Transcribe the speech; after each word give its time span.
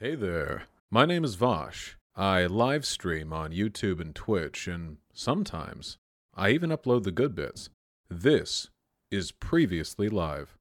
Hey 0.00 0.14
there. 0.14 0.62
My 0.92 1.06
name 1.06 1.24
is 1.24 1.34
Vaush. 1.34 1.94
I 2.14 2.46
live 2.46 2.86
stream 2.86 3.32
on 3.32 3.50
YouTube 3.50 4.00
and 4.00 4.14
Twitch, 4.14 4.68
and 4.68 4.98
sometimes 5.12 5.98
I 6.36 6.50
even 6.50 6.70
upload 6.70 7.02
the 7.02 7.10
good 7.10 7.34
bits. 7.34 7.68
This 8.08 8.70
is 9.10 9.32
Previously 9.32 10.08
Live. 10.08 10.56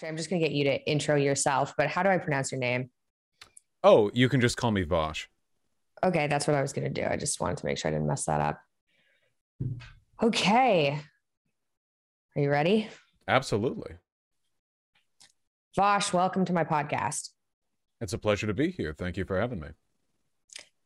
I'm 0.00 0.16
just 0.16 0.30
going 0.30 0.40
to 0.40 0.46
get 0.46 0.52
you 0.52 0.62
to 0.62 0.88
intro 0.88 1.16
yourself, 1.16 1.74
but 1.76 1.88
how 1.88 2.04
do 2.04 2.08
I 2.08 2.18
pronounce 2.18 2.52
your 2.52 2.60
name? 2.60 2.90
Oh, 3.82 4.12
you 4.14 4.28
can 4.28 4.40
just 4.40 4.56
call 4.56 4.70
me 4.70 4.84
Vaush. 4.84 5.26
Okay, 6.04 6.28
that's 6.28 6.46
what 6.46 6.54
I 6.54 6.62
was 6.62 6.72
going 6.72 6.84
to 6.84 7.02
do. 7.02 7.04
I 7.04 7.16
just 7.16 7.40
wanted 7.40 7.58
to 7.58 7.66
make 7.66 7.78
sure 7.78 7.90
I 7.90 7.94
didn't 7.94 8.06
mess 8.06 8.26
that 8.26 8.40
up. 8.40 8.60
Okay. 10.20 10.98
Are 12.34 12.42
you 12.42 12.50
ready? 12.50 12.88
Absolutely. 13.28 13.92
Vaush, 15.76 16.12
welcome 16.12 16.44
to 16.44 16.52
my 16.52 16.64
podcast. 16.64 17.28
It's 18.00 18.12
a 18.12 18.18
pleasure 18.18 18.48
to 18.48 18.54
be 18.54 18.72
here. 18.72 18.92
Thank 18.98 19.16
you 19.16 19.24
for 19.24 19.40
having 19.40 19.60
me. 19.60 19.68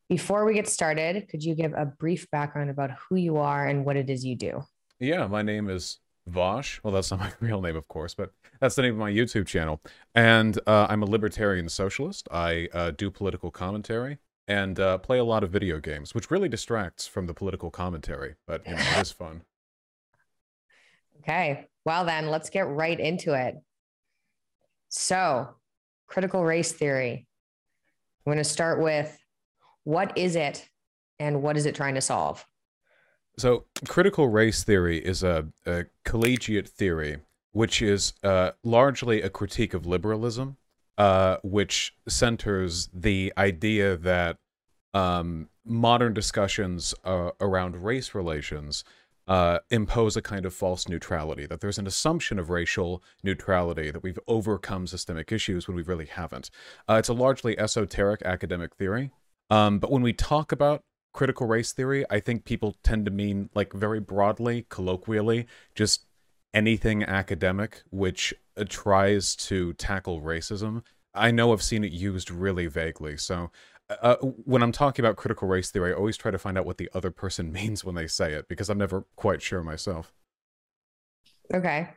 Before 0.07 0.45
we 0.45 0.53
get 0.53 0.67
started, 0.67 1.27
could 1.29 1.43
you 1.43 1.55
give 1.55 1.73
a 1.73 1.83
brief 1.83 2.29
background 2.29 2.69
about 2.69 2.91
who 2.91 3.15
you 3.15 3.37
are 3.37 3.65
and 3.65 3.85
what 3.85 3.95
it 3.95 4.07
is 4.07 4.23
you 4.23 4.35
do? 4.35 4.65
Yeah, 4.99 5.25
my 5.25 5.41
name 5.41 5.67
is 5.67 5.97
Vaush. 6.29 6.79
Well, 6.83 6.93
that's 6.93 7.09
not 7.09 7.19
my 7.19 7.31
real 7.39 7.59
name, 7.59 7.75
of 7.75 7.87
course, 7.87 8.13
but 8.13 8.29
that's 8.59 8.75
the 8.75 8.83
name 8.83 8.93
of 8.93 8.99
my 8.99 9.11
YouTube 9.11 9.47
channel. 9.47 9.81
And 10.13 10.59
uh, 10.67 10.85
I'm 10.89 11.01
a 11.01 11.07
libertarian 11.07 11.69
socialist. 11.69 12.27
I 12.31 12.69
uh, 12.71 12.91
do 12.91 13.09
political 13.09 13.49
commentary 13.49 14.19
and 14.47 14.79
uh, 14.79 14.97
play 14.97 15.19
a 15.19 15.23
lot 15.23 15.43
of 15.43 15.49
video 15.51 15.79
games, 15.79 16.13
which 16.13 16.29
really 16.29 16.49
distracts 16.49 17.07
from 17.07 17.27
the 17.27 17.33
political 17.33 17.71
commentary, 17.71 18.35
but 18.45 18.65
you 18.65 18.73
know, 18.73 18.81
it 18.81 19.01
is 19.01 19.11
fun. 19.11 19.43
Okay. 21.19 21.67
Well, 21.85 22.03
then 22.03 22.27
let's 22.27 22.49
get 22.49 22.67
right 22.67 22.99
into 22.99 23.33
it. 23.33 23.55
So, 24.89 25.47
critical 26.05 26.43
race 26.43 26.73
theory. 26.73 27.27
I'm 28.25 28.33
going 28.33 28.37
to 28.39 28.43
start 28.43 28.81
with 28.81 29.17
what 29.85 30.17
is 30.17 30.35
it 30.35 30.67
and 31.19 31.41
what 31.41 31.55
is 31.55 31.65
it 31.65 31.75
trying 31.75 31.95
to 31.95 32.01
solve? 32.01 32.45
So, 33.37 33.65
critical 33.87 34.27
race 34.27 34.63
theory 34.63 34.97
is 34.97 35.23
a, 35.23 35.47
a 35.65 35.85
collegiate 36.03 36.67
theory, 36.67 37.19
which 37.53 37.81
is 37.81 38.13
uh, 38.23 38.51
largely 38.63 39.21
a 39.21 39.29
critique 39.29 39.73
of 39.73 39.85
liberalism, 39.85 40.57
uh, 40.97 41.37
which 41.43 41.95
centers 42.07 42.89
the 42.93 43.33
idea 43.37 43.97
that 43.97 44.37
um, 44.93 45.49
modern 45.65 46.13
discussions 46.13 46.93
uh, 47.03 47.31
around 47.41 47.83
race 47.83 48.13
relations 48.13 48.83
uh, 49.27 49.59
impose 49.69 50.17
a 50.17 50.21
kind 50.21 50.45
of 50.45 50.53
false 50.53 50.87
neutrality, 50.87 51.45
that 51.45 51.61
there's 51.61 51.77
an 51.77 51.87
assumption 51.87 52.37
of 52.37 52.49
racial 52.49 53.01
neutrality, 53.23 53.89
that 53.89 54.03
we've 54.03 54.19
overcome 54.27 54.85
systemic 54.85 55.31
issues 55.31 55.67
when 55.67 55.75
we 55.75 55.83
really 55.83 56.05
haven't. 56.05 56.49
Uh, 56.89 56.95
it's 56.95 57.09
a 57.09 57.13
largely 57.13 57.57
esoteric 57.57 58.21
academic 58.23 58.75
theory. 58.75 59.11
Um, 59.49 59.79
but 59.79 59.91
when 59.91 60.01
we 60.01 60.13
talk 60.13 60.51
about 60.51 60.83
critical 61.13 61.47
race 61.47 61.71
theory, 61.71 62.05
I 62.09 62.19
think 62.19 62.43
people 62.43 62.75
tend 62.83 63.05
to 63.05 63.11
mean, 63.11 63.49
like, 63.55 63.71
very 63.71 63.99
broadly, 63.99 64.65
colloquially, 64.69 65.47
just 65.73 66.05
anything 66.53 67.03
academic 67.03 67.81
which 67.91 68.33
tries 68.67 69.35
to 69.35 69.73
tackle 69.73 70.21
racism. 70.21 70.83
I 71.13 71.31
know 71.31 71.53
I've 71.53 71.63
seen 71.63 71.83
it 71.83 71.91
used 71.91 72.31
really 72.31 72.67
vaguely. 72.67 73.17
So 73.17 73.51
uh, 73.89 74.15
when 74.17 74.63
I'm 74.63 74.71
talking 74.71 75.03
about 75.03 75.15
critical 75.15 75.47
race 75.47 75.71
theory, 75.71 75.91
I 75.91 75.95
always 75.95 76.17
try 76.17 76.31
to 76.31 76.37
find 76.37 76.57
out 76.57 76.65
what 76.65 76.77
the 76.77 76.89
other 76.93 77.11
person 77.11 77.51
means 77.51 77.83
when 77.83 77.95
they 77.95 78.07
say 78.07 78.33
it 78.33 78.47
because 78.47 78.69
I'm 78.69 78.77
never 78.77 79.05
quite 79.15 79.41
sure 79.41 79.63
myself. 79.63 80.13
Okay. 81.53 81.89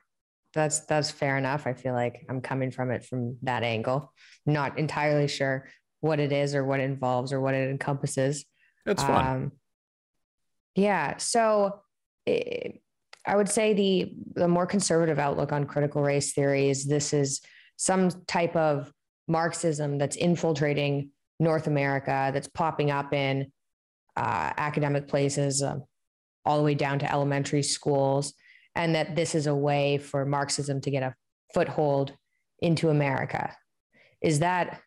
That's 0.54 0.80
that's 0.80 1.10
fair 1.10 1.36
enough. 1.36 1.66
I 1.66 1.74
feel 1.74 1.92
like 1.92 2.24
I'm 2.30 2.40
coming 2.40 2.70
from 2.70 2.91
it 2.91 3.04
from 3.04 3.36
that 3.42 3.62
angle. 3.62 4.12
Not 4.46 4.78
entirely 4.78 5.28
sure 5.28 5.68
what 6.00 6.19
it 6.19 6.32
is 6.32 6.54
or 6.54 6.64
what 6.64 6.81
it 6.81 6.84
involves 6.84 7.32
or 7.32 7.41
what 7.41 7.54
it 7.54 7.69
encompasses. 7.69 8.47
It's 8.86 9.02
fun. 9.02 9.26
Um, 9.26 9.52
yeah. 10.75 11.19
So 11.19 11.81
it, 12.25 12.81
I 13.26 13.37
would 13.37 13.48
say 13.48 13.75
the 13.75 14.14
the 14.34 14.48
more 14.48 14.66
conservative 14.66 15.19
outlook 15.19 15.53
on 15.53 15.64
critical 15.64 16.03
race 16.03 16.32
theory 16.32 16.69
is 16.70 16.84
this 16.84 17.12
is 17.12 17.41
some 17.76 18.10
type 18.26 18.54
of 18.56 18.92
Marxism 19.28 19.98
that's 19.98 20.16
infiltrating 20.16 21.10
North 21.41 21.66
America 21.66 22.31
that's 22.32 22.48
popping 22.48 22.91
up 22.91 23.12
in 23.12 23.50
uh, 24.16 24.53
academic 24.56 25.09
places, 25.09 25.62
uh, 25.62 25.76
all 26.44 26.59
the 26.59 26.64
way 26.64 26.75
down 26.75 26.98
to 27.00 27.12
elementary 27.12 27.62
schools, 27.62 28.32
and 28.75 28.94
that 28.94 29.16
this 29.16 29.34
is 29.34 29.47
a 29.47 29.54
way 29.54 29.98
for 29.98 30.25
Marxism 30.25 30.81
to 30.81 30.91
get 30.91 31.03
a 31.03 31.14
foothold 31.53 32.12
into 32.60 32.88
America. 32.88 33.54
Is 34.22 34.38
that 34.38 34.81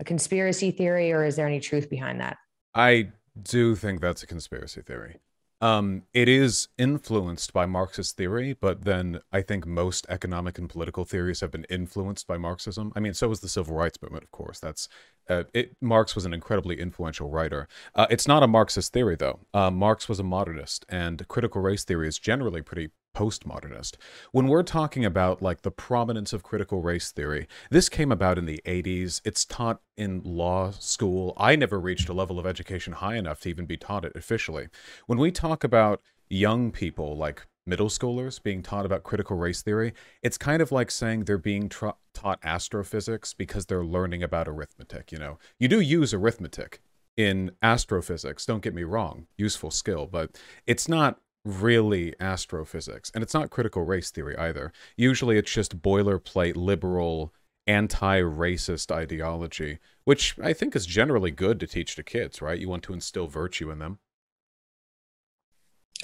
a 0.00 0.04
conspiracy 0.04 0.70
theory, 0.70 1.12
or 1.12 1.24
is 1.24 1.36
there 1.36 1.46
any 1.46 1.60
truth 1.60 1.88
behind 1.88 2.20
that? 2.20 2.36
I 2.74 3.10
do 3.40 3.76
think 3.76 4.00
that's 4.00 4.22
a 4.22 4.26
conspiracy 4.26 4.82
theory. 4.82 5.20
Um, 5.64 6.02
it 6.12 6.28
is 6.28 6.68
influenced 6.76 7.54
by 7.54 7.64
Marxist 7.64 8.18
theory, 8.18 8.52
but 8.52 8.84
then 8.84 9.20
I 9.32 9.40
think 9.40 9.64
most 9.66 10.04
economic 10.10 10.58
and 10.58 10.68
political 10.68 11.06
theories 11.06 11.40
have 11.40 11.50
been 11.50 11.64
influenced 11.70 12.26
by 12.26 12.36
Marxism. 12.36 12.92
I 12.94 13.00
mean, 13.00 13.14
so 13.14 13.28
was 13.28 13.40
the 13.40 13.48
civil 13.48 13.74
rights 13.74 13.96
movement, 14.02 14.24
of 14.24 14.30
course. 14.30 14.60
That's 14.60 14.90
uh, 15.28 15.44
it. 15.52 15.76
Marx 15.80 16.14
was 16.14 16.24
an 16.24 16.34
incredibly 16.34 16.80
influential 16.80 17.30
writer. 17.30 17.68
Uh, 17.94 18.06
it's 18.10 18.28
not 18.28 18.42
a 18.42 18.48
Marxist 18.48 18.92
theory, 18.92 19.16
though. 19.16 19.40
Uh, 19.52 19.70
Marx 19.70 20.08
was 20.08 20.18
a 20.18 20.24
modernist, 20.24 20.84
and 20.88 21.26
critical 21.28 21.60
race 21.60 21.84
theory 21.84 22.08
is 22.08 22.18
generally 22.18 22.62
pretty 22.62 22.90
postmodernist. 23.14 23.94
When 24.32 24.48
we're 24.48 24.62
talking 24.62 25.04
about 25.04 25.40
like 25.40 25.62
the 25.62 25.70
prominence 25.70 26.32
of 26.32 26.42
critical 26.42 26.82
race 26.82 27.12
theory, 27.12 27.46
this 27.70 27.88
came 27.88 28.10
about 28.10 28.38
in 28.38 28.46
the 28.46 28.60
80s. 28.66 29.20
It's 29.24 29.44
taught 29.44 29.80
in 29.96 30.20
law 30.24 30.72
school. 30.72 31.32
I 31.36 31.56
never 31.56 31.78
reached 31.78 32.08
a 32.08 32.12
level 32.12 32.38
of 32.38 32.46
education 32.46 32.94
high 32.94 33.16
enough 33.16 33.40
to 33.42 33.48
even 33.48 33.66
be 33.66 33.76
taught 33.76 34.04
it 34.04 34.16
officially. 34.16 34.68
When 35.06 35.18
we 35.18 35.30
talk 35.30 35.64
about 35.64 36.00
young 36.28 36.72
people 36.72 37.16
like 37.16 37.46
middle 37.66 37.88
schoolers 37.88 38.42
being 38.42 38.62
taught 38.62 38.86
about 38.86 39.02
critical 39.02 39.36
race 39.36 39.62
theory, 39.62 39.92
it's 40.22 40.38
kind 40.38 40.60
of 40.60 40.72
like 40.72 40.90
saying 40.90 41.24
they're 41.24 41.38
being 41.38 41.68
tra- 41.68 41.94
taught 42.12 42.38
astrophysics 42.42 43.32
because 43.32 43.66
they're 43.66 43.84
learning 43.84 44.22
about 44.22 44.48
arithmetic, 44.48 45.12
you 45.12 45.18
know. 45.18 45.38
You 45.58 45.68
do 45.68 45.80
use 45.80 46.12
arithmetic 46.12 46.80
in 47.16 47.52
astrophysics, 47.62 48.44
don't 48.44 48.62
get 48.62 48.74
me 48.74 48.82
wrong, 48.82 49.26
useful 49.36 49.70
skill, 49.70 50.06
but 50.06 50.38
it's 50.66 50.88
not 50.88 51.20
really 51.44 52.14
astrophysics. 52.20 53.10
And 53.14 53.22
it's 53.22 53.34
not 53.34 53.50
critical 53.50 53.84
race 53.84 54.10
theory 54.10 54.36
either. 54.36 54.72
Usually 54.96 55.36
it's 55.36 55.52
just 55.52 55.82
boilerplate 55.82 56.56
liberal 56.56 57.32
anti 57.66 58.20
racist 58.20 58.90
ideology, 58.90 59.78
which 60.04 60.36
I 60.42 60.52
think 60.52 60.74
is 60.74 60.86
generally 60.86 61.30
good 61.30 61.60
to 61.60 61.66
teach 61.66 61.96
to 61.96 62.02
kids, 62.02 62.42
right? 62.42 62.58
You 62.58 62.68
want 62.68 62.82
to 62.84 62.92
instill 62.92 63.26
virtue 63.26 63.70
in 63.70 63.78
them. 63.78 63.98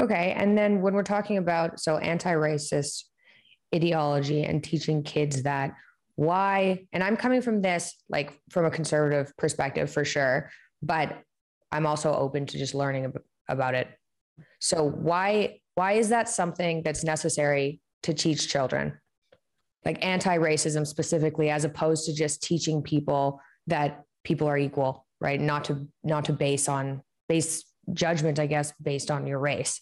Okay. 0.01 0.35
And 0.37 0.57
then 0.57 0.81
when 0.81 0.95
we're 0.95 1.03
talking 1.03 1.37
about 1.37 1.79
so 1.79 1.99
anti 1.99 2.33
racist 2.33 3.05
ideology 3.75 4.45
and 4.45 4.65
teaching 4.65 5.03
kids 5.03 5.43
that, 5.43 5.75
why, 6.17 6.87
and 6.93 7.05
I'm 7.05 7.17
coming 7.17 7.43
from 7.43 7.63
this 7.63 7.95
like 8.09 8.39
from 8.51 8.65
a 8.65 8.71
conservative 8.71 9.33
perspective 9.37 9.91
for 9.91 10.05
sure, 10.05 10.51
but 10.83 11.23
I'm 11.71 11.87
also 11.87 12.13
open 12.13 12.47
to 12.47 12.59
just 12.59 12.75
learning 12.75 13.13
about 13.49 13.75
it 13.75 13.89
so 14.61 14.85
why 14.85 15.61
why 15.75 15.93
is 15.93 16.11
that 16.11 16.29
something 16.29 16.83
that's 16.83 17.05
necessary 17.05 17.81
to 18.03 18.15
teach 18.15 18.49
children? 18.49 18.99
Like 19.85 20.05
anti-racism 20.05 20.87
specifically 20.87 21.51
as 21.51 21.65
opposed 21.65 22.05
to 22.07 22.15
just 22.15 22.43
teaching 22.43 22.83
people 22.83 23.41
that 23.67 24.03
people 24.25 24.47
are 24.47 24.59
equal, 24.59 25.07
right? 25.21 25.41
Not 25.41 25.65
to 25.65 25.87
not 26.05 26.27
to 26.27 26.33
base 26.33 26.69
on 26.69 27.03
base 27.29 27.65
judgment, 27.95 28.39
I 28.39 28.47
guess, 28.47 28.73
based 28.83 29.11
on 29.11 29.27
your 29.27 29.39
race. 29.39 29.81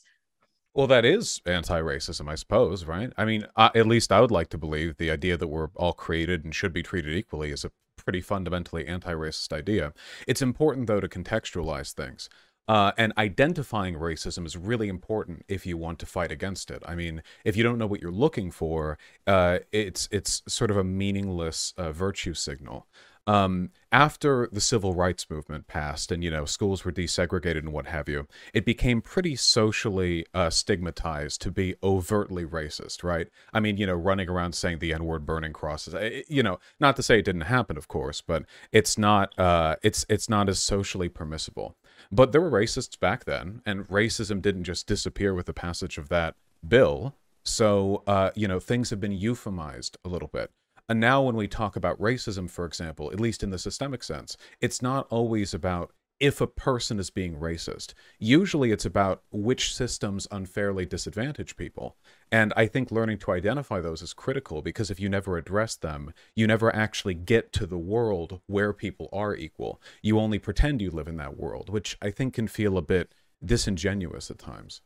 Well, 0.75 0.87
that 0.87 1.05
is 1.05 1.41
anti-racism, 1.45 2.29
I 2.29 2.37
suppose, 2.37 2.85
right? 2.85 3.13
I 3.17 3.25
mean, 3.25 3.47
uh, 3.57 3.71
at 3.75 3.87
least 3.87 4.13
I 4.13 4.21
would 4.21 4.31
like 4.31 4.49
to 4.51 4.59
believe 4.59 4.97
the 4.97 5.11
idea 5.11 5.37
that 5.37 5.49
we're 5.49 5.71
all 5.75 5.93
created 5.93 6.45
and 6.45 6.55
should 6.55 6.73
be 6.73 6.83
treated 6.83 7.15
equally 7.15 7.51
is 7.51 7.65
a 7.65 7.73
pretty 7.97 8.21
fundamentally 8.21 8.87
anti-racist 8.87 9.53
idea. 9.53 9.93
It's 10.27 10.43
important, 10.43 10.87
though, 10.87 11.01
to 11.01 11.09
contextualize 11.09 11.93
things. 11.93 12.29
Uh, 12.69 12.93
and 12.99 13.15
identifying 13.17 13.95
racism 13.95 14.45
is 14.45 14.57
really 14.57 14.89
important 14.89 15.43
if 15.49 15.65
you 15.65 15.79
want 15.79 15.99
to 15.99 16.07
fight 16.07 16.31
against 16.31 16.71
it. 16.71 16.83
I 16.87 16.95
mean, 16.95 17.23
if 17.45 17.57
you 17.57 17.63
don't 17.63 17.79
know 17.79 17.87
what 17.87 18.03
you're 18.03 18.13
looking 18.13 18.51
for, 18.51 18.99
uh, 19.27 19.61
it's 19.73 20.07
it's 20.13 20.43
sort 20.47 20.71
of 20.71 20.77
a 20.77 20.85
meaningless 20.85 21.73
uh, 21.79 21.93
virtue 21.93 22.35
signal. 22.35 22.87
Um, 23.29 23.71
after 23.93 24.49
the 24.51 24.61
civil 24.61 24.95
rights 24.95 25.29
movement 25.29 25.67
passed 25.67 26.11
and 26.11 26.25
you 26.25 26.31
know 26.31 26.45
schools 26.45 26.85
were 26.85 26.93
desegregated 26.93 27.59
and 27.59 27.73
what 27.73 27.87
have 27.87 28.09
you 28.09 28.27
it 28.53 28.65
became 28.65 29.01
pretty 29.01 29.37
socially 29.37 30.27
uh, 30.35 30.51
stigmatized 30.51 31.41
to 31.43 31.51
be 31.51 31.75
overtly 31.83 32.45
racist 32.45 33.03
right 33.03 33.29
i 33.53 33.61
mean 33.61 33.77
you 33.77 33.87
know 33.87 33.95
running 33.95 34.29
around 34.29 34.55
saying 34.55 34.79
the 34.79 34.93
n-word 34.93 35.25
burning 35.25 35.53
crosses 35.53 35.95
it, 35.95 36.25
you 36.29 36.43
know 36.43 36.59
not 36.81 36.97
to 36.97 37.03
say 37.03 37.19
it 37.19 37.25
didn't 37.25 37.43
happen 37.43 37.77
of 37.79 37.89
course 37.89 38.21
but 38.21 38.45
it's 38.73 38.99
not 38.99 39.39
uh, 39.39 39.77
it's 39.83 40.05
it's 40.09 40.29
not 40.29 40.49
as 40.49 40.59
socially 40.59 41.09
permissible 41.09 41.77
but 42.11 42.33
there 42.33 42.41
were 42.41 42.51
racists 42.51 42.99
back 42.99 43.25
then, 43.25 43.63
and 43.67 43.87
racism 43.89 44.41
didn't 44.41 44.65
just 44.65 44.87
disappear 44.87 45.35
with 45.35 45.47
the 45.47 45.53
passage 45.53 45.99
of 45.99 46.09
that 46.09 46.35
bill. 46.67 47.15
So, 47.45 48.03
uh, 48.07 48.31
you 48.35 48.49
know, 48.49 48.61
things 48.61 48.91
have 48.91 49.01
been 49.01 49.19
euphemized 49.19 49.97
a 50.05 50.09
little 50.09 50.29
bit. 50.29 50.51
And 50.89 51.01
now, 51.01 51.23
when 51.23 51.37
we 51.37 51.49
talk 51.49 51.77
about 51.77 52.01
racism, 52.01 52.49
for 52.49 52.65
example, 52.65 53.11
at 53.13 53.21
least 53.21 53.43
in 53.43 53.51
the 53.51 53.59
systemic 53.59 54.03
sense, 54.03 54.37
it's 54.61 54.81
not 54.81 55.07
always 55.11 55.53
about 55.53 55.93
if 56.21 56.41
a 56.41 56.47
person 56.47 56.99
is 56.99 57.11
being 57.11 57.37
racist. 57.37 57.95
Usually 58.19 58.73
it's 58.73 58.85
about 58.85 59.23
which 59.31 59.75
systems 59.75 60.27
unfairly 60.31 60.85
disadvantage 60.85 61.57
people. 61.57 61.97
And 62.33 62.53
I 62.57 62.67
think 62.67 62.91
learning 62.91 63.19
to 63.19 63.33
identify 63.33 63.81
those 63.81 64.03
is 64.03 64.15
critical 64.15 64.63
because 64.63 64.91
if 64.91 64.99
you 64.99 65.09
never 65.09 65.37
address 65.37 65.77
them, 65.77 66.13
you 66.35 66.47
never 66.47 66.75
actually 66.75 67.15
get 67.15 67.53
to 67.55 67.67
the 67.67 67.79
world 67.79 68.41
where 68.47 68.73
people 68.73 69.09
are 69.13 69.37
equal. 69.37 69.81
You 70.03 70.19
only 70.19 70.39
pretend 70.39 70.83
you 70.83 70.91
live 70.91 71.09
in 71.09 71.17
that 71.19 71.37
world, 71.37 71.71
which 71.71 71.97
I 72.03 72.11
think 72.11 72.35
can 72.35 72.49
feel 72.49 72.77
a 72.77 72.83
bit 72.83 73.13
disingenuous 73.45 74.31
at 74.31 74.39
times. 74.39 74.81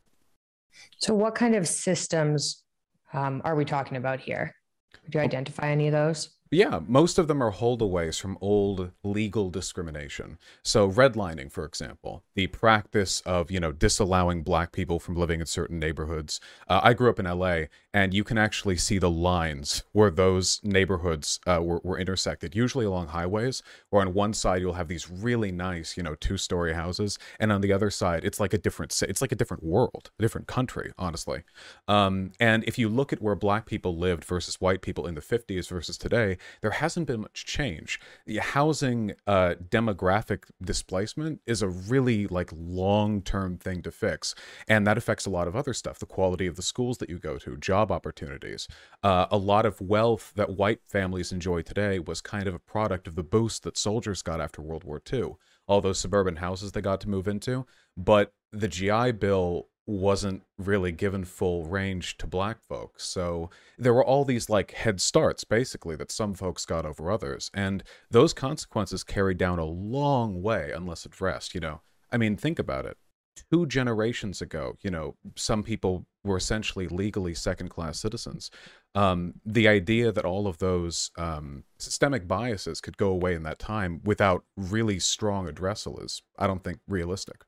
So, 0.97 1.13
what 1.13 1.35
kind 1.35 1.55
of 1.55 1.67
systems 1.67 2.63
um, 3.13 3.41
are 3.43 3.55
we 3.55 3.65
talking 3.65 3.97
about 3.97 4.19
here? 4.19 4.55
Would 5.03 5.15
you 5.15 5.21
identify 5.21 5.69
any 5.69 5.87
of 5.87 5.93
those? 5.93 6.29
Yeah, 6.53 6.81
most 6.85 7.17
of 7.17 7.27
them 7.27 7.41
are 7.41 7.51
holdaways 7.51 8.21
from 8.21 8.37
old 8.39 8.91
legal 9.03 9.49
discrimination. 9.49 10.37
So 10.61 10.87
redlining, 10.87 11.51
for 11.51 11.65
example, 11.65 12.23
the 12.35 12.45
practice 12.45 13.21
of, 13.21 13.49
you 13.49 13.59
know, 13.59 13.71
disallowing 13.71 14.43
black 14.43 14.71
people 14.71 14.99
from 14.99 15.15
living 15.15 15.39
in 15.39 15.47
certain 15.47 15.79
neighborhoods. 15.79 16.39
Uh, 16.67 16.79
I 16.83 16.93
grew 16.93 17.09
up 17.09 17.19
in 17.19 17.25
LA, 17.25 17.63
and 17.93 18.13
you 18.13 18.23
can 18.23 18.37
actually 18.37 18.77
see 18.77 18.97
the 18.97 19.09
lines 19.09 19.83
where 19.91 20.09
those 20.09 20.59
neighborhoods 20.63 21.39
uh, 21.45 21.59
were, 21.61 21.79
were 21.83 21.99
intersected, 21.99 22.55
usually 22.55 22.85
along 22.85 23.07
highways, 23.07 23.61
where 23.89 24.01
on 24.01 24.13
one 24.13 24.33
side 24.33 24.61
you'll 24.61 24.73
have 24.73 24.87
these 24.87 25.09
really 25.09 25.51
nice, 25.51 25.95
you 25.95 26.03
know, 26.03 26.15
two-story 26.15 26.73
houses, 26.73 27.19
and 27.39 27.51
on 27.51 27.61
the 27.61 27.71
other 27.71 27.91
side 27.91 28.25
it's 28.25 28.39
like 28.39 28.53
a 28.53 28.57
different, 28.57 28.99
it's 29.07 29.21
like 29.21 29.31
a 29.31 29.35
different 29.35 29.63
world, 29.63 30.09
a 30.17 30.21
different 30.21 30.47
country, 30.47 30.91
honestly. 30.97 31.43
Um, 31.87 32.31
and 32.39 32.63
if 32.63 32.79
you 32.79 32.89
look 32.89 33.13
at 33.13 33.21
where 33.21 33.35
black 33.35 33.65
people 33.65 33.95
lived 33.95 34.23
versus 34.23 34.59
white 34.59 34.81
people 34.81 35.05
in 35.05 35.15
the 35.15 35.21
50s 35.21 35.69
versus 35.69 35.97
today, 35.97 36.37
there 36.61 36.71
hasn't 36.71 37.07
been 37.07 37.21
much 37.21 37.45
change. 37.45 37.99
The 38.25 38.37
housing 38.37 39.13
uh, 39.27 39.55
demographic 39.69 40.45
displacement 40.63 41.41
is 41.45 41.61
a 41.61 41.67
really 41.67 42.27
like 42.27 42.49
long-term 42.55 43.57
thing 43.57 43.83
to 43.83 43.91
fix, 43.91 44.33
and 44.67 44.87
that 44.87 44.97
affects 44.97 45.25
a 45.25 45.29
lot 45.29 45.47
of 45.47 45.55
other 45.55 45.73
stuff. 45.73 45.99
The 45.99 46.05
quality 46.05 46.47
of 46.47 46.55
the 46.55 46.61
schools 46.63 46.97
that 46.97 47.09
you 47.09 47.19
go 47.19 47.37
to, 47.37 47.55
job 47.83 47.91
opportunities. 47.91 48.67
Uh, 49.03 49.25
a 49.29 49.37
lot 49.37 49.65
of 49.65 49.79
wealth 49.81 50.31
that 50.35 50.57
white 50.57 50.79
families 50.87 51.31
enjoy 51.31 51.61
today 51.61 51.99
was 51.99 52.21
kind 52.21 52.47
of 52.47 52.55
a 52.55 52.59
product 52.59 53.07
of 53.07 53.15
the 53.15 53.23
boost 53.23 53.63
that 53.63 53.77
soldiers 53.77 54.21
got 54.21 54.39
after 54.39 54.61
World 54.61 54.83
War 54.83 55.01
II. 55.11 55.35
All 55.67 55.81
those 55.81 55.99
suburban 55.99 56.37
houses 56.37 56.71
they 56.71 56.81
got 56.81 57.01
to 57.01 57.09
move 57.09 57.27
into, 57.27 57.65
but 57.97 58.33
the 58.51 58.67
GI 58.67 59.13
Bill 59.13 59.67
wasn't 59.85 60.41
really 60.57 60.93
given 60.93 61.25
full 61.25 61.65
range 61.65 62.17
to 62.17 62.25
black 62.25 62.61
folks. 62.61 63.03
So 63.03 63.49
there 63.77 63.93
were 63.93 64.05
all 64.05 64.23
these 64.23 64.49
like 64.49 64.71
head 64.71 65.01
starts 65.01 65.43
basically 65.43 65.97
that 65.97 66.11
some 66.11 66.33
folks 66.35 66.65
got 66.65 66.85
over 66.85 67.11
others. 67.11 67.51
And 67.53 67.83
those 68.09 68.33
consequences 68.33 69.03
carried 69.03 69.37
down 69.37 69.59
a 69.59 69.65
long 69.65 70.41
way 70.41 70.71
unless 70.73 71.05
addressed, 71.05 71.53
you 71.53 71.59
know. 71.59 71.81
I 72.13 72.17
mean, 72.17 72.37
think 72.37 72.59
about 72.59 72.85
it. 72.85 72.97
Two 73.51 73.65
generations 73.65 74.41
ago, 74.41 74.77
you 74.81 74.91
know, 74.91 75.15
some 75.35 75.63
people 75.63 76.05
were 76.23 76.37
essentially 76.37 76.87
legally 76.87 77.33
second 77.33 77.69
class 77.69 77.99
citizens. 77.99 78.49
Um, 78.95 79.33
the 79.45 79.67
idea 79.67 80.11
that 80.11 80.25
all 80.25 80.47
of 80.47 80.57
those 80.59 81.11
um, 81.17 81.63
systemic 81.79 82.27
biases 82.27 82.79
could 82.79 82.97
go 82.97 83.09
away 83.09 83.33
in 83.33 83.43
that 83.43 83.59
time 83.59 84.01
without 84.05 84.43
really 84.55 84.99
strong 84.99 85.47
addressal 85.47 86.03
is, 86.03 86.21
I 86.37 86.47
don't 86.47 86.63
think, 86.63 86.79
realistic. 86.87 87.43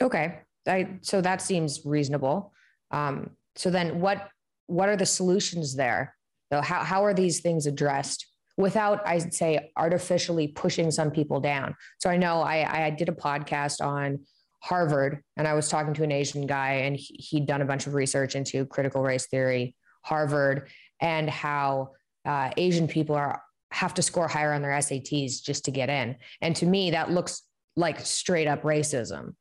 Okay. 0.00 0.40
I, 0.66 0.98
so 1.00 1.20
that 1.20 1.42
seems 1.42 1.80
reasonable. 1.84 2.52
Um, 2.90 3.30
so 3.56 3.70
then 3.70 4.00
what, 4.00 4.28
what 4.66 4.88
are 4.88 4.96
the 4.96 5.06
solutions 5.06 5.74
there? 5.74 6.14
How, 6.52 6.84
how 6.84 7.04
are 7.04 7.14
these 7.14 7.40
things 7.40 7.66
addressed 7.66 8.26
without, 8.56 9.04
I'd 9.06 9.34
say, 9.34 9.72
artificially 9.76 10.48
pushing 10.48 10.90
some 10.90 11.10
people 11.10 11.40
down? 11.40 11.74
So 11.98 12.08
I 12.08 12.16
know 12.16 12.40
I, 12.40 12.86
I 12.86 12.90
did 12.90 13.08
a 13.08 13.12
podcast 13.12 13.84
on 13.84 14.20
Harvard 14.64 15.22
and 15.36 15.46
I 15.46 15.52
was 15.52 15.68
talking 15.68 15.92
to 15.92 16.04
an 16.04 16.10
Asian 16.10 16.46
guy 16.46 16.72
and 16.84 16.96
he, 16.96 17.14
he'd 17.18 17.46
done 17.46 17.60
a 17.60 17.66
bunch 17.66 17.86
of 17.86 17.92
research 17.92 18.34
into 18.34 18.64
critical 18.64 19.02
race 19.02 19.26
theory, 19.26 19.76
Harvard, 20.00 20.70
and 21.00 21.28
how 21.28 21.90
uh, 22.24 22.48
Asian 22.56 22.88
people 22.88 23.14
are 23.14 23.42
have 23.70 23.92
to 23.92 24.00
score 24.00 24.26
higher 24.26 24.54
on 24.54 24.62
their 24.62 24.70
SATs 24.70 25.42
just 25.42 25.66
to 25.66 25.70
get 25.70 25.90
in. 25.90 26.16
And 26.40 26.56
to 26.56 26.64
me, 26.64 26.92
that 26.92 27.10
looks 27.10 27.42
like 27.76 28.00
straight 28.00 28.46
up 28.46 28.62
racism. 28.62 29.34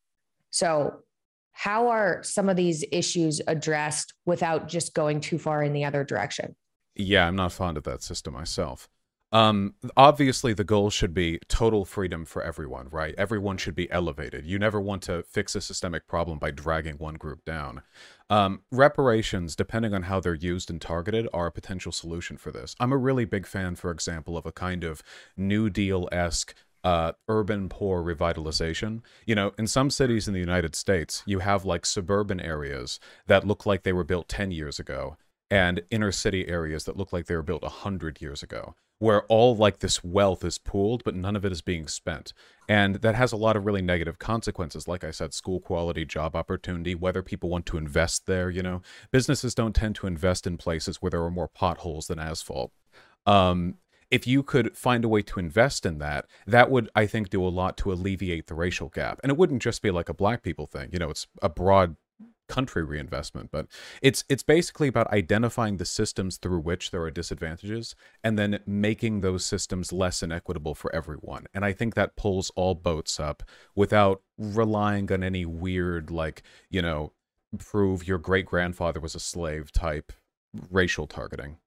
So 0.49 1.03
how 1.53 1.87
are 1.87 2.21
some 2.23 2.49
of 2.49 2.57
these 2.57 2.83
issues 2.91 3.39
addressed 3.47 4.13
without 4.25 4.67
just 4.67 4.93
going 4.93 5.21
too 5.21 5.37
far 5.37 5.63
in 5.63 5.71
the 5.71 5.85
other 5.85 6.03
direction? 6.03 6.53
Yeah, 6.95 7.27
I'm 7.27 7.37
not 7.37 7.53
fond 7.53 7.77
of 7.77 7.83
that 7.83 8.03
system 8.03 8.33
myself. 8.33 8.89
Um, 9.33 9.73
obviously, 9.97 10.53
the 10.53 10.63
goal 10.63 10.91
should 10.91 11.13
be 11.13 11.39
total 11.47 11.85
freedom 11.85 12.23
for 12.23 12.43
everyone, 12.43 12.87
right? 12.91 13.15
Everyone 13.17 13.57
should 13.57 13.73
be 13.73 13.89
elevated. 13.89 14.45
You 14.45 14.59
never 14.59 14.79
want 14.79 15.01
to 15.03 15.23
fix 15.23 15.55
a 15.55 15.61
systemic 15.61 16.07
problem 16.07 16.37
by 16.37 16.51
dragging 16.51 16.99
one 16.99 17.15
group 17.15 17.43
down. 17.43 17.81
Um, 18.29 18.61
reparations, 18.71 19.55
depending 19.55 19.95
on 19.95 20.03
how 20.03 20.19
they're 20.19 20.35
used 20.35 20.69
and 20.69 20.79
targeted, 20.79 21.27
are 21.33 21.47
a 21.47 21.51
potential 21.51 21.91
solution 21.91 22.37
for 22.37 22.51
this. 22.51 22.75
I'm 22.79 22.93
a 22.93 22.97
really 22.97 23.25
big 23.25 23.47
fan, 23.47 23.73
for 23.73 23.89
example, 23.89 24.37
of 24.37 24.45
a 24.45 24.51
kind 24.51 24.83
of 24.83 25.01
New 25.35 25.67
Deal 25.67 26.07
esque 26.11 26.53
uh, 26.83 27.13
urban 27.27 27.69
poor 27.69 28.03
revitalization. 28.03 29.01
You 29.25 29.33
know, 29.33 29.53
in 29.57 29.65
some 29.65 29.89
cities 29.89 30.27
in 30.27 30.35
the 30.35 30.39
United 30.39 30.75
States, 30.75 31.23
you 31.25 31.39
have 31.39 31.65
like 31.65 31.87
suburban 31.87 32.39
areas 32.39 32.99
that 33.25 33.47
look 33.47 33.65
like 33.65 33.81
they 33.81 33.93
were 33.93 34.03
built 34.03 34.29
10 34.29 34.51
years 34.51 34.79
ago 34.79 35.17
and 35.49 35.81
inner 35.89 36.11
city 36.11 36.47
areas 36.47 36.83
that 36.83 36.97
look 36.97 37.11
like 37.11 37.25
they 37.25 37.35
were 37.35 37.41
built 37.41 37.63
100 37.63 38.21
years 38.21 38.43
ago 38.43 38.75
where 38.99 39.23
all 39.23 39.55
like 39.55 39.79
this 39.79 40.03
wealth 40.03 40.43
is 40.43 40.57
pooled 40.57 41.03
but 41.03 41.15
none 41.15 41.35
of 41.35 41.45
it 41.45 41.51
is 41.51 41.61
being 41.61 41.87
spent 41.87 42.33
and 42.69 42.95
that 42.95 43.15
has 43.15 43.31
a 43.31 43.37
lot 43.37 43.55
of 43.55 43.65
really 43.65 43.81
negative 43.81 44.19
consequences 44.19 44.87
like 44.87 45.03
i 45.03 45.11
said 45.11 45.33
school 45.33 45.59
quality 45.59 46.05
job 46.05 46.35
opportunity 46.35 46.95
whether 46.95 47.21
people 47.21 47.49
want 47.49 47.65
to 47.65 47.77
invest 47.77 48.25
there 48.25 48.49
you 48.49 48.63
know 48.63 48.81
businesses 49.11 49.55
don't 49.55 49.75
tend 49.75 49.95
to 49.95 50.07
invest 50.07 50.47
in 50.47 50.57
places 50.57 51.01
where 51.01 51.09
there 51.09 51.23
are 51.23 51.31
more 51.31 51.49
potholes 51.49 52.07
than 52.07 52.19
asphalt 52.19 52.71
um, 53.25 53.75
if 54.13 54.27
you 54.27 54.43
could 54.43 54.77
find 54.77 55.03
a 55.03 55.07
way 55.07 55.23
to 55.23 55.39
invest 55.39 55.87
in 55.87 55.97
that, 55.97 56.27
that 56.45 56.69
would, 56.69 56.87
I 56.95 57.07
think, 57.07 57.31
do 57.31 57.43
a 57.43 57.49
lot 57.49 57.77
to 57.77 57.91
alleviate 57.91 58.45
the 58.45 58.53
racial 58.53 58.89
gap. 58.89 59.19
And 59.23 59.31
it 59.31 59.37
wouldn't 59.39 59.63
just 59.63 59.81
be 59.81 59.89
like 59.89 60.07
a 60.07 60.13
black 60.13 60.43
people 60.43 60.67
thing. 60.67 60.89
You 60.93 60.99
know, 60.99 61.09
it's 61.09 61.25
a 61.41 61.49
broad 61.49 61.95
country 62.49 62.83
reinvestment 62.83 63.49
but 63.51 63.67
it's 64.01 64.23
it's 64.29 64.43
basically 64.43 64.87
about 64.87 65.11
identifying 65.11 65.77
the 65.77 65.85
systems 65.85 66.37
through 66.37 66.59
which 66.59 66.91
there 66.91 67.01
are 67.01 67.11
disadvantages 67.11 67.95
and 68.23 68.37
then 68.37 68.59
making 68.65 69.21
those 69.21 69.45
systems 69.45 69.93
less 69.93 70.21
inequitable 70.21 70.75
for 70.75 70.93
everyone 70.93 71.45
and 71.53 71.63
i 71.63 71.71
think 71.71 71.95
that 71.95 72.15
pulls 72.15 72.51
all 72.55 72.75
boats 72.75 73.19
up 73.19 73.43
without 73.75 74.21
relying 74.37 75.11
on 75.11 75.23
any 75.23 75.45
weird 75.45 76.11
like 76.11 76.43
you 76.69 76.81
know 76.81 77.13
prove 77.57 78.07
your 78.07 78.17
great 78.17 78.45
grandfather 78.45 78.99
was 78.99 79.15
a 79.15 79.19
slave 79.19 79.71
type 79.71 80.11
racial 80.69 81.07
targeting 81.07 81.57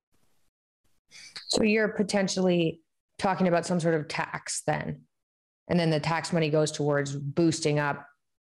so 1.48 1.62
you're 1.62 1.88
potentially 1.88 2.80
talking 3.18 3.48
about 3.48 3.66
some 3.66 3.80
sort 3.80 3.94
of 3.94 4.08
tax 4.08 4.62
then. 4.66 5.02
And 5.68 5.78
then 5.78 5.90
the 5.90 6.00
tax 6.00 6.32
money 6.32 6.50
goes 6.50 6.70
towards 6.70 7.16
boosting 7.16 7.78
up 7.78 8.06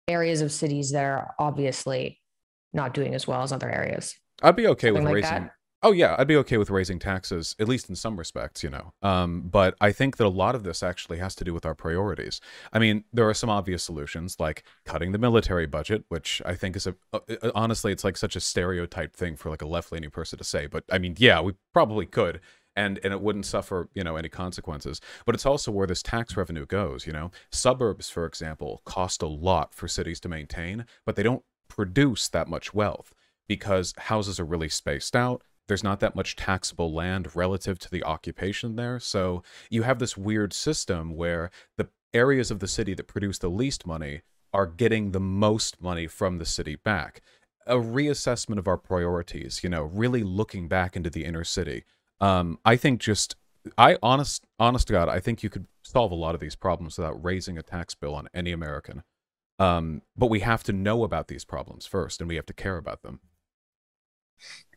areas 0.08 0.40
of 0.40 0.52
cities 0.52 0.92
that 0.92 1.04
are 1.04 1.34
obviously 1.38 2.20
not 2.72 2.94
doing 2.94 3.14
as 3.14 3.26
well 3.26 3.42
as 3.42 3.52
other 3.52 3.70
areas. 3.70 4.16
I'd 4.42 4.56
be 4.56 4.66
okay 4.68 4.88
Something 4.88 5.04
with 5.04 5.12
like 5.12 5.14
raising. 5.14 5.44
That? 5.44 5.54
Oh 5.84 5.90
yeah, 5.90 6.14
I'd 6.16 6.28
be 6.28 6.36
okay 6.36 6.58
with 6.58 6.70
raising 6.70 7.00
taxes, 7.00 7.56
at 7.58 7.66
least 7.66 7.88
in 7.88 7.96
some 7.96 8.16
respects, 8.16 8.62
you 8.62 8.70
know. 8.70 8.92
Um, 9.02 9.42
but 9.42 9.74
I 9.80 9.90
think 9.90 10.16
that 10.16 10.26
a 10.26 10.28
lot 10.28 10.54
of 10.54 10.62
this 10.62 10.80
actually 10.80 11.18
has 11.18 11.34
to 11.34 11.44
do 11.44 11.52
with 11.52 11.66
our 11.66 11.74
priorities. 11.74 12.40
I 12.72 12.78
mean, 12.78 13.02
there 13.12 13.28
are 13.28 13.34
some 13.34 13.50
obvious 13.50 13.82
solutions 13.82 14.36
like 14.38 14.62
cutting 14.84 15.10
the 15.10 15.18
military 15.18 15.66
budget, 15.66 16.04
which 16.08 16.40
I 16.46 16.54
think 16.54 16.76
is 16.76 16.86
a 16.86 16.94
honestly, 17.54 17.90
it's 17.90 18.04
like 18.04 18.16
such 18.16 18.36
a 18.36 18.40
stereotype 18.40 19.16
thing 19.16 19.34
for 19.36 19.50
like 19.50 19.62
a 19.62 19.66
left-leaning 19.66 20.10
person 20.10 20.38
to 20.38 20.44
say. 20.44 20.66
But 20.66 20.84
I 20.90 20.98
mean, 20.98 21.16
yeah, 21.18 21.40
we 21.40 21.54
probably 21.72 22.06
could 22.06 22.40
and 22.76 22.98
and 23.04 23.12
it 23.12 23.20
wouldn't 23.20 23.46
suffer 23.46 23.88
you 23.94 24.04
know 24.04 24.16
any 24.16 24.28
consequences. 24.28 25.00
But 25.26 25.34
it's 25.34 25.46
also 25.46 25.70
where 25.72 25.86
this 25.86 26.02
tax 26.02 26.36
revenue 26.36 26.66
goes 26.66 27.06
you 27.06 27.12
know? 27.12 27.30
Suburbs 27.50 28.08
for 28.08 28.26
example 28.26 28.82
cost 28.84 29.22
a 29.22 29.26
lot 29.26 29.74
for 29.74 29.88
cities 29.88 30.20
to 30.20 30.28
maintain 30.28 30.86
but 31.04 31.16
they 31.16 31.22
don't 31.22 31.44
produce 31.68 32.28
that 32.28 32.48
much 32.48 32.74
wealth 32.74 33.14
because 33.48 33.94
houses 33.96 34.38
are 34.38 34.44
really 34.44 34.68
spaced 34.68 35.16
out. 35.16 35.42
There's 35.68 35.84
not 35.84 36.00
that 36.00 36.14
much 36.14 36.36
taxable 36.36 36.92
land 36.92 37.34
relative 37.34 37.78
to 37.80 37.90
the 37.90 38.04
occupation 38.04 38.76
there. 38.76 39.00
So 39.00 39.42
you 39.70 39.82
have 39.82 39.98
this 39.98 40.16
weird 40.16 40.52
system 40.52 41.14
where 41.14 41.50
the 41.78 41.88
areas 42.12 42.50
of 42.50 42.58
the 42.58 42.68
city 42.68 42.94
that 42.94 43.08
produce 43.08 43.38
the 43.38 43.48
least 43.48 43.86
money 43.86 44.20
are 44.52 44.66
getting 44.66 45.12
the 45.12 45.20
most 45.20 45.80
money 45.80 46.06
from 46.06 46.38
the 46.38 46.44
city 46.44 46.76
back. 46.76 47.22
A 47.66 47.76
reassessment 47.76 48.58
of 48.58 48.68
our 48.68 48.76
priorities 48.76 49.60
you 49.62 49.70
know 49.70 49.82
really 49.82 50.22
looking 50.22 50.68
back 50.68 50.96
into 50.96 51.10
the 51.10 51.24
inner 51.24 51.44
city 51.44 51.84
um, 52.22 52.58
I 52.64 52.76
think 52.76 53.00
just 53.00 53.36
I 53.76 53.98
honest 54.02 54.46
honest 54.58 54.86
to 54.86 54.94
God, 54.94 55.08
I 55.08 55.20
think 55.20 55.42
you 55.42 55.50
could 55.50 55.66
solve 55.82 56.12
a 56.12 56.14
lot 56.14 56.34
of 56.34 56.40
these 56.40 56.56
problems 56.56 56.96
without 56.96 57.22
raising 57.22 57.58
a 57.58 57.62
tax 57.62 57.94
bill 57.94 58.14
on 58.14 58.28
any 58.32 58.52
American. 58.52 59.02
Um, 59.58 60.02
but 60.16 60.30
we 60.30 60.40
have 60.40 60.62
to 60.64 60.72
know 60.72 61.04
about 61.04 61.28
these 61.28 61.44
problems 61.44 61.84
first, 61.84 62.20
and 62.20 62.28
we 62.28 62.36
have 62.36 62.46
to 62.46 62.54
care 62.54 62.78
about 62.78 63.02
them. 63.02 63.20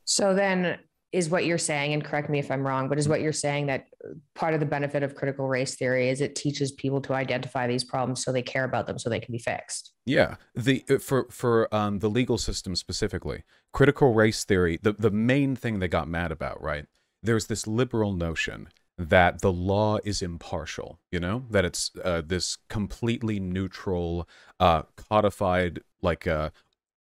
So 0.03 0.33
then 0.33 0.79
is 1.11 1.29
what 1.29 1.45
you're 1.45 1.57
saying, 1.57 1.93
and 1.93 2.03
correct 2.03 2.29
me 2.29 2.39
if 2.39 2.51
I'm 2.51 2.65
wrong, 2.65 2.89
but 2.89 2.99
is 2.99 3.07
what 3.07 3.21
you're 3.21 3.31
saying 3.31 3.67
that 3.67 3.85
part 4.33 4.53
of 4.53 4.59
the 4.59 4.65
benefit 4.65 5.01
of 5.01 5.15
critical 5.15 5.47
race 5.47 5.75
theory 5.75 6.09
is 6.09 6.19
it 6.19 6.35
teaches 6.35 6.73
people 6.73 6.99
to 7.01 7.13
identify 7.13 7.67
these 7.67 7.85
problems 7.85 8.23
so 8.23 8.33
they 8.33 8.41
care 8.41 8.65
about 8.65 8.85
them 8.85 8.99
so 8.99 9.09
they 9.09 9.19
can 9.19 9.31
be 9.31 9.39
fixed. 9.39 9.93
Yeah, 10.05 10.35
the 10.55 10.83
uh, 10.89 10.97
for 10.97 11.27
for 11.29 11.73
um, 11.73 11.99
the 11.99 12.09
legal 12.09 12.37
system 12.37 12.75
specifically, 12.75 13.43
critical 13.71 14.13
race 14.13 14.43
theory. 14.43 14.79
The 14.81 14.93
the 14.93 15.11
main 15.11 15.55
thing 15.55 15.79
they 15.79 15.87
got 15.87 16.07
mad 16.07 16.31
about, 16.31 16.61
right? 16.61 16.85
There's 17.25 17.47
this 17.47 17.67
liberal 17.67 18.13
notion 18.13 18.69
that 18.97 19.41
the 19.41 19.51
law 19.51 19.97
is 20.03 20.21
impartial. 20.21 20.99
You 21.11 21.19
know 21.19 21.45
that 21.49 21.65
it's 21.65 21.91
uh, 22.03 22.21
this 22.25 22.57
completely 22.69 23.39
neutral, 23.39 24.27
uh, 24.59 24.83
codified 24.95 25.81
like 26.01 26.27
uh, 26.27 26.51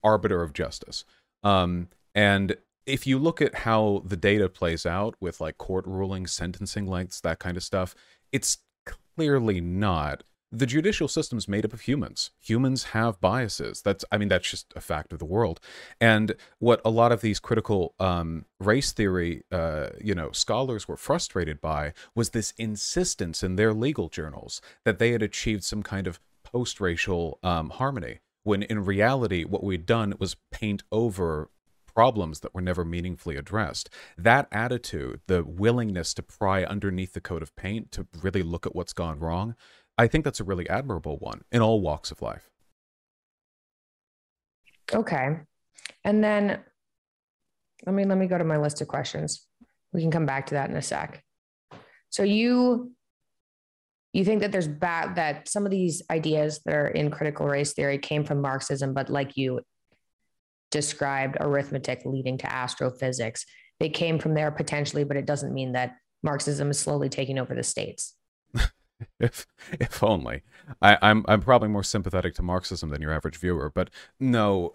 arbiter 0.03 0.43
of 0.43 0.53
justice. 0.53 1.05
Um, 1.43 1.89
and 2.13 2.57
if 2.85 3.05
you 3.05 3.17
look 3.19 3.41
at 3.41 3.55
how 3.55 4.01
the 4.05 4.17
data 4.17 4.49
plays 4.49 4.85
out 4.85 5.15
with 5.19 5.39
like 5.39 5.57
court 5.57 5.85
rulings, 5.85 6.31
sentencing 6.31 6.87
lengths, 6.87 7.21
that 7.21 7.39
kind 7.39 7.55
of 7.55 7.63
stuff, 7.63 7.95
it's 8.31 8.59
clearly 9.15 9.61
not. 9.61 10.23
The 10.51 10.65
judicial 10.65 11.07
system's 11.07 11.47
made 11.47 11.63
up 11.63 11.73
of 11.73 11.81
humans. 11.81 12.31
Humans 12.39 12.85
have 12.85 13.21
biases. 13.21 13.83
That's, 13.83 14.03
I 14.11 14.17
mean, 14.17 14.29
that's 14.29 14.49
just 14.49 14.73
a 14.75 14.81
fact 14.81 15.13
of 15.13 15.19
the 15.19 15.25
world. 15.25 15.59
And 16.01 16.35
what 16.57 16.81
a 16.83 16.89
lot 16.89 17.11
of 17.11 17.21
these 17.21 17.39
critical 17.39 17.93
um, 17.99 18.45
race 18.59 18.91
theory, 18.91 19.43
uh, 19.51 19.89
you 20.01 20.15
know, 20.15 20.31
scholars 20.31 20.87
were 20.87 20.97
frustrated 20.97 21.61
by 21.61 21.93
was 22.15 22.31
this 22.31 22.53
insistence 22.57 23.43
in 23.43 23.57
their 23.57 23.73
legal 23.73 24.09
journals 24.09 24.59
that 24.85 24.97
they 24.97 25.11
had 25.11 25.21
achieved 25.21 25.63
some 25.63 25.83
kind 25.83 26.07
of 26.07 26.19
post-racial 26.43 27.37
um, 27.43 27.69
harmony 27.69 28.19
when 28.43 28.63
in 28.63 28.83
reality 28.83 29.43
what 29.43 29.63
we'd 29.63 29.85
done 29.85 30.15
was 30.17 30.35
paint 30.51 30.81
over 30.91 31.51
problems 31.93 32.39
that 32.39 32.53
were 32.53 32.61
never 32.61 32.85
meaningfully 32.85 33.35
addressed. 33.35 33.89
That 34.17 34.47
attitude, 34.51 35.21
the 35.27 35.43
willingness 35.43 36.13
to 36.13 36.23
pry 36.23 36.63
underneath 36.63 37.13
the 37.13 37.21
coat 37.21 37.43
of 37.43 37.55
paint 37.55 37.91
to 37.91 38.07
really 38.21 38.41
look 38.41 38.65
at 38.65 38.75
what's 38.75 38.93
gone 38.93 39.19
wrong, 39.19 39.55
I 39.99 40.07
think 40.07 40.23
that's 40.23 40.39
a 40.39 40.45
really 40.45 40.69
admirable 40.69 41.17
one 41.17 41.41
in 41.51 41.61
all 41.61 41.81
walks 41.81 42.09
of 42.09 42.21
life. 42.21 42.49
Okay. 44.93 45.39
And 46.05 46.23
then 46.23 46.59
let 47.85 47.93
me 47.93 48.05
let 48.05 48.17
me 48.17 48.27
go 48.27 48.37
to 48.37 48.45
my 48.45 48.55
list 48.55 48.79
of 48.79 48.87
questions. 48.87 49.45
We 49.91 49.99
can 49.99 50.09
come 50.09 50.25
back 50.25 50.45
to 50.47 50.53
that 50.53 50.69
in 50.69 50.77
a 50.77 50.81
sec. 50.81 51.21
So 52.11 52.23
you 52.23 52.93
you 54.13 54.23
think 54.23 54.39
that 54.39 54.53
there's 54.53 54.69
bad 54.69 55.15
that 55.15 55.49
some 55.49 55.65
of 55.65 55.71
these 55.71 56.01
ideas 56.09 56.61
that 56.63 56.75
are 56.75 56.87
in 56.87 57.11
critical 57.11 57.45
race 57.45 57.73
theory 57.73 57.97
came 57.97 58.23
from 58.23 58.41
Marxism, 58.41 58.93
but 58.93 59.09
like 59.09 59.35
you, 59.35 59.59
described 60.71 61.35
arithmetic 61.41 62.03
leading 62.05 62.37
to 62.37 62.49
astrophysics. 62.49 63.45
They 63.81 63.89
came 63.89 64.17
from 64.17 64.33
there 64.33 64.49
potentially, 64.49 65.03
but 65.03 65.17
it 65.17 65.25
doesn't 65.25 65.53
mean 65.53 65.73
that 65.73 65.97
Marxism 66.23 66.69
is 66.69 66.79
slowly 66.79 67.09
taking 67.09 67.37
over 67.37 67.53
the 67.53 67.63
states. 67.63 68.15
if 69.19 69.47
if 69.79 70.03
only. 70.03 70.43
I, 70.81 70.97
I'm 71.01 71.25
I'm 71.27 71.41
probably 71.41 71.69
more 71.69 71.83
sympathetic 71.83 72.35
to 72.35 72.43
Marxism 72.43 72.89
than 72.89 73.01
your 73.01 73.11
average 73.11 73.37
viewer, 73.37 73.71
but 73.73 73.89
no, 74.19 74.73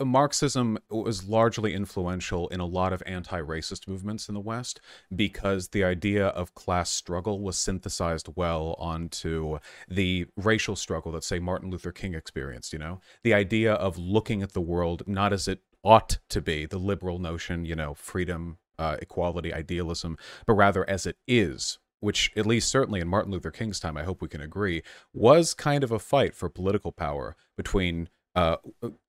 Marxism 0.00 0.78
was 0.90 1.28
largely 1.28 1.74
influential 1.74 2.48
in 2.48 2.60
a 2.60 2.66
lot 2.66 2.92
of 2.92 3.02
anti-racist 3.06 3.88
movements 3.88 4.28
in 4.28 4.34
the 4.34 4.40
West 4.40 4.80
because 5.14 5.68
the 5.68 5.84
idea 5.84 6.28
of 6.28 6.54
class 6.54 6.90
struggle 6.90 7.40
was 7.40 7.58
synthesized 7.58 8.28
well 8.34 8.74
onto 8.78 9.58
the 9.88 10.26
racial 10.36 10.76
struggle 10.76 11.12
that 11.12 11.24
say 11.24 11.38
Martin 11.38 11.70
Luther 11.70 11.92
King 11.92 12.14
experienced, 12.14 12.72
you 12.72 12.78
know? 12.78 13.00
The 13.22 13.34
idea 13.34 13.74
of 13.74 13.98
looking 13.98 14.42
at 14.42 14.52
the 14.52 14.60
world 14.60 15.02
not 15.06 15.32
as 15.32 15.48
it 15.48 15.60
ought 15.84 16.18
to 16.30 16.40
be, 16.40 16.66
the 16.66 16.78
liberal 16.78 17.18
notion, 17.18 17.64
you 17.64 17.76
know, 17.76 17.94
freedom, 17.94 18.58
uh, 18.78 18.96
equality, 19.00 19.54
idealism, 19.54 20.18
but 20.46 20.54
rather 20.54 20.88
as 20.90 21.06
it 21.06 21.16
is, 21.26 21.78
which 22.00 22.30
at 22.36 22.46
least 22.46 22.68
certainly 22.68 23.00
in 23.00 23.08
Martin 23.08 23.32
Luther 23.32 23.50
King's 23.50 23.80
time, 23.80 23.96
I 23.96 24.04
hope 24.04 24.20
we 24.22 24.28
can 24.28 24.40
agree, 24.40 24.82
was 25.12 25.54
kind 25.54 25.82
of 25.82 25.90
a 25.90 25.98
fight 25.98 26.34
for 26.34 26.48
political 26.48 26.92
power 26.92 27.36
between 27.56 28.08
uh, 28.34 28.56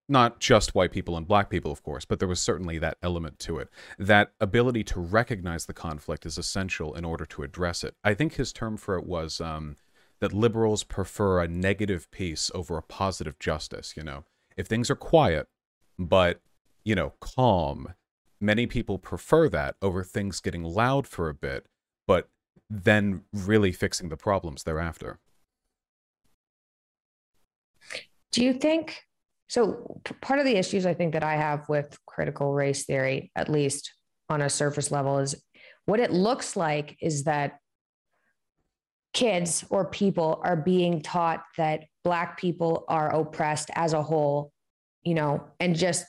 not 0.09 0.39
just 0.39 0.73
white 0.73 0.91
people 0.91 1.17
and 1.17 1.27
black 1.27 1.49
people, 1.49 1.71
of 1.71 1.83
course, 1.83 2.05
but 2.05 2.19
there 2.19 2.27
was 2.27 2.39
certainly 2.39 2.77
that 2.79 2.97
element 3.03 3.39
to 3.39 3.57
it. 3.57 3.69
That 3.99 4.31
ability 4.39 4.83
to 4.85 5.01
recognize 5.01 5.65
the 5.65 5.73
conflict 5.73 6.25
is 6.25 6.37
essential 6.37 6.95
in 6.95 7.03
order 7.03 7.25
to 7.25 7.43
address 7.43 7.83
it. 7.83 7.95
I 8.03 8.13
think 8.13 8.35
his 8.35 8.53
term 8.53 8.77
for 8.77 8.97
it 8.97 9.05
was 9.05 9.41
um, 9.41 9.75
that 10.19 10.31
liberals 10.31 10.83
prefer 10.83 11.41
a 11.41 11.47
negative 11.47 12.09
peace 12.09 12.49
over 12.55 12.77
a 12.77 12.81
positive 12.81 13.37
justice. 13.37 13.95
You 13.97 14.03
know, 14.03 14.23
if 14.55 14.67
things 14.67 14.89
are 14.89 14.95
quiet, 14.95 15.47
but, 15.99 16.39
you 16.85 16.95
know, 16.95 17.13
calm, 17.19 17.93
many 18.39 18.65
people 18.65 18.97
prefer 18.97 19.49
that 19.49 19.75
over 19.81 20.03
things 20.03 20.39
getting 20.39 20.63
loud 20.63 21.05
for 21.05 21.27
a 21.27 21.33
bit, 21.33 21.65
but 22.07 22.29
then 22.69 23.21
really 23.33 23.71
fixing 23.71 24.09
the 24.09 24.17
problems 24.17 24.63
thereafter. 24.63 25.19
Do 28.31 28.43
you 28.43 28.53
think 28.53 29.01
so? 29.47 30.01
Part 30.21 30.39
of 30.39 30.45
the 30.45 30.57
issues 30.57 30.85
I 30.85 30.93
think 30.93 31.13
that 31.13 31.23
I 31.23 31.35
have 31.35 31.67
with 31.69 31.97
critical 32.05 32.53
race 32.53 32.85
theory, 32.85 33.31
at 33.35 33.49
least 33.49 33.93
on 34.29 34.41
a 34.41 34.49
surface 34.49 34.91
level, 34.91 35.19
is 35.19 35.35
what 35.85 35.99
it 35.99 36.11
looks 36.11 36.55
like 36.55 36.97
is 37.01 37.23
that 37.23 37.59
kids 39.13 39.65
or 39.69 39.85
people 39.85 40.41
are 40.43 40.57
being 40.57 41.01
taught 41.01 41.43
that 41.57 41.85
Black 42.03 42.37
people 42.37 42.85
are 42.87 43.09
oppressed 43.09 43.69
as 43.73 43.93
a 43.93 44.03
whole, 44.03 44.51
you 45.03 45.13
know, 45.13 45.47
and 45.59 45.75
just 45.75 46.05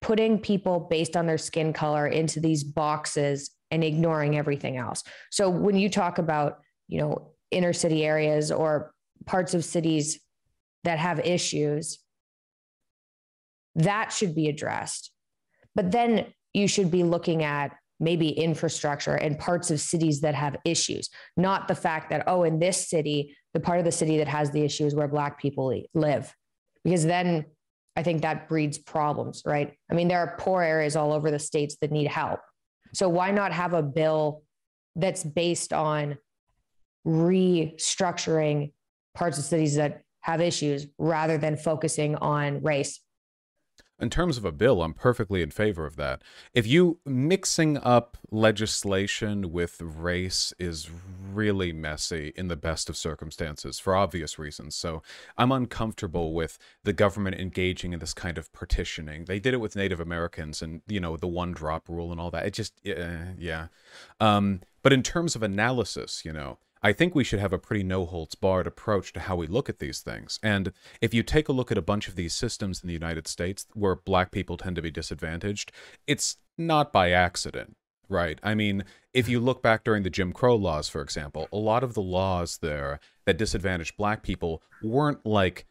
putting 0.00 0.38
people 0.38 0.86
based 0.88 1.16
on 1.16 1.26
their 1.26 1.38
skin 1.38 1.72
color 1.72 2.06
into 2.06 2.40
these 2.40 2.62
boxes 2.62 3.50
and 3.70 3.82
ignoring 3.82 4.36
everything 4.36 4.76
else. 4.76 5.02
So 5.30 5.50
when 5.50 5.76
you 5.76 5.88
talk 5.88 6.18
about, 6.18 6.60
you 6.88 7.00
know, 7.00 7.32
inner 7.50 7.72
city 7.72 8.04
areas 8.04 8.50
or 8.50 8.92
parts 9.24 9.54
of 9.54 9.64
cities 9.64 10.20
that 10.84 10.98
have 10.98 11.20
issues, 11.20 11.98
that 13.74 14.12
should 14.12 14.34
be 14.34 14.48
addressed. 14.48 15.10
But 15.74 15.90
then 15.90 16.26
you 16.54 16.68
should 16.68 16.90
be 16.90 17.02
looking 17.02 17.42
at 17.42 17.76
maybe 17.98 18.28
infrastructure 18.28 19.14
and 19.14 19.38
parts 19.38 19.70
of 19.70 19.80
cities 19.80 20.20
that 20.20 20.34
have 20.34 20.56
issues, 20.64 21.08
not 21.36 21.66
the 21.66 21.74
fact 21.74 22.10
that, 22.10 22.24
oh, 22.26 22.44
in 22.44 22.58
this 22.58 22.88
city, 22.88 23.36
the 23.54 23.60
part 23.60 23.78
of 23.78 23.84
the 23.84 23.92
city 23.92 24.18
that 24.18 24.28
has 24.28 24.50
the 24.50 24.62
issue 24.62 24.84
is 24.84 24.94
where 24.94 25.08
Black 25.08 25.40
people 25.40 25.82
live. 25.94 26.34
Because 26.84 27.04
then 27.04 27.46
I 27.96 28.02
think 28.02 28.22
that 28.22 28.48
breeds 28.48 28.78
problems, 28.78 29.42
right? 29.46 29.72
I 29.90 29.94
mean, 29.94 30.08
there 30.08 30.20
are 30.20 30.36
poor 30.38 30.62
areas 30.62 30.94
all 30.94 31.12
over 31.12 31.30
the 31.30 31.38
states 31.38 31.76
that 31.80 31.90
need 31.90 32.06
help. 32.06 32.40
So 32.96 33.10
why 33.10 33.30
not 33.30 33.52
have 33.52 33.74
a 33.74 33.82
bill 33.82 34.42
that's 34.94 35.22
based 35.22 35.74
on 35.74 36.16
restructuring 37.06 38.72
parts 39.14 39.36
of 39.36 39.44
cities 39.44 39.74
that 39.74 40.00
have 40.20 40.40
issues 40.40 40.86
rather 40.96 41.36
than 41.36 41.58
focusing 41.58 42.16
on 42.16 42.62
race? 42.62 42.98
In 43.98 44.10
terms 44.10 44.36
of 44.36 44.44
a 44.44 44.52
bill, 44.52 44.82
I'm 44.82 44.92
perfectly 44.92 45.42
in 45.42 45.50
favor 45.50 45.86
of 45.86 45.96
that. 45.96 46.22
If 46.52 46.66
you 46.66 46.98
mixing 47.04 47.78
up 47.78 48.18
legislation 48.30 49.52
with 49.52 49.80
race 49.80 50.52
is 50.58 50.90
really 51.32 51.72
messy 51.72 52.32
in 52.36 52.48
the 52.48 52.56
best 52.56 52.88
of 52.88 52.96
circumstances 52.96 53.78
for 53.78 53.94
obvious 53.94 54.38
reasons. 54.38 54.74
So 54.74 55.02
I'm 55.38 55.52
uncomfortable 55.52 56.34
with 56.34 56.58
the 56.82 56.92
government 56.92 57.36
engaging 57.36 57.92
in 57.92 58.00
this 58.00 58.14
kind 58.14 58.36
of 58.38 58.52
partitioning. 58.52 59.24
They 59.24 59.38
did 59.38 59.54
it 59.54 59.60
with 59.60 59.76
Native 59.76 60.00
Americans 60.00 60.60
and, 60.60 60.82
you 60.86 61.00
know, 61.00 61.16
the 61.16 61.26
one 61.26 61.52
drop 61.52 61.88
rule 61.88 62.12
and 62.12 62.20
all 62.20 62.30
that. 62.30 62.46
It 62.46 62.52
just, 62.52 62.74
uh, 62.86 63.32
yeah. 63.38 63.68
Um, 64.20 64.60
but 64.82 64.92
in 64.92 65.02
terms 65.02 65.34
of 65.34 65.42
analysis, 65.42 66.24
you 66.24 66.32
know, 66.32 66.58
I 66.82 66.92
think 66.92 67.14
we 67.14 67.24
should 67.24 67.40
have 67.40 67.52
a 67.52 67.58
pretty 67.58 67.82
no 67.82 68.06
holds 68.06 68.34
barred 68.34 68.66
approach 68.66 69.12
to 69.14 69.20
how 69.20 69.36
we 69.36 69.46
look 69.46 69.68
at 69.68 69.78
these 69.78 70.00
things. 70.00 70.38
And 70.42 70.72
if 71.00 71.14
you 71.14 71.22
take 71.22 71.48
a 71.48 71.52
look 71.52 71.72
at 71.72 71.78
a 71.78 71.82
bunch 71.82 72.08
of 72.08 72.16
these 72.16 72.34
systems 72.34 72.82
in 72.82 72.86
the 72.86 72.92
United 72.92 73.26
States 73.26 73.66
where 73.74 73.96
black 73.96 74.30
people 74.30 74.56
tend 74.56 74.76
to 74.76 74.82
be 74.82 74.90
disadvantaged, 74.90 75.72
it's 76.06 76.36
not 76.58 76.92
by 76.92 77.10
accident, 77.10 77.76
right? 78.08 78.38
I 78.42 78.54
mean, 78.54 78.84
if 79.12 79.28
you 79.28 79.40
look 79.40 79.62
back 79.62 79.84
during 79.84 80.02
the 80.02 80.10
Jim 80.10 80.32
Crow 80.32 80.56
laws, 80.56 80.88
for 80.88 81.00
example, 81.00 81.48
a 81.52 81.56
lot 81.56 81.82
of 81.82 81.94
the 81.94 82.02
laws 82.02 82.58
there 82.58 83.00
that 83.24 83.38
disadvantaged 83.38 83.96
black 83.96 84.22
people 84.22 84.62
weren't 84.82 85.24
like 85.24 85.66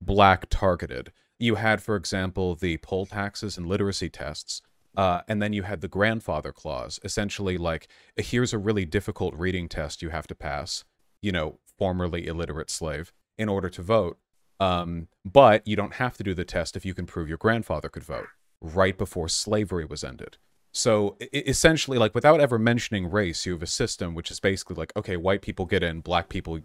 black 0.00 0.46
targeted. 0.50 1.12
You 1.38 1.56
had, 1.56 1.82
for 1.82 1.96
example, 1.96 2.54
the 2.54 2.78
poll 2.78 3.06
taxes 3.06 3.56
and 3.56 3.66
literacy 3.66 4.08
tests 4.08 4.62
uh, 4.96 5.22
and 5.28 5.42
then 5.42 5.52
you 5.52 5.62
had 5.62 5.80
the 5.80 5.88
grandfather 5.88 6.52
clause, 6.52 7.00
essentially 7.04 7.58
like, 7.58 7.88
here's 8.16 8.52
a 8.52 8.58
really 8.58 8.84
difficult 8.84 9.34
reading 9.34 9.68
test 9.68 10.02
you 10.02 10.10
have 10.10 10.26
to 10.28 10.34
pass, 10.34 10.84
you 11.20 11.32
know, 11.32 11.58
formerly 11.78 12.26
illiterate 12.26 12.70
slave, 12.70 13.12
in 13.36 13.48
order 13.48 13.68
to 13.68 13.82
vote. 13.82 14.18
Um, 14.60 15.08
but 15.24 15.66
you 15.66 15.74
don't 15.74 15.94
have 15.94 16.16
to 16.18 16.22
do 16.22 16.34
the 16.34 16.44
test 16.44 16.76
if 16.76 16.84
you 16.84 16.94
can 16.94 17.06
prove 17.06 17.28
your 17.28 17.38
grandfather 17.38 17.88
could 17.88 18.04
vote 18.04 18.28
right 18.60 18.96
before 18.96 19.28
slavery 19.28 19.84
was 19.84 20.04
ended. 20.04 20.38
So 20.76 21.16
essentially, 21.32 21.98
like 21.98 22.16
without 22.16 22.40
ever 22.40 22.58
mentioning 22.58 23.08
race, 23.08 23.46
you 23.46 23.52
have 23.52 23.62
a 23.62 23.66
system 23.66 24.12
which 24.12 24.32
is 24.32 24.40
basically 24.40 24.74
like, 24.74 24.92
okay, 24.96 25.16
white 25.16 25.40
people 25.40 25.66
get 25.66 25.84
in, 25.84 26.00
black 26.00 26.28
people 26.28 26.58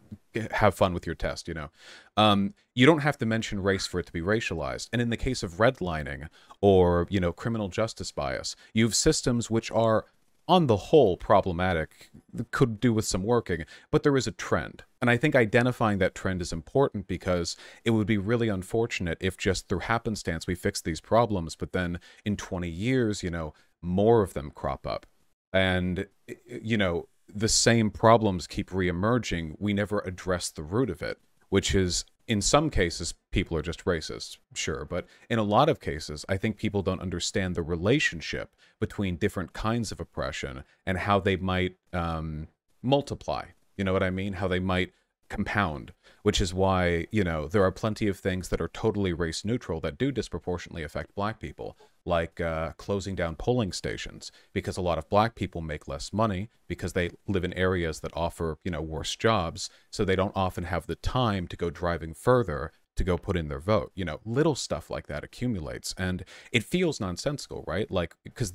have 0.50 0.74
fun 0.74 0.96
with 0.96 1.06
your 1.06 1.14
test. 1.14 1.48
You 1.48 1.54
know, 1.54 1.70
um, 2.18 2.56
you 2.74 2.88
don't 2.88 3.02
have 3.02 3.20
to 3.20 3.28
mention 3.28 3.62
race 3.62 3.86
for 3.86 4.00
it 4.00 4.08
to 4.08 4.12
be 4.12 4.22
racialized. 4.22 4.90
And 4.92 5.00
in 5.00 5.12
the 5.12 5.18
case 5.18 5.44
of 5.44 5.54
redlining 5.54 6.28
or 6.60 7.06
you 7.12 7.20
know 7.20 7.32
criminal 7.32 7.70
justice 7.70 8.12
bias, 8.12 8.56
you 8.74 8.84
have 8.84 8.96
systems 8.96 9.52
which 9.52 9.70
are 9.70 10.06
on 10.48 10.66
the 10.66 10.78
whole 10.78 11.16
problematic 11.16 12.10
could 12.50 12.80
do 12.80 12.92
with 12.92 13.06
some 13.06 13.22
working 13.22 13.66
but 13.92 14.02
there 14.02 14.18
is 14.18 14.26
a 14.26 14.32
trend 14.32 14.84
and 15.00 15.08
i 15.08 15.16
think 15.16 15.36
identifying 15.36 16.00
that 16.00 16.16
trend 16.16 16.42
is 16.42 16.52
important 16.52 17.08
because 17.08 17.56
it 17.86 17.92
would 17.92 18.08
be 18.08 18.18
really 18.18 18.50
unfortunate 18.50 19.16
if 19.22 19.38
just 19.38 19.70
through 19.70 19.78
happenstance 19.78 20.48
we 20.48 20.56
fix 20.56 20.82
these 20.82 21.00
problems 21.00 21.56
but 21.56 21.72
then 21.72 22.00
in 22.26 22.36
20 22.36 22.68
years 22.68 23.22
you 23.22 23.30
know 23.30 23.54
more 23.82 24.22
of 24.22 24.34
them 24.34 24.52
crop 24.52 24.86
up. 24.86 25.06
And 25.52 26.08
you 26.46 26.78
know 26.78 27.08
the 27.28 27.48
same 27.48 27.90
problems 27.90 28.48
keep 28.48 28.72
reemerging. 28.72 29.56
We 29.60 29.74
never 29.74 30.00
address 30.00 30.50
the 30.50 30.64
root 30.64 30.90
of 30.90 31.02
it 31.02 31.18
which 31.50 31.76
is 31.76 32.06
in 32.28 32.42
some 32.42 32.70
cases 32.70 33.16
people 33.32 33.58
are 33.58 33.62
just 33.62 33.86
racist 33.86 34.38
sure. 34.54 34.86
But 34.86 35.08
in 35.30 35.40
a 35.40 35.44
lot 35.44 35.70
of 35.70 35.80
cases 35.80 36.26
i 36.30 36.38
think 36.38 36.58
people 36.58 36.82
don't 36.82 37.02
understand 37.02 37.56
the 37.56 37.64
relationship 37.64 38.56
between 38.80 39.18
different 39.18 39.54
kinds 39.54 39.92
of 39.92 40.00
oppression 40.00 40.64
and 40.86 40.98
how 41.00 41.20
they 41.20 41.36
might 41.36 41.76
um, 41.94 42.48
multiply. 42.82 43.46
You 43.78 43.84
know 43.84 43.94
what 43.94 44.04
i 44.04 44.10
mean? 44.10 44.34
How 44.34 44.48
they 44.48 44.60
might 44.60 44.94
compound 45.30 45.94
which 46.24 46.42
is 46.42 46.56
why 46.56 47.06
you 47.12 47.24
know 47.24 47.48
there 47.48 47.64
are 47.64 47.72
plenty 47.72 48.08
of 48.08 48.18
things 48.18 48.50
that 48.50 48.60
are 48.60 48.68
totally 48.70 49.14
race 49.14 49.46
neutral 49.46 49.80
that 49.80 49.96
do 49.96 50.12
disproportionately 50.12 50.82
affect 50.82 51.14
black 51.14 51.40
people 51.40 51.78
like 52.10 52.42
uh, 52.42 52.72
closing 52.74 53.16
down 53.16 53.36
polling 53.36 53.72
stations 53.72 54.32
because 54.52 54.76
a 54.76 54.82
lot 54.82 54.98
of 54.98 55.08
black 55.08 55.36
people 55.36 55.62
make 55.62 55.88
less 55.88 56.12
money 56.12 56.50
because 56.68 56.94
they 56.94 57.12
live 57.28 57.46
in 57.46 57.54
areas 57.54 58.02
that 58.02 58.12
offer 58.14 58.58
you 58.66 58.72
know 58.72 58.82
worse 58.82 59.16
jobs. 59.16 59.70
So 59.90 60.04
they 60.04 60.18
don't 60.18 60.36
often 60.36 60.66
have 60.66 60.88
the 60.88 60.96
time 60.96 61.48
to 61.48 61.56
go 61.56 61.70
driving 61.70 62.14
further 62.14 62.74
to 62.98 63.04
go 63.06 63.18
put 63.18 63.38
in 63.38 63.48
their 63.48 63.60
vote. 63.60 63.92
You 63.96 64.04
know 64.04 64.20
little 64.26 64.56
stuff 64.56 64.90
like 64.90 65.08
that 65.08 65.24
accumulates 65.24 65.96
and 65.98 66.26
it 66.52 66.64
feels 66.64 67.00
nonsensical 67.00 67.64
right? 67.68 67.90
Like 67.90 68.16
because 68.26 68.54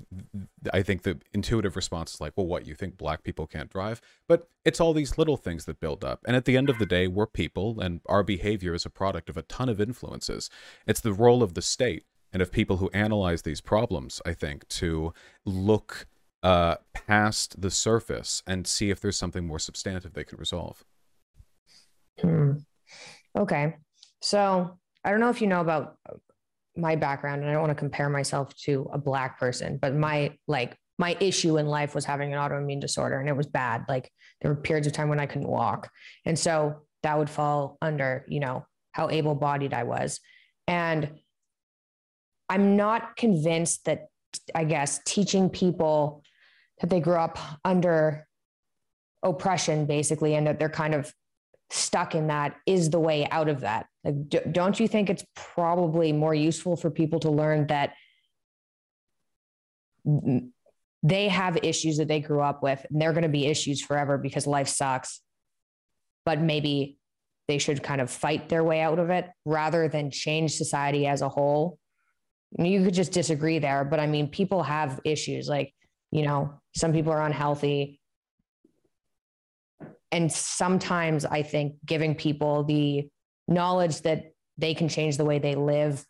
i 0.72 0.82
think 0.82 1.02
the 1.02 1.18
intuitive 1.32 1.76
response 1.76 2.14
is 2.14 2.20
like 2.20 2.32
well 2.36 2.46
what 2.46 2.66
you 2.66 2.74
think 2.74 2.98
black 2.98 3.22
people 3.22 3.46
can't 3.46 3.70
drive? 3.70 4.02
But 4.28 4.48
it's 4.64 4.80
all 4.80 4.92
these 4.92 5.16
little 5.16 5.36
things 5.36 5.64
that 5.64 5.80
build 5.80 6.04
up. 6.04 6.20
And 6.26 6.36
at 6.36 6.44
the 6.44 6.56
end 6.56 6.68
of 6.68 6.78
the 6.78 6.86
day 6.86 7.06
we're 7.06 7.26
people 7.26 7.80
and 7.80 8.00
our 8.06 8.22
behavior 8.22 8.74
is 8.74 8.84
a 8.84 8.90
product 8.90 9.30
of 9.30 9.36
a 9.36 9.42
ton 9.42 9.68
of 9.68 9.80
influences. 9.80 10.50
It's 10.86 11.00
the 11.00 11.12
role 11.12 11.42
of 11.42 11.54
the 11.54 11.62
state 11.62 12.04
and 12.34 12.42
of 12.42 12.50
people 12.50 12.78
who 12.78 12.90
analyze 12.92 13.42
these 13.42 13.60
problems, 13.60 14.20
I 14.26 14.34
think, 14.34 14.68
to 14.68 15.14
look 15.46 16.06
uh, 16.42 16.76
past 16.92 17.62
the 17.62 17.70
surface 17.70 18.42
and 18.46 18.66
see 18.66 18.90
if 18.90 19.00
there's 19.00 19.16
something 19.16 19.46
more 19.46 19.60
substantive 19.60 20.12
they 20.12 20.24
can 20.24 20.38
resolve. 20.38 20.84
Hmm. 22.20 22.54
Okay. 23.38 23.76
So 24.20 24.78
I 25.04 25.10
don't 25.10 25.20
know 25.20 25.30
if 25.30 25.40
you 25.40 25.46
know 25.46 25.60
about 25.60 25.96
my 26.76 26.96
background, 26.96 27.40
and 27.40 27.48
I 27.48 27.52
don't 27.52 27.62
want 27.62 27.70
to 27.70 27.76
compare 27.76 28.10
myself 28.10 28.54
to 28.64 28.90
a 28.92 28.98
black 28.98 29.38
person, 29.38 29.78
but 29.80 29.94
my 29.94 30.36
like 30.48 30.76
my 30.98 31.16
issue 31.20 31.56
in 31.58 31.66
life 31.66 31.94
was 31.94 32.04
having 32.04 32.32
an 32.32 32.38
autoimmune 32.38 32.80
disorder 32.80 33.18
and 33.18 33.28
it 33.28 33.36
was 33.36 33.46
bad. 33.46 33.84
Like 33.88 34.10
there 34.40 34.50
were 34.50 34.60
periods 34.60 34.86
of 34.86 34.92
time 34.92 35.08
when 35.08 35.18
I 35.18 35.26
couldn't 35.26 35.48
walk. 35.48 35.90
And 36.24 36.38
so 36.38 36.82
that 37.02 37.18
would 37.18 37.30
fall 37.30 37.78
under, 37.82 38.24
you 38.28 38.38
know, 38.38 38.64
how 38.92 39.10
able 39.10 39.34
bodied 39.34 39.74
I 39.74 39.82
was. 39.82 40.20
And 40.68 41.10
I'm 42.48 42.76
not 42.76 43.16
convinced 43.16 43.84
that, 43.86 44.08
I 44.54 44.64
guess, 44.64 45.00
teaching 45.04 45.48
people 45.48 46.22
that 46.80 46.90
they 46.90 47.00
grew 47.00 47.16
up 47.16 47.38
under 47.64 48.26
oppression, 49.22 49.86
basically, 49.86 50.34
and 50.34 50.46
that 50.46 50.58
they're 50.58 50.68
kind 50.68 50.94
of 50.94 51.12
stuck 51.70 52.14
in 52.14 52.26
that 52.28 52.56
is 52.66 52.90
the 52.90 53.00
way 53.00 53.26
out 53.30 53.48
of 53.48 53.60
that. 53.60 53.86
Like, 54.04 54.52
don't 54.52 54.78
you 54.78 54.86
think 54.86 55.08
it's 55.08 55.24
probably 55.34 56.12
more 56.12 56.34
useful 56.34 56.76
for 56.76 56.90
people 56.90 57.20
to 57.20 57.30
learn 57.30 57.66
that 57.68 57.94
they 61.02 61.28
have 61.28 61.58
issues 61.62 61.96
that 61.96 62.08
they 62.08 62.20
grew 62.20 62.40
up 62.40 62.62
with 62.62 62.84
and 62.90 63.00
they're 63.00 63.12
going 63.12 63.22
to 63.22 63.28
be 63.28 63.46
issues 63.46 63.80
forever 63.80 64.18
because 64.18 64.46
life 64.46 64.68
sucks 64.68 65.20
but 66.24 66.40
maybe 66.40 66.96
they 67.48 67.58
should 67.58 67.82
kind 67.82 68.00
of 68.00 68.10
fight 68.10 68.48
their 68.48 68.64
way 68.64 68.80
out 68.80 68.98
of 68.98 69.10
it 69.10 69.28
rather 69.44 69.88
than 69.88 70.10
change 70.10 70.54
society 70.56 71.06
as 71.06 71.22
a 71.22 71.28
whole 71.28 71.78
you 72.58 72.84
could 72.84 72.94
just 72.94 73.12
disagree 73.12 73.58
there 73.58 73.84
but 73.84 74.00
i 74.00 74.06
mean 74.06 74.28
people 74.28 74.62
have 74.62 75.00
issues 75.04 75.48
like 75.48 75.74
you 76.10 76.22
know 76.22 76.60
some 76.76 76.92
people 76.92 77.12
are 77.12 77.24
unhealthy. 77.24 78.00
And 80.12 80.30
sometimes 80.30 81.24
i 81.24 81.42
think 81.42 81.74
giving 81.84 82.14
people 82.14 82.64
the 82.64 83.08
knowledge 83.48 84.02
that 84.02 84.32
they 84.56 84.74
can 84.74 84.88
change 84.88 85.16
the 85.16 85.24
way 85.24 85.38
they 85.40 85.56
live 85.56 86.04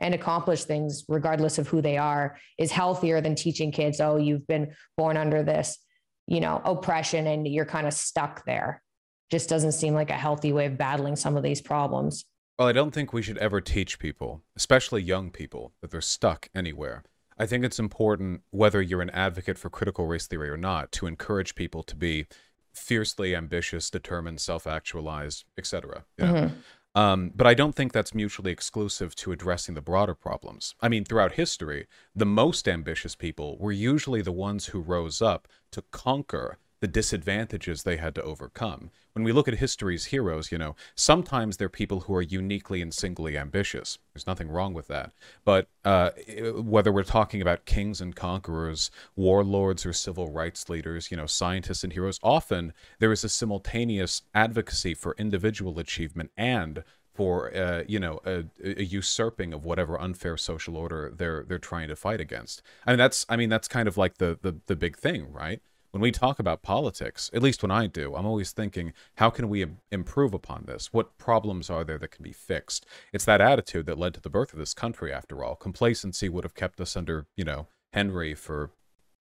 and 0.00 0.12
accomplish 0.12 0.64
things 0.64 1.04
regardless 1.08 1.58
of 1.58 1.68
who 1.68 1.80
they 1.80 1.96
are 1.96 2.36
is 2.58 2.72
healthier 2.72 3.20
than 3.20 3.36
teaching 3.36 3.70
kids 3.70 4.00
oh 4.00 4.16
you've 4.16 4.46
been 4.48 4.74
born 4.96 5.16
under 5.16 5.44
this 5.44 5.78
you 6.26 6.40
know 6.40 6.60
oppression 6.64 7.26
and 7.26 7.46
you're 7.46 7.66
kind 7.66 7.86
of 7.86 7.92
stuck 7.92 8.44
there. 8.44 8.82
Just 9.30 9.48
doesn't 9.48 9.72
seem 9.72 9.94
like 9.94 10.10
a 10.10 10.14
healthy 10.14 10.52
way 10.52 10.66
of 10.66 10.78
battling 10.78 11.16
some 11.16 11.36
of 11.36 11.42
these 11.42 11.60
problems 11.60 12.24
well, 12.58 12.68
I 12.68 12.72
don't 12.72 12.92
think 12.92 13.12
we 13.12 13.22
should 13.22 13.38
ever 13.38 13.60
teach 13.60 13.98
people, 13.98 14.42
especially 14.56 15.02
young 15.02 15.30
people, 15.30 15.72
that 15.80 15.90
they're 15.90 16.00
stuck 16.00 16.48
anywhere. 16.54 17.02
I 17.36 17.46
think 17.46 17.64
it's 17.64 17.80
important, 17.80 18.42
whether 18.50 18.80
you're 18.80 19.02
an 19.02 19.10
advocate 19.10 19.58
for 19.58 19.68
critical 19.68 20.06
race 20.06 20.26
theory 20.26 20.48
or 20.50 20.56
not, 20.56 20.92
to 20.92 21.06
encourage 21.06 21.56
people 21.56 21.82
to 21.82 21.96
be 21.96 22.26
fiercely 22.72 23.34
ambitious, 23.34 23.90
determined, 23.90 24.40
self-actualized, 24.40 25.44
etc. 25.58 26.04
Yeah. 26.18 26.26
Mm-hmm. 26.26 26.54
Um, 26.96 27.32
but 27.34 27.48
I 27.48 27.54
don't 27.54 27.74
think 27.74 27.92
that's 27.92 28.14
mutually 28.14 28.52
exclusive 28.52 29.16
to 29.16 29.32
addressing 29.32 29.74
the 29.74 29.82
broader 29.82 30.14
problems. 30.14 30.76
I 30.80 30.88
mean, 30.88 31.04
throughout 31.04 31.32
history, 31.32 31.88
the 32.14 32.26
most 32.26 32.68
ambitious 32.68 33.16
people 33.16 33.58
were 33.58 33.72
usually 33.72 34.22
the 34.22 34.30
ones 34.30 34.66
who 34.66 34.80
rose 34.80 35.20
up 35.20 35.48
to 35.72 35.82
conquer 35.90 36.58
the 36.84 36.88
disadvantages 36.88 37.82
they 37.82 37.96
had 37.96 38.14
to 38.14 38.22
overcome. 38.22 38.90
When 39.14 39.24
we 39.24 39.32
look 39.32 39.48
at 39.48 39.54
history's 39.54 40.04
heroes, 40.06 40.52
you 40.52 40.58
know, 40.58 40.76
sometimes 40.94 41.56
they're 41.56 41.70
people 41.70 42.00
who 42.00 42.14
are 42.14 42.20
uniquely 42.20 42.82
and 42.82 42.92
singly 42.92 43.38
ambitious. 43.38 43.98
There's 44.12 44.26
nothing 44.26 44.50
wrong 44.50 44.74
with 44.74 44.88
that. 44.88 45.12
But 45.46 45.68
uh, 45.82 46.10
whether 46.56 46.92
we're 46.92 47.02
talking 47.02 47.40
about 47.40 47.64
kings 47.64 48.02
and 48.02 48.14
conquerors, 48.14 48.90
warlords 49.16 49.86
or 49.86 49.94
civil 49.94 50.30
rights 50.30 50.68
leaders, 50.68 51.10
you 51.10 51.16
know, 51.16 51.24
scientists 51.24 51.84
and 51.84 51.94
heroes, 51.94 52.20
often 52.22 52.74
there 52.98 53.12
is 53.12 53.24
a 53.24 53.30
simultaneous 53.30 54.20
advocacy 54.34 54.92
for 54.92 55.14
individual 55.16 55.78
achievement 55.78 56.32
and 56.36 56.84
for 57.14 57.56
uh, 57.56 57.84
you 57.88 57.98
know 57.98 58.20
a, 58.26 58.44
a, 58.62 58.82
usurping 58.82 59.54
of 59.54 59.64
whatever 59.64 59.98
unfair 59.98 60.36
social 60.36 60.76
order 60.76 61.10
they're 61.16 61.44
they're 61.48 61.58
trying 61.58 61.88
to 61.88 61.96
fight 61.96 62.20
against. 62.20 62.60
I 62.84 62.90
mean 62.90 62.98
that's 62.98 63.24
I 63.30 63.36
mean 63.36 63.48
that's 63.48 63.68
kind 63.68 63.88
of 63.88 63.96
like 63.96 64.18
the 64.18 64.38
the 64.42 64.56
the 64.66 64.76
big 64.76 64.98
thing, 64.98 65.32
right? 65.32 65.62
When 65.94 66.00
we 66.00 66.10
talk 66.10 66.40
about 66.40 66.60
politics, 66.60 67.30
at 67.32 67.40
least 67.40 67.62
when 67.62 67.70
I 67.70 67.86
do, 67.86 68.16
I'm 68.16 68.26
always 68.26 68.50
thinking, 68.50 68.92
how 69.14 69.30
can 69.30 69.48
we 69.48 69.64
improve 69.92 70.34
upon 70.34 70.64
this? 70.66 70.92
What 70.92 71.16
problems 71.18 71.70
are 71.70 71.84
there 71.84 71.98
that 71.98 72.10
can 72.10 72.24
be 72.24 72.32
fixed? 72.32 72.84
It's 73.12 73.24
that 73.26 73.40
attitude 73.40 73.86
that 73.86 73.96
led 73.96 74.12
to 74.14 74.20
the 74.20 74.28
birth 74.28 74.52
of 74.52 74.58
this 74.58 74.74
country, 74.74 75.12
after 75.12 75.44
all. 75.44 75.54
Complacency 75.54 76.28
would 76.28 76.42
have 76.42 76.56
kept 76.56 76.80
us 76.80 76.96
under, 76.96 77.26
you 77.36 77.44
know, 77.44 77.68
Henry 77.92 78.34
for, 78.34 78.72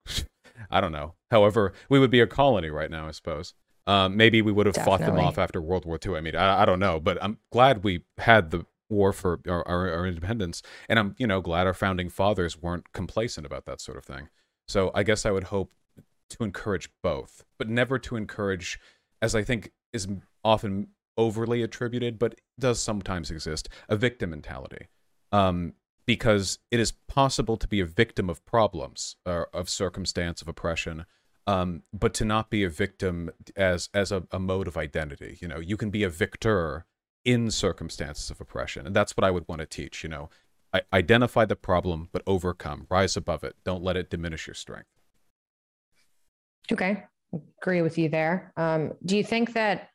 I 0.71 0.81
don't 0.81 0.91
know. 0.91 1.13
However, 1.29 1.73
we 1.89 1.99
would 1.99 2.09
be 2.09 2.21
a 2.21 2.25
colony 2.25 2.71
right 2.71 2.89
now, 2.89 3.07
I 3.07 3.11
suppose. 3.11 3.53
Um, 3.85 4.17
maybe 4.17 4.41
we 4.41 4.51
would 4.51 4.65
have 4.65 4.73
Definitely. 4.73 5.05
fought 5.05 5.13
them 5.13 5.23
off 5.23 5.37
after 5.37 5.61
World 5.61 5.85
War 5.85 5.99
II. 6.03 6.15
I 6.15 6.21
mean, 6.21 6.35
I, 6.35 6.63
I 6.63 6.65
don't 6.65 6.79
know, 6.79 6.99
but 6.99 7.21
I'm 7.21 7.37
glad 7.51 7.83
we 7.83 8.03
had 8.17 8.49
the 8.49 8.65
war 8.89 9.13
for 9.13 9.39
our, 9.47 9.67
our, 9.67 9.91
our 9.91 10.07
independence, 10.07 10.63
and 10.89 10.97
I'm, 10.97 11.15
you 11.19 11.27
know, 11.27 11.39
glad 11.39 11.67
our 11.67 11.75
founding 11.75 12.09
fathers 12.09 12.59
weren't 12.59 12.91
complacent 12.93 13.45
about 13.45 13.65
that 13.65 13.79
sort 13.79 13.99
of 13.99 14.05
thing. 14.05 14.29
So 14.67 14.89
I 14.95 15.03
guess 15.03 15.23
I 15.23 15.29
would 15.29 15.45
hope 15.45 15.71
to 16.29 16.43
encourage 16.43 16.89
both, 17.01 17.45
but 17.57 17.69
never 17.69 17.99
to 17.99 18.15
encourage, 18.15 18.79
as 19.21 19.35
I 19.35 19.43
think 19.43 19.71
is 19.91 20.07
often 20.43 20.87
overly 21.17 21.61
attributed, 21.61 22.17
but 22.17 22.35
does 22.59 22.79
sometimes 22.79 23.29
exist, 23.29 23.69
a 23.87 23.95
victim 23.95 24.31
mentality. 24.31 24.87
Um, 25.31 25.73
because 26.05 26.59
it 26.69 26.79
is 26.79 26.91
possible 26.91 27.57
to 27.57 27.67
be 27.67 27.79
a 27.79 27.85
victim 27.85 28.29
of 28.29 28.45
problems, 28.45 29.15
or 29.25 29.47
of 29.53 29.69
circumstance, 29.69 30.41
of 30.41 30.47
oppression, 30.47 31.05
um, 31.47 31.83
but 31.93 32.13
to 32.15 32.25
not 32.25 32.49
be 32.49 32.63
a 32.63 32.69
victim 32.69 33.29
as 33.55 33.89
as 33.93 34.11
a, 34.11 34.23
a 34.31 34.39
mode 34.39 34.67
of 34.67 34.77
identity. 34.77 35.37
You 35.41 35.47
know, 35.47 35.59
you 35.59 35.77
can 35.77 35.89
be 35.89 36.03
a 36.03 36.09
victor 36.09 36.85
in 37.25 37.51
circumstances 37.51 38.29
of 38.29 38.41
oppression, 38.41 38.85
and 38.85 38.95
that's 38.95 39.15
what 39.15 39.23
I 39.23 39.31
would 39.31 39.47
want 39.47 39.59
to 39.59 39.65
teach. 39.65 40.03
You 40.03 40.09
know, 40.09 40.29
I, 40.73 40.81
identify 40.91 41.45
the 41.45 41.55
problem, 41.55 42.09
but 42.11 42.23
overcome, 42.27 42.87
rise 42.89 43.15
above 43.15 43.43
it. 43.43 43.55
Don't 43.63 43.83
let 43.83 43.97
it 43.97 44.09
diminish 44.09 44.47
your 44.47 44.55
strength. 44.55 44.89
Okay, 46.71 47.03
agree 47.61 47.81
with 47.81 47.97
you 47.97 48.09
there. 48.09 48.53
Um, 48.57 48.93
do 49.05 49.17
you 49.17 49.23
think 49.23 49.53
that 49.53 49.89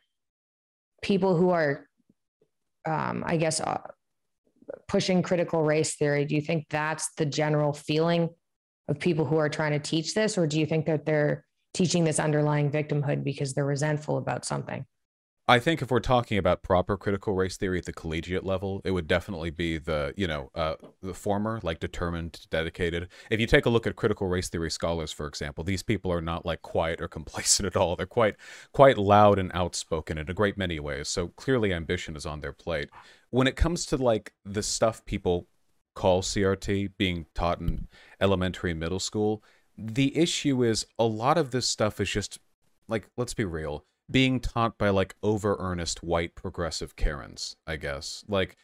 people 1.03 1.37
who 1.37 1.51
are, 1.51 1.87
um, 2.87 3.25
I 3.27 3.37
guess, 3.37 3.61
uh, 3.61 3.81
pushing 4.87 5.23
critical 5.23 5.63
race 5.63 5.97
theory, 5.97 6.25
do 6.25 6.35
you 6.35 6.41
think 6.41 6.67
that's 6.69 7.11
the 7.17 7.27
general 7.27 7.73
feeling 7.73 8.29
of 8.89 8.99
people 8.99 9.25
who 9.25 9.37
are 9.37 9.49
trying 9.49 9.73
to 9.73 9.79
teach 9.79 10.15
this, 10.15 10.37
or 10.39 10.47
do 10.47 10.59
you 10.59 10.67
think 10.67 10.87
that 10.87 11.05
they're 11.07 11.45
teaching 11.75 12.05
this 12.05 12.19
underlying 12.19 12.71
victimhood 12.71 13.23
because 13.23 13.55
they're 13.55 13.65
resentful 13.65 14.19
about 14.19 14.45
something? 14.45 14.85
I 15.51 15.59
think 15.59 15.81
if 15.81 15.91
we're 15.91 16.01
talking 16.01 16.37
about 16.37 16.63
proper 16.63 16.99
critical 16.99 17.33
race 17.33 17.57
theory 17.57 17.79
at 17.79 17.87
the 17.87 17.93
collegiate 17.95 18.45
level, 18.45 18.83
it 18.85 18.91
would 18.91 19.09
definitely 19.09 19.49
be 19.49 19.79
the, 19.79 20.13
you 20.15 20.27
know, 20.27 20.51
uh, 20.55 20.75
the 21.03 21.15
former, 21.15 21.59
like 21.63 21.81
determined, 21.81 22.47
dedicated. 22.51 23.09
If 23.31 23.41
you 23.41 23.47
take 23.47 23.65
a 23.65 23.71
look 23.71 23.87
at 23.87 23.97
critical 23.97 24.29
race 24.29 24.51
theory 24.51 24.71
scholars, 24.71 25.11
for 25.11 25.27
example, 25.27 25.65
these 25.65 25.83
people 25.83 26.13
are 26.13 26.21
not 26.21 26.45
like 26.45 26.61
quiet 26.61 27.01
or 27.01 27.09
complacent 27.19 27.67
at 27.67 27.77
all. 27.77 27.97
They're 27.97 28.05
quite, 28.05 28.37
quite 28.75 28.99
loud 28.99 29.39
and 29.39 29.51
outspoken 29.55 30.19
in 30.19 30.29
a 30.29 30.35
great 30.35 30.59
many 30.59 30.79
ways. 30.81 31.09
So 31.09 31.29
clearly, 31.29 31.73
ambition 31.73 32.15
is 32.15 32.27
on 32.27 32.43
their 32.43 32.53
plate. 32.53 32.91
When 33.31 33.47
it 33.47 33.57
comes 33.57 33.87
to 33.87 33.97
like 33.97 34.35
the 34.45 34.63
stuff 34.63 35.03
people 35.07 35.47
call 35.95 36.21
CRT 36.21 36.93
being 36.99 37.25
taught 37.35 37.59
in 37.59 37.89
elementary 38.21 38.75
middle 38.75 39.01
school, 39.01 39.43
the 39.79 40.15
issue 40.15 40.63
is 40.63 40.85
a 40.99 41.05
lot 41.05 41.39
of 41.39 41.53
this 41.53 41.67
stuff 41.67 42.03
is 42.03 42.11
just 42.11 42.39
like, 42.87 43.09
let's 43.17 43.33
be 43.33 43.47
real 43.47 43.87
being 44.11 44.41
taught 44.41 44.79
by 44.79 44.91
like 44.91 45.15
over 45.23 45.57
earnest 45.59 46.03
white 46.03 46.35
progressive 46.35 46.97
Karens, 46.97 47.57
I 47.67 47.77
guess. 47.77 48.25
Like 48.29 48.57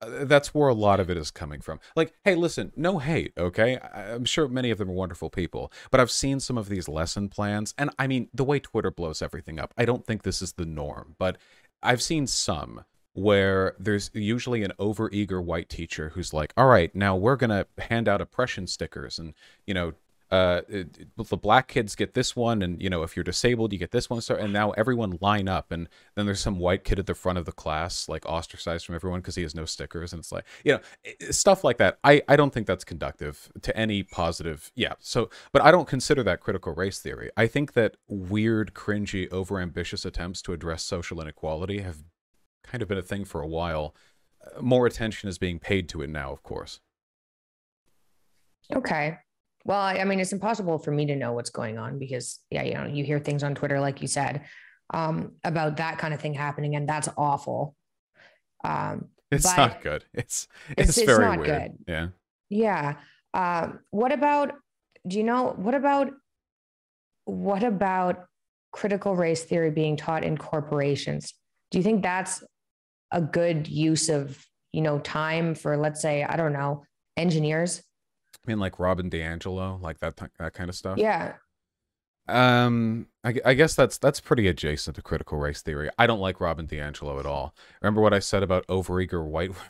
uh, 0.00 0.24
that's 0.24 0.54
where 0.54 0.68
a 0.68 0.74
lot 0.74 1.00
of 1.00 1.10
it 1.10 1.16
is 1.16 1.30
coming 1.30 1.60
from. 1.60 1.80
Like, 1.96 2.12
hey, 2.24 2.34
listen, 2.34 2.72
no 2.76 2.98
hate, 2.98 3.32
okay? 3.38 3.78
I- 3.78 4.10
am 4.10 4.24
sure 4.24 4.46
many 4.48 4.70
of 4.70 4.78
them 4.78 4.90
are 4.90 4.94
wonderful 4.94 5.30
people, 5.30 5.72
but 5.90 6.00
I've 6.00 6.10
seen 6.10 6.40
some 6.40 6.58
of 6.58 6.68
these 6.68 6.88
lesson 6.88 7.28
plans, 7.28 7.74
and 7.78 7.90
I 7.98 8.06
mean, 8.06 8.28
the 8.34 8.44
way 8.44 8.58
Twitter 8.58 8.90
blows 8.90 9.22
everything 9.22 9.58
up, 9.58 9.72
I 9.78 9.84
don't 9.84 10.06
think 10.06 10.22
this 10.22 10.42
is 10.42 10.52
the 10.52 10.66
norm, 10.66 11.16
but 11.18 11.38
I've 11.82 12.02
seen 12.02 12.26
some 12.26 12.84
where 13.12 13.74
there's 13.78 14.10
usually 14.14 14.62
an 14.62 14.72
overeager 14.78 15.42
white 15.42 15.68
teacher 15.68 16.10
who's 16.10 16.32
like, 16.32 16.52
all 16.56 16.66
right, 16.66 16.94
now 16.94 17.16
we're 17.16 17.36
going 17.36 17.50
to 17.50 17.66
hand 17.78 18.08
out 18.08 18.20
oppression 18.20 18.66
stickers 18.66 19.18
and, 19.18 19.34
you 19.66 19.74
know, 19.74 19.92
uh, 20.30 20.62
it, 20.68 21.08
the 21.16 21.36
black 21.36 21.66
kids 21.66 21.96
get 21.96 22.14
this 22.14 22.36
one, 22.36 22.62
and 22.62 22.80
you 22.80 22.88
know 22.88 23.02
if 23.02 23.16
you're 23.16 23.24
disabled, 23.24 23.72
you 23.72 23.78
get 23.78 23.90
this 23.90 24.08
one. 24.08 24.20
So 24.20 24.36
and 24.36 24.52
now 24.52 24.70
everyone 24.72 25.18
line 25.20 25.48
up, 25.48 25.72
and 25.72 25.88
then 26.14 26.26
there's 26.26 26.40
some 26.40 26.58
white 26.58 26.84
kid 26.84 26.98
at 27.00 27.06
the 27.06 27.14
front 27.14 27.38
of 27.38 27.46
the 27.46 27.52
class, 27.52 28.08
like 28.08 28.24
ostracized 28.26 28.86
from 28.86 28.94
everyone 28.94 29.20
because 29.20 29.34
he 29.34 29.42
has 29.42 29.54
no 29.54 29.64
stickers, 29.64 30.12
and 30.12 30.20
it's 30.20 30.30
like 30.30 30.44
you 30.64 30.72
know 30.72 30.80
stuff 31.30 31.64
like 31.64 31.78
that. 31.78 31.98
I 32.04 32.22
I 32.28 32.36
don't 32.36 32.52
think 32.52 32.66
that's 32.66 32.84
conductive 32.84 33.50
to 33.60 33.76
any 33.76 34.02
positive. 34.04 34.70
Yeah. 34.76 34.94
So, 35.00 35.30
but 35.52 35.62
I 35.62 35.72
don't 35.72 35.88
consider 35.88 36.22
that 36.22 36.40
critical 36.40 36.74
race 36.74 37.00
theory. 37.00 37.30
I 37.36 37.48
think 37.48 37.72
that 37.72 37.96
weird, 38.08 38.72
cringy, 38.72 39.28
overambitious 39.30 40.06
attempts 40.06 40.42
to 40.42 40.52
address 40.52 40.84
social 40.84 41.20
inequality 41.20 41.80
have 41.80 42.04
kind 42.62 42.82
of 42.82 42.88
been 42.88 42.98
a 42.98 43.02
thing 43.02 43.24
for 43.24 43.40
a 43.40 43.48
while. 43.48 43.96
More 44.60 44.86
attention 44.86 45.28
is 45.28 45.38
being 45.38 45.58
paid 45.58 45.88
to 45.90 46.02
it 46.02 46.10
now, 46.10 46.30
of 46.32 46.42
course. 46.42 46.80
Okay. 48.72 49.18
Well, 49.64 49.80
I 49.80 50.04
mean, 50.04 50.20
it's 50.20 50.32
impossible 50.32 50.78
for 50.78 50.90
me 50.90 51.06
to 51.06 51.16
know 51.16 51.32
what's 51.32 51.50
going 51.50 51.78
on 51.78 51.98
because, 51.98 52.38
yeah, 52.50 52.62
you 52.62 52.74
know, 52.74 52.86
you 52.86 53.04
hear 53.04 53.18
things 53.18 53.42
on 53.42 53.54
Twitter, 53.54 53.78
like 53.78 54.00
you 54.00 54.08
said, 54.08 54.42
um, 54.92 55.32
about 55.44 55.76
that 55.76 55.98
kind 55.98 56.14
of 56.14 56.20
thing 56.20 56.34
happening, 56.34 56.76
and 56.76 56.88
that's 56.88 57.08
awful. 57.16 57.76
Um, 58.64 59.08
it's 59.30 59.44
not 59.44 59.82
good. 59.82 60.04
It's 60.12 60.48
it's, 60.76 60.98
it's 60.98 61.06
very 61.06 61.36
weird. 61.36 61.44
Good. 61.46 61.72
Yeah. 61.86 62.08
Yeah. 62.48 62.94
Um, 63.34 63.80
what 63.90 64.12
about? 64.12 64.54
Do 65.06 65.18
you 65.18 65.24
know 65.24 65.54
what 65.56 65.74
about? 65.74 66.10
What 67.26 67.62
about 67.62 68.24
critical 68.72 69.14
race 69.14 69.44
theory 69.44 69.70
being 69.70 69.96
taught 69.96 70.24
in 70.24 70.36
corporations? 70.36 71.34
Do 71.70 71.78
you 71.78 71.84
think 71.84 72.02
that's 72.02 72.42
a 73.12 73.20
good 73.20 73.68
use 73.68 74.08
of 74.08 74.44
you 74.72 74.80
know 74.80 74.98
time 74.98 75.54
for, 75.54 75.76
let's 75.76 76.00
say, 76.00 76.24
I 76.24 76.36
don't 76.36 76.52
know, 76.52 76.84
engineers 77.16 77.82
I 78.46 78.50
mean, 78.50 78.58
like 78.58 78.78
Robin 78.78 79.10
DiAngelo, 79.10 79.80
like 79.80 79.98
that 80.00 80.16
that 80.38 80.54
kind 80.54 80.70
of 80.70 80.76
stuff. 80.76 80.98
Yeah. 80.98 81.34
Um, 82.28 83.08
I, 83.24 83.34
I 83.44 83.54
guess 83.54 83.74
that's 83.74 83.98
that's 83.98 84.20
pretty 84.20 84.46
adjacent 84.46 84.96
to 84.96 85.02
critical 85.02 85.38
race 85.38 85.62
theory. 85.62 85.90
I 85.98 86.06
don't 86.06 86.20
like 86.20 86.40
Robin 86.40 86.66
DiAngelo 86.66 87.18
at 87.18 87.26
all. 87.26 87.54
Remember 87.82 88.00
what 88.00 88.14
I 88.14 88.20
said 88.20 88.42
about 88.42 88.66
overeager 88.68 89.24
white 89.24 89.50
women? 89.50 89.64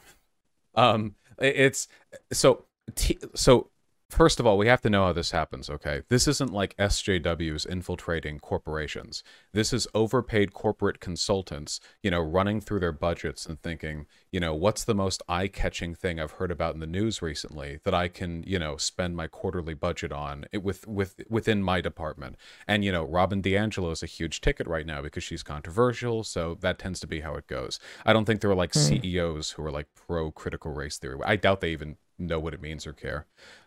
Um, 0.75 1.15
it's 1.39 1.89
so 2.33 2.67
t- 2.95 3.19
so 3.35 3.71
First 4.11 4.41
of 4.41 4.47
all, 4.47 4.59
we 4.59 4.67
have 4.67 4.81
to 4.83 4.91
know 4.91 5.05
how 5.05 5.13
this 5.13 5.31
happens, 5.31 5.71
okay? 5.71 6.03
This 6.09 6.27
isn't 6.27 6.53
like 6.53 6.77
SJWs 6.77 7.65
infiltrating 7.65 8.41
corporations. 8.41 9.23
This 9.53 9.73
is 9.73 9.87
overpaid 9.95 10.53
corporate 10.53 10.99
consultants, 10.99 11.79
you 12.03 12.11
know, 12.11 12.21
running 12.21 12.61
through 12.61 12.81
their 12.81 12.93
budgets 12.93 13.47
and 13.47 13.63
thinking, 13.63 14.07
you 14.33 14.41
know, 14.41 14.53
what's 14.53 14.83
the 14.83 14.97
most 14.97 15.23
eye 15.29 15.47
catching 15.47 15.95
thing 15.95 16.19
I've 16.19 16.33
heard 16.33 16.51
about 16.51 16.75
in 16.75 16.81
the 16.81 16.89
news 16.89 17.23
recently 17.23 17.79
that 17.85 17.95
I 17.95 18.09
can, 18.09 18.43
you 18.45 18.59
know, 18.59 18.77
spend 18.77 19.17
my 19.17 19.29
quarterly 19.29 19.75
budget 19.75 20.11
on 20.11 20.45
it 20.51 20.65
with, 20.65 20.89
with, 20.89 21.21
within 21.29 21.63
my 21.63 21.81
department. 21.81 22.37
And, 22.67 22.85
you 22.85 22.91
know, 22.91 23.05
Robin 23.05 23.41
DiAngelo 23.41 23.93
is 23.93 24.03
a 24.03 24.07
huge 24.07 24.41
ticket 24.41 24.67
right 24.67 24.87
now 24.87 25.03
because 25.03 25.23
she's 25.23 25.45
controversial. 25.45 26.25
So 26.25 26.57
that 26.63 26.81
tends 26.81 26.99
to 27.01 27.07
be 27.07 27.21
how 27.21 27.37
it 27.37 27.47
goes. 27.47 27.79
I 28.05 28.13
don't 28.13 28.25
think 28.25 28.41
there 28.41 28.51
are 28.51 28.57
like 28.57 28.73
mm. 28.73 29.03
CEOs 29.03 29.53
who 29.53 29.65
are 29.65 29.71
like 29.71 29.87
pro 29.95 30.33
critical 30.33 30.73
race 30.73 30.99
theory. 30.99 31.21
I 31.25 31.37
doubt 31.37 31.61
they 31.61 31.71
even 31.71 31.97
know 32.27 32.41
what 32.41 32.55
it 32.55 32.63
means 32.63 32.87
or 32.87 32.93
care. 32.93 33.27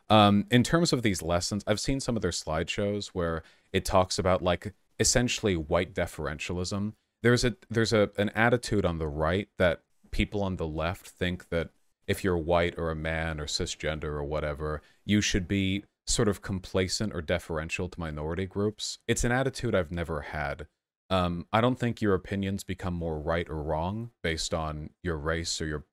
Um, 0.10 0.46
in 0.52 0.64
terms 0.64 0.94
of 0.94 1.02
these 1.02 1.22
lessons, 1.22 1.64
I've 1.66 1.80
seen 1.80 2.00
some 2.00 2.16
of 2.16 2.22
their 2.22 2.32
slideshows 2.32 3.08
where 3.08 3.44
it 3.72 3.86
talks 3.86 4.20
about 4.20 4.42
like 4.42 4.74
essentially 5.00 5.56
white 5.56 5.94
deferentialism. 5.94 6.94
There's 7.22 7.44
a 7.46 7.56
there's 7.70 7.94
a 7.94 8.12
an 8.18 8.30
attitude 8.30 8.86
on 8.86 9.00
the 9.00 9.08
right 9.08 9.48
that 9.58 9.82
people 10.12 10.44
on 10.44 10.58
the 10.58 10.68
left 10.68 11.08
think 11.08 11.50
that 11.50 11.70
if 12.08 12.24
you're 12.24 12.38
white 12.38 12.76
or 12.78 12.92
a 12.92 12.96
man 12.96 13.40
or 13.40 13.46
cisgender 13.46 14.06
or 14.06 14.24
whatever, 14.24 14.82
you 15.06 15.22
should 15.22 15.48
be 15.48 15.84
sort 16.06 16.28
of 16.28 16.42
complacent 16.42 17.14
or 17.14 17.22
deferential 17.22 17.88
to 17.90 18.00
minority 18.00 18.46
groups. 18.46 19.00
It's 19.08 19.24
an 19.24 19.32
attitude 19.32 19.74
I've 19.74 19.92
never 19.92 20.22
had. 20.22 20.68
Um, 21.10 21.48
I 21.54 21.62
don't 21.62 21.80
think 21.80 22.02
your 22.02 22.14
opinions 22.14 22.64
become 22.64 22.94
more 22.94 23.20
right 23.20 23.50
or 23.50 23.62
wrong 23.62 24.12
based 24.22 24.54
on 24.54 24.90
your 25.02 25.18
race 25.18 25.62
or 25.62 25.66
your, 25.66 25.86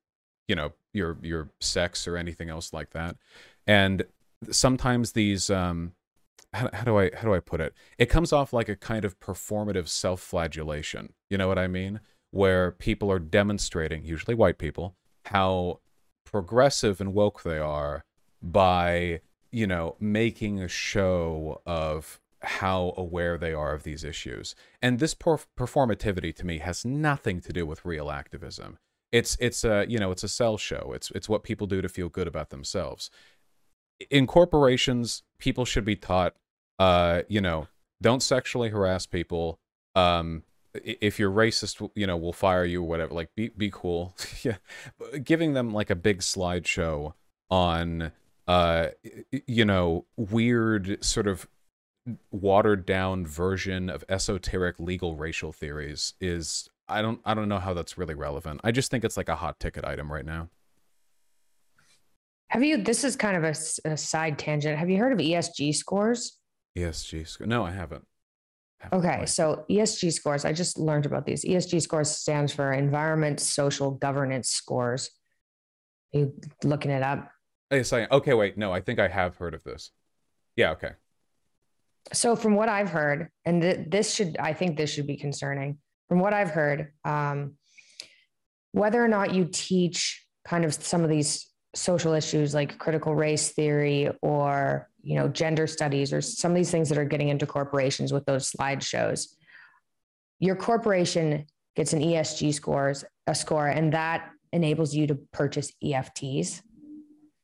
you 0.51 0.55
know, 0.55 0.73
your 0.91 1.17
your 1.21 1.49
sex 1.61 2.09
or 2.09 2.17
anything 2.17 2.49
else 2.49 2.73
like 2.73 2.89
that. 2.89 3.15
And 3.65 4.03
sometimes 4.49 5.13
these 5.13 5.49
um 5.49 5.93
how, 6.51 6.69
how, 6.73 6.83
do 6.83 6.99
i 6.99 7.09
how 7.15 7.23
do 7.23 7.33
i 7.33 7.39
put 7.39 7.61
it? 7.61 7.73
It 7.97 8.07
comes 8.07 8.33
off 8.33 8.51
like 8.51 8.67
a 8.67 8.75
kind 8.75 9.05
of 9.05 9.17
performative 9.21 9.87
self-flagellation. 9.87 11.13
You 11.29 11.37
know 11.37 11.47
what 11.47 11.57
i 11.57 11.67
mean? 11.67 12.01
Where 12.31 12.71
people 12.71 13.09
are 13.09 13.19
demonstrating 13.19 14.03
usually 14.03 14.35
white 14.35 14.57
people 14.57 14.97
how 15.27 15.79
progressive 16.25 16.99
and 16.99 17.13
woke 17.13 17.43
they 17.43 17.59
are 17.59 18.03
by 18.41 19.21
you 19.51 19.67
know 19.67 19.95
making 20.01 20.59
a 20.59 20.67
show 20.67 21.61
of 21.65 22.19
how 22.41 22.93
aware 22.97 23.37
they 23.37 23.53
are 23.53 23.73
of 23.73 23.83
these 23.83 24.03
issues. 24.03 24.53
And 24.81 24.99
this 24.99 25.15
performativity 25.15 26.35
to 26.35 26.45
me 26.45 26.57
has 26.57 26.83
nothing 26.83 27.39
to 27.39 27.53
do 27.53 27.65
with 27.65 27.85
real 27.85 28.11
activism 28.11 28.79
it's 29.11 29.37
it's 29.39 29.63
a 29.63 29.85
you 29.87 29.99
know 29.99 30.11
it's 30.11 30.23
a 30.23 30.27
sell 30.27 30.57
show 30.57 30.91
it's 30.95 31.11
it's 31.11 31.27
what 31.27 31.43
people 31.43 31.67
do 31.67 31.81
to 31.81 31.89
feel 31.89 32.09
good 32.09 32.27
about 32.27 32.49
themselves 32.49 33.09
in 34.09 34.27
corporations, 34.27 35.23
people 35.37 35.65
should 35.65 35.85
be 35.85 35.95
taught, 35.95 36.35
uh, 36.79 37.21
you 37.27 37.41
know, 37.41 37.67
don't 38.01 38.23
sexually 38.23 38.69
harass 38.69 39.05
people. 39.05 39.59
Um, 39.95 40.43
if 40.73 41.19
you're 41.19 41.31
racist, 41.31 41.89
you 41.95 42.07
know, 42.07 42.17
we'll 42.17 42.33
fire 42.33 42.65
you 42.65 42.81
or 42.81 42.87
whatever. 42.87 43.13
Like, 43.13 43.29
be 43.35 43.49
be 43.49 43.69
cool. 43.71 44.15
yeah, 44.43 44.57
giving 45.23 45.53
them 45.53 45.73
like 45.73 45.89
a 45.89 45.95
big 45.95 46.19
slideshow 46.19 47.13
on, 47.49 48.11
uh, 48.47 48.87
you 49.45 49.65
know, 49.65 50.05
weird 50.15 51.03
sort 51.03 51.27
of 51.27 51.47
watered 52.31 52.85
down 52.85 53.27
version 53.27 53.89
of 53.89 54.03
esoteric 54.09 54.79
legal 54.79 55.15
racial 55.15 55.51
theories 55.51 56.13
is 56.19 56.69
I 56.91 57.01
don't 57.01 57.19
I 57.25 57.33
don't 57.33 57.49
know 57.49 57.59
how 57.59 57.73
that's 57.73 57.97
really 57.97 58.15
relevant. 58.15 58.61
I 58.63 58.71
just 58.71 58.91
think 58.91 59.03
it's 59.03 59.17
like 59.17 59.29
a 59.29 59.35
hot 59.35 59.59
ticket 59.59 59.85
item 59.85 60.11
right 60.11 60.25
now. 60.25 60.49
Have 62.49 62.63
you? 62.63 62.77
This 62.77 63.03
is 63.03 63.15
kind 63.15 63.37
of 63.37 63.43
a, 63.43 63.89
a 63.89 63.97
side 63.97 64.37
tangent. 64.37 64.77
Have 64.77 64.89
you 64.89 64.97
heard 64.97 65.13
of 65.13 65.19
ESG 65.19 65.73
scores? 65.73 66.37
ESG 66.77 67.25
score? 67.27 67.47
No, 67.47 67.65
I 67.65 67.71
haven't. 67.71 68.05
haven't 68.79 68.99
okay, 68.99 69.25
so 69.25 69.65
ESG 69.69 70.11
scores. 70.11 70.43
I 70.43 70.51
just 70.51 70.77
learned 70.77 71.05
about 71.05 71.25
these. 71.25 71.45
ESG 71.45 71.81
scores 71.81 72.11
stands 72.11 72.53
for 72.53 72.73
Environment 72.73 73.39
Social 73.39 73.91
Governance 73.91 74.49
Scores. 74.49 75.09
Are 76.13 76.19
you 76.19 76.33
looking 76.65 76.91
it 76.91 77.03
up? 77.03 77.31
Yes, 77.71 77.93
I. 77.93 78.05
Okay, 78.11 78.33
wait. 78.33 78.57
No, 78.57 78.73
I 78.73 78.81
think 78.81 78.99
I 78.99 79.07
have 79.07 79.37
heard 79.37 79.53
of 79.53 79.63
this. 79.63 79.91
Yeah. 80.57 80.71
Okay. 80.71 80.91
So 82.11 82.35
from 82.35 82.55
what 82.55 82.67
I've 82.67 82.89
heard, 82.89 83.29
and 83.45 83.61
th- 83.61 83.87
this 83.87 84.13
should, 84.13 84.35
I 84.37 84.51
think 84.53 84.75
this 84.75 84.89
should 84.89 85.07
be 85.07 85.15
concerning. 85.15 85.77
From 86.11 86.19
what 86.19 86.33
I've 86.33 86.51
heard, 86.51 86.91
um, 87.05 87.53
whether 88.73 89.01
or 89.01 89.07
not 89.07 89.33
you 89.33 89.47
teach 89.49 90.25
kind 90.45 90.65
of 90.65 90.73
some 90.73 91.05
of 91.05 91.09
these 91.09 91.47
social 91.73 92.11
issues 92.11 92.53
like 92.53 92.77
critical 92.77 93.15
race 93.15 93.51
theory 93.51 94.09
or 94.21 94.89
you 95.01 95.15
know 95.15 95.29
gender 95.29 95.67
studies 95.67 96.11
or 96.11 96.19
some 96.19 96.51
of 96.51 96.57
these 96.57 96.69
things 96.69 96.89
that 96.89 96.97
are 96.97 97.05
getting 97.05 97.29
into 97.29 97.45
corporations 97.45 98.11
with 98.11 98.25
those 98.25 98.51
slideshows 98.51 99.29
your 100.39 100.53
corporation 100.53 101.45
gets 101.77 101.93
an 101.93 102.01
esg 102.01 102.53
scores 102.53 103.05
a 103.27 103.33
score 103.33 103.67
and 103.67 103.93
that 103.93 104.31
enables 104.51 104.93
you 104.93 105.07
to 105.07 105.15
purchase 105.31 105.71
efts 105.81 106.61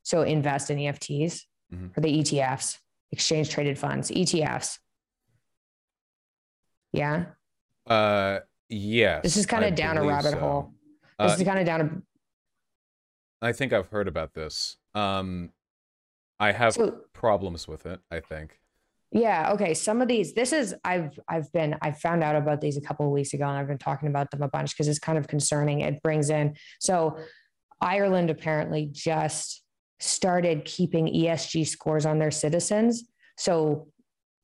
so 0.03 0.23
invest 0.23 0.69
in 0.69 0.79
efts 0.79 1.07
mm-hmm. 1.07 1.87
or 1.95 2.01
the 2.01 2.19
etfs 2.19 2.79
exchange 3.11 3.49
traded 3.49 3.77
funds, 3.77 4.11
ETFs. 4.11 4.79
Yeah. 6.91 7.25
Uh, 7.85 8.39
yes. 8.69 9.23
This 9.23 9.37
is 9.37 9.45
kind 9.45 9.65
of 9.65 9.75
down 9.75 9.97
a 9.97 10.03
rabbit 10.03 10.31
so. 10.31 10.39
hole. 10.39 10.73
This 11.19 11.31
uh, 11.31 11.35
is 11.35 11.43
kind 11.43 11.59
of 11.59 11.65
down 11.65 11.81
a. 11.81 13.45
I 13.45 13.51
think 13.51 13.73
I've 13.73 13.87
heard 13.87 14.07
about 14.07 14.33
this. 14.33 14.77
Um, 14.95 15.51
I 16.39 16.51
have 16.51 16.73
so, 16.73 17.01
problems 17.13 17.67
with 17.67 17.85
it. 17.85 17.99
I 18.11 18.19
think. 18.19 18.59
Yeah. 19.11 19.51
Okay. 19.53 19.73
Some 19.73 20.01
of 20.01 20.07
these, 20.07 20.33
this 20.33 20.51
is 20.51 20.75
I've 20.83 21.17
I've 21.29 21.51
been 21.53 21.75
I 21.81 21.91
found 21.91 22.23
out 22.23 22.35
about 22.35 22.61
these 22.61 22.77
a 22.77 22.81
couple 22.81 23.05
of 23.05 23.11
weeks 23.11 23.33
ago, 23.33 23.45
and 23.45 23.57
I've 23.57 23.67
been 23.67 23.77
talking 23.77 24.09
about 24.09 24.31
them 24.31 24.41
a 24.41 24.49
bunch 24.49 24.73
because 24.73 24.87
it's 24.87 24.99
kind 24.99 25.17
of 25.17 25.27
concerning. 25.27 25.81
It 25.81 26.01
brings 26.01 26.29
in 26.29 26.55
so 26.79 27.17
Ireland 27.81 28.29
apparently 28.29 28.89
just 28.91 29.63
started 29.99 30.65
keeping 30.65 31.07
ESG 31.07 31.67
scores 31.67 32.05
on 32.05 32.19
their 32.19 32.31
citizens. 32.31 33.05
So 33.37 33.87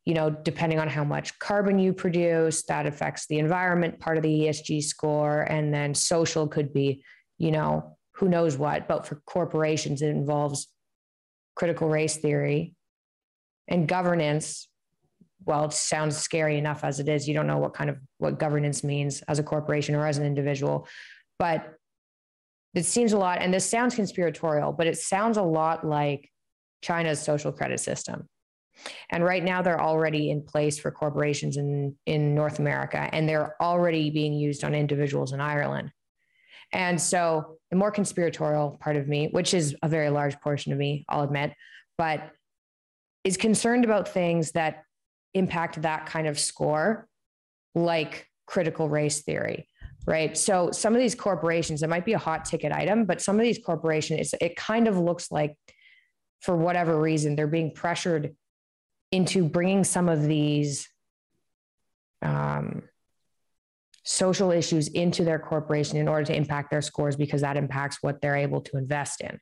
you 0.06 0.14
know, 0.14 0.30
depending 0.30 0.80
on 0.80 0.90
how 0.90 1.04
much 1.04 1.38
carbon 1.40 1.80
you 1.80 1.94
produce, 1.94 2.64
that 2.64 2.86
affects 2.86 3.26
the 3.28 3.40
environment 3.40 4.00
part 4.00 4.18
of 4.18 4.24
the 4.24 4.30
ESG 4.30 4.84
score. 4.84 5.42
And 5.42 5.74
then 5.74 5.96
social 5.96 6.48
could 6.48 6.74
be, 6.74 7.04
you 7.38 7.52
know, 7.52 7.98
who 8.16 8.28
knows 8.28 8.58
what. 8.58 8.88
But 8.88 9.08
for 9.08 9.22
corporations, 9.26 10.02
it 10.02 10.10
involves 10.10 10.68
critical 11.56 11.88
race 11.88 12.18
theory 12.18 12.76
and 13.68 13.88
governance. 13.88 14.68
Well, 15.46 15.66
it 15.66 15.74
sounds 15.74 16.18
scary 16.18 16.58
enough 16.58 16.84
as 16.84 17.00
it 17.00 17.08
is. 17.08 17.28
You 17.28 17.34
don't 17.34 17.48
know 17.48 17.58
what 17.58 17.74
kind 17.74 17.90
of 17.90 17.98
what 18.18 18.40
governance 18.40 18.84
means 18.84 19.22
as 19.24 19.40
a 19.40 19.44
corporation 19.44 19.96
or 19.96 20.06
as 20.06 20.18
an 20.18 20.26
individual. 20.26 20.88
But 21.40 21.76
it 22.74 22.86
seems 22.86 23.14
a 23.14 23.18
lot, 23.18 23.42
and 23.42 23.54
this 23.54 23.70
sounds 23.70 23.96
conspiratorial, 23.96 24.74
but 24.74 24.88
it 24.88 24.98
sounds 24.98 25.38
a 25.38 25.44
lot 25.44 25.86
like 25.86 26.30
China's 26.82 27.22
social 27.22 27.52
credit 27.52 27.80
system 27.80 28.28
and 29.10 29.24
right 29.24 29.44
now, 29.44 29.62
they're 29.62 29.82
already 29.82 30.30
in 30.30 30.42
place 30.42 30.80
for 30.80 30.92
corporations 30.92 31.58
in, 31.58 31.96
in 32.06 32.36
North 32.36 32.60
America, 32.60 33.10
and 33.12 33.28
they're 33.28 33.56
already 33.62 34.10
being 34.10 34.34
used 34.34 34.64
on 34.64 34.74
individuals 34.74 35.34
in 35.34 35.40
Ireland. 35.40 35.92
And 36.72 37.00
so, 37.00 37.58
the 37.70 37.78
more 37.78 37.92
conspiratorial 37.92 38.78
part 38.82 38.96
of 38.96 39.08
me, 39.08 39.30
which 39.32 39.54
is 39.54 39.76
a 39.84 39.88
very 39.88 40.10
large 40.10 40.40
portion 40.42 40.72
of 40.72 40.78
me, 40.78 41.06
I'll 41.08 41.24
admit, 41.24 41.54
but 41.98 42.32
is 43.24 43.38
concerned 43.38 43.86
about 43.86 44.08
things 44.08 44.52
that 44.52 44.84
impact 45.34 45.82
that 45.82 46.06
kind 46.06 46.28
of 46.28 46.40
score, 46.40 47.08
like 47.76 48.28
critical 48.46 48.90
race 48.90 49.22
theory, 49.22 49.68
right? 50.06 50.38
So, 50.38 50.72
some 50.72 50.96
of 50.96 51.00
these 51.00 51.16
corporations, 51.16 51.84
it 51.84 51.90
might 51.90 52.06
be 52.06 52.14
a 52.14 52.20
hot 52.20 52.46
ticket 52.46 52.72
item, 52.72 53.06
but 53.06 53.22
some 53.22 53.36
of 53.36 53.44
these 53.44 53.60
corporations, 53.64 54.34
it 54.42 54.56
kind 54.56 54.88
of 54.88 54.98
looks 54.98 55.32
like, 55.32 55.56
for 56.42 56.58
whatever 56.58 57.00
reason, 57.00 57.36
they're 57.36 57.48
being 57.48 57.72
pressured 57.72 58.36
into 59.14 59.48
bringing 59.48 59.84
some 59.84 60.10
of 60.10 60.24
these 60.24 60.90
um, 62.24 62.82
social 64.04 64.52
issues 64.52 64.88
into 64.90 65.24
their 65.24 65.40
corporation 65.40 65.98
in 65.98 66.08
order 66.08 66.26
to 66.26 66.36
impact 66.36 66.72
their 66.72 66.82
scores 66.82 67.16
because 67.16 67.42
that 67.42 67.56
impacts 67.56 68.00
what 68.02 68.20
they're 68.22 68.36
able 68.36 68.60
to 68.62 68.78
invest 68.78 69.22
in. 69.22 69.40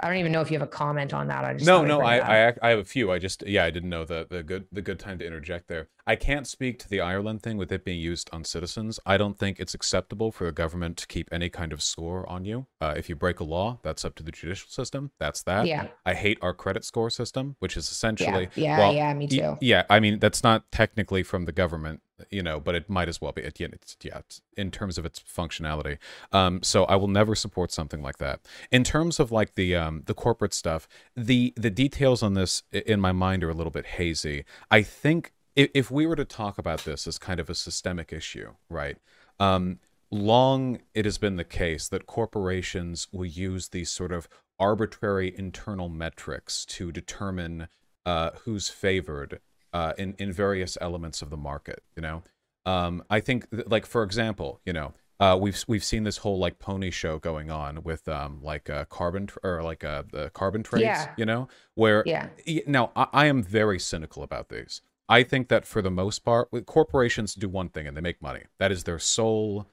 I 0.00 0.08
don't 0.08 0.18
even 0.18 0.32
know 0.32 0.40
if 0.40 0.50
you 0.50 0.58
have 0.58 0.66
a 0.66 0.70
comment 0.70 1.12
on 1.12 1.26
that. 1.28 1.44
I 1.44 1.54
just 1.54 1.66
no, 1.66 1.84
no, 1.84 2.00
I, 2.00 2.18
I, 2.18 2.54
I 2.62 2.68
have 2.70 2.78
a 2.78 2.84
few. 2.84 3.10
I 3.10 3.18
just, 3.18 3.44
yeah, 3.46 3.64
I 3.64 3.70
didn't 3.70 3.90
know 3.90 4.04
the 4.04 4.26
the 4.28 4.42
good 4.42 4.66
the 4.70 4.82
good 4.82 4.98
time 4.98 5.18
to 5.18 5.26
interject 5.26 5.68
there. 5.68 5.88
I 6.06 6.16
can't 6.16 6.46
speak 6.46 6.78
to 6.80 6.88
the 6.88 7.00
Ireland 7.00 7.42
thing 7.42 7.56
with 7.56 7.70
it 7.72 7.84
being 7.84 8.00
used 8.00 8.30
on 8.32 8.44
citizens. 8.44 9.00
I 9.04 9.16
don't 9.16 9.38
think 9.38 9.58
it's 9.58 9.74
acceptable 9.74 10.30
for 10.32 10.44
the 10.44 10.52
government 10.52 10.96
to 10.98 11.06
keep 11.06 11.28
any 11.32 11.50
kind 11.50 11.72
of 11.72 11.82
score 11.82 12.28
on 12.28 12.44
you. 12.44 12.66
Uh, 12.80 12.94
if 12.96 13.08
you 13.08 13.16
break 13.16 13.40
a 13.40 13.44
law, 13.44 13.78
that's 13.82 14.04
up 14.04 14.14
to 14.16 14.22
the 14.22 14.32
judicial 14.32 14.70
system. 14.70 15.10
That's 15.18 15.42
that. 15.42 15.66
Yeah. 15.66 15.88
I 16.06 16.14
hate 16.14 16.38
our 16.40 16.54
credit 16.54 16.84
score 16.84 17.10
system, 17.10 17.56
which 17.58 17.76
is 17.76 17.90
essentially 17.90 18.48
yeah, 18.54 18.62
yeah, 18.62 18.78
well, 18.78 18.94
yeah 18.94 19.14
me 19.14 19.26
too. 19.26 19.58
Yeah, 19.60 19.84
I 19.90 20.00
mean 20.00 20.18
that's 20.18 20.42
not 20.42 20.70
technically 20.70 21.22
from 21.22 21.44
the 21.44 21.52
government 21.52 22.02
you 22.30 22.42
know, 22.42 22.60
but 22.60 22.74
it 22.74 22.88
might 22.88 23.08
as 23.08 23.20
well 23.20 23.32
be. 23.32 23.42
It, 23.42 23.60
it's, 23.60 23.96
yeah, 24.02 24.20
in 24.56 24.70
terms 24.70 24.98
of 24.98 25.06
its 25.06 25.20
functionality. 25.20 25.98
Um, 26.32 26.62
so 26.62 26.84
I 26.84 26.96
will 26.96 27.08
never 27.08 27.34
support 27.34 27.72
something 27.72 28.02
like 28.02 28.18
that. 28.18 28.40
In 28.70 28.84
terms 28.84 29.20
of 29.20 29.32
like 29.32 29.54
the 29.54 29.76
um, 29.76 30.02
the 30.06 30.14
corporate 30.14 30.54
stuff, 30.54 30.88
the 31.16 31.52
the 31.56 31.70
details 31.70 32.22
on 32.22 32.34
this 32.34 32.62
in 32.72 33.00
my 33.00 33.12
mind 33.12 33.44
are 33.44 33.50
a 33.50 33.54
little 33.54 33.70
bit 33.70 33.86
hazy. 33.86 34.44
I 34.70 34.82
think 34.82 35.32
if, 35.56 35.70
if 35.74 35.90
we 35.90 36.06
were 36.06 36.16
to 36.16 36.24
talk 36.24 36.58
about 36.58 36.84
this 36.84 37.06
as 37.06 37.18
kind 37.18 37.40
of 37.40 37.50
a 37.50 37.54
systemic 37.54 38.12
issue, 38.12 38.52
right? 38.68 38.96
Um, 39.40 39.78
long 40.10 40.80
it 40.94 41.04
has 41.04 41.18
been 41.18 41.36
the 41.36 41.44
case 41.44 41.88
that 41.88 42.06
corporations 42.06 43.08
will 43.12 43.26
use 43.26 43.68
these 43.68 43.90
sort 43.90 44.12
of 44.12 44.28
arbitrary 44.58 45.34
internal 45.36 45.88
metrics 45.88 46.64
to 46.64 46.90
determine 46.90 47.68
uh, 48.06 48.30
who's 48.44 48.68
favored 48.68 49.40
uh, 49.72 49.92
in 49.98 50.14
in 50.18 50.32
various 50.32 50.78
elements 50.80 51.22
of 51.22 51.30
the 51.30 51.36
market. 51.36 51.82
You 51.96 52.02
know, 52.02 52.22
um, 52.66 53.02
I 53.10 53.20
think 53.20 53.50
th- 53.50 53.66
like 53.66 53.86
for 53.86 54.02
example, 54.02 54.60
you 54.64 54.72
know, 54.72 54.94
uh, 55.20 55.36
we've 55.40 55.62
we've 55.66 55.84
seen 55.84 56.04
this 56.04 56.18
whole 56.18 56.38
like 56.38 56.58
pony 56.58 56.90
show 56.90 57.18
going 57.18 57.50
on 57.50 57.82
with 57.82 58.08
um 58.08 58.40
like 58.42 58.70
uh 58.70 58.84
carbon 58.86 59.28
or 59.42 59.62
like 59.62 59.84
uh 59.84 60.04
the 60.10 60.30
carbon 60.30 60.62
trades. 60.62 60.84
Yeah. 60.84 61.12
You 61.16 61.26
know, 61.26 61.48
where 61.74 62.02
yeah. 62.06 62.28
Now 62.66 62.92
I, 62.96 63.06
I 63.12 63.26
am 63.26 63.42
very 63.42 63.78
cynical 63.78 64.22
about 64.22 64.48
these. 64.48 64.82
I 65.08 65.22
think 65.22 65.48
that 65.48 65.64
for 65.64 65.80
the 65.80 65.90
most 65.90 66.18
part, 66.18 66.50
corporations 66.66 67.34
do 67.34 67.48
one 67.48 67.70
thing 67.70 67.86
and 67.86 67.96
they 67.96 68.02
make 68.02 68.20
money. 68.20 68.42
That 68.58 68.70
is 68.70 68.84
their 68.84 68.98
sole, 68.98 69.66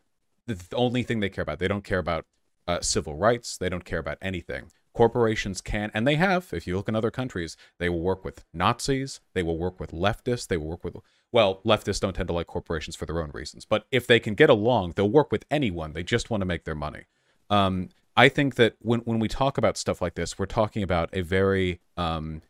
the 0.48 0.58
only 0.74 1.04
thing 1.04 1.20
they 1.20 1.28
care 1.28 1.42
about. 1.42 1.60
They 1.60 1.68
don't 1.68 1.84
care 1.84 2.00
about 2.00 2.26
uh, 2.68 2.80
civil 2.80 3.16
rights. 3.16 3.58
They 3.58 3.68
don't 3.68 3.84
care 3.84 4.00
about 4.00 4.18
anything 4.22 4.72
corporations 4.96 5.62
can, 5.62 5.92
and 5.94 6.08
they 6.08 6.16
have, 6.16 6.54
if 6.54 6.66
you 6.66 6.76
look 6.76 6.88
in 6.88 6.96
other 6.96 7.12
countries, 7.12 7.58
they 7.80 7.90
will 7.90 8.00
work 8.00 8.24
with 8.24 8.46
Nazis, 8.54 9.20
they 9.34 9.44
will 9.44 9.58
work 9.58 9.80
with 9.80 9.92
leftists, 9.92 10.48
they 10.48 10.58
will 10.58 10.68
work 10.68 10.84
with, 10.84 10.96
well, 11.32 11.62
leftists 11.66 12.00
don't 12.00 12.16
tend 12.16 12.30
to 12.30 12.34
like 12.34 12.48
corporations 12.48 12.96
for 12.96 13.06
their 13.06 13.22
own 13.22 13.32
reasons, 13.34 13.66
but 13.66 13.86
if 13.92 14.08
they 14.08 14.20
can 14.20 14.34
get 14.34 14.50
along, 14.50 14.94
they'll 14.96 15.10
work 15.10 15.32
with 15.32 15.46
anyone. 15.52 15.94
They 15.94 16.04
just 16.04 16.30
want 16.30 16.42
to 16.42 16.46
make 16.46 16.64
their 16.64 16.76
money. 16.76 17.04
Um, 17.50 17.90
I 18.16 18.30
think 18.30 18.56
that 18.56 18.76
when, 18.80 19.02
when 19.02 19.20
we 19.20 19.28
talk 19.28 19.58
about 19.58 19.78
stuff 19.78 20.02
like 20.02 20.16
this, 20.16 20.40
we're 20.40 20.46
talking 20.46 20.82
about 20.82 21.10
a 21.12 21.22
very 21.22 21.82
um, 21.98 22.42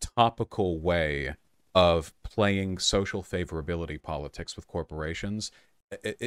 topical 0.00 0.78
way 0.78 1.34
of 1.74 2.12
playing 2.22 2.78
social 2.78 3.22
favorability 3.22 4.00
politics 4.00 4.56
with 4.56 4.66
corporations 4.66 5.50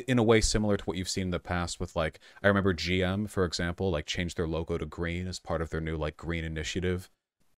in 0.07 0.19
a 0.19 0.23
way 0.23 0.41
similar 0.41 0.77
to 0.77 0.83
what 0.85 0.97
you've 0.97 1.09
seen 1.09 1.25
in 1.25 1.31
the 1.31 1.39
past 1.39 1.79
with 1.79 1.95
like 1.95 2.19
I 2.43 2.47
remember 2.47 2.73
GM 2.73 3.29
for 3.29 3.45
example 3.45 3.91
like 3.91 4.05
changed 4.05 4.37
their 4.37 4.47
logo 4.47 4.77
to 4.77 4.85
green 4.85 5.27
as 5.27 5.39
part 5.39 5.61
of 5.61 5.69
their 5.69 5.81
new 5.81 5.97
like 5.97 6.17
green 6.17 6.43
initiative 6.43 7.09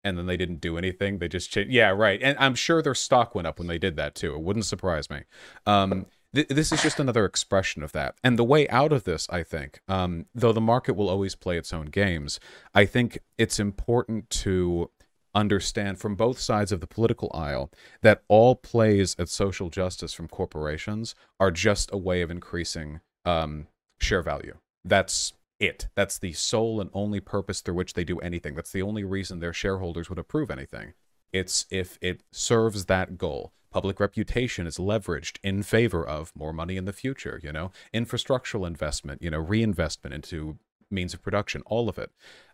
and 0.05 0.16
then 0.16 0.27
they 0.27 0.37
didn't 0.37 0.61
do 0.61 0.79
anything. 0.79 1.19
They 1.19 1.29
just 1.29 1.51
changed 1.51 1.73
yeah 1.73 1.90
right. 1.90 2.21
And 2.23 2.37
I'm 2.38 2.55
sure 2.55 2.83
their 2.83 2.95
stock 2.95 3.35
went 3.35 3.47
up 3.47 3.59
when 3.59 3.69
they 3.69 3.79
did 3.79 3.97
that 3.97 4.14
too. 4.14 4.35
It 4.35 4.42
wouldn't 4.42 4.66
surprise 4.66 5.11
me. 5.11 5.23
Um 5.66 6.07
th- 6.35 6.49
this 6.49 6.73
is 6.73 6.83
just 6.83 7.01
another 7.01 7.25
expression 7.25 7.83
of 7.83 7.92
that. 7.92 8.14
And 8.23 8.38
the 8.38 8.45
way 8.45 8.69
out 8.69 8.92
of 8.92 9.05
this 9.05 9.27
I 9.31 9.42
think 9.42 9.81
um 9.88 10.27
though 10.35 10.53
the 10.53 10.61
market 10.61 10.95
will 10.95 11.09
always 11.09 11.35
play 11.35 11.59
its 11.59 11.73
own 11.73 11.87
games 11.87 12.38
I 12.75 12.85
think 12.85 13.19
it's 13.38 13.59
important 13.59 14.31
to 14.31 14.90
understand 15.37 15.99
from 15.99 16.16
both 16.16 16.38
sides 16.40 16.72
of 16.72 16.81
the 16.81 16.87
political 16.87 17.31
aisle 17.35 17.70
that 18.01 18.22
all 18.27 18.57
plays 18.57 19.14
at 19.18 19.29
social 19.29 19.68
justice 19.68 20.14
from 20.14 20.27
corporations 20.27 21.14
are 21.38 21.51
just 21.51 21.90
a 21.92 21.99
way 21.99 22.22
of 22.22 22.31
increasing 22.31 23.01
um, 23.25 23.66
share 23.99 24.22
value. 24.22 24.57
That's 24.85 25.35
it. 25.61 25.88
That's 25.94 26.18
the 26.18 26.33
sole 26.33 26.81
and 26.81 26.90
only 26.92 27.20
purpose 27.20 27.61
through 27.61 27.75
which 27.75 27.92
they 27.92 28.05
do 28.05 28.18
anything. 28.20 28.55
That's 28.55 28.72
the 28.72 28.83
only 28.83 29.05
reason 29.05 29.38
their 29.38 29.53
shareholders 29.53 30.09
would 30.09 30.18
approve 30.18 30.51
anything. 30.51 30.94
It's 31.33 31.66
if 31.70 31.99
it 32.01 32.22
serves 32.33 32.87
that 32.87 33.18
goal. 33.18 33.53
Public 33.70 34.01
reputation 34.01 34.66
is 34.66 34.79
leveraged 34.79 35.38
in 35.42 35.62
favor 35.62 36.07
of 36.07 36.33
more 36.35 36.53
money 36.53 36.79
in 36.79 36.87
the 36.87 36.94
future, 36.94 37.38
you 37.42 37.53
know, 37.53 37.72
infrastructural 37.92 38.66
investment, 38.66 39.20
you 39.20 39.29
know, 39.29 39.38
reinvestment 39.38 40.14
into 40.14 40.59
means 40.90 41.12
of 41.12 41.20
production, 41.20 41.62
all 41.66 41.88
of 41.88 41.99
it 41.99 42.11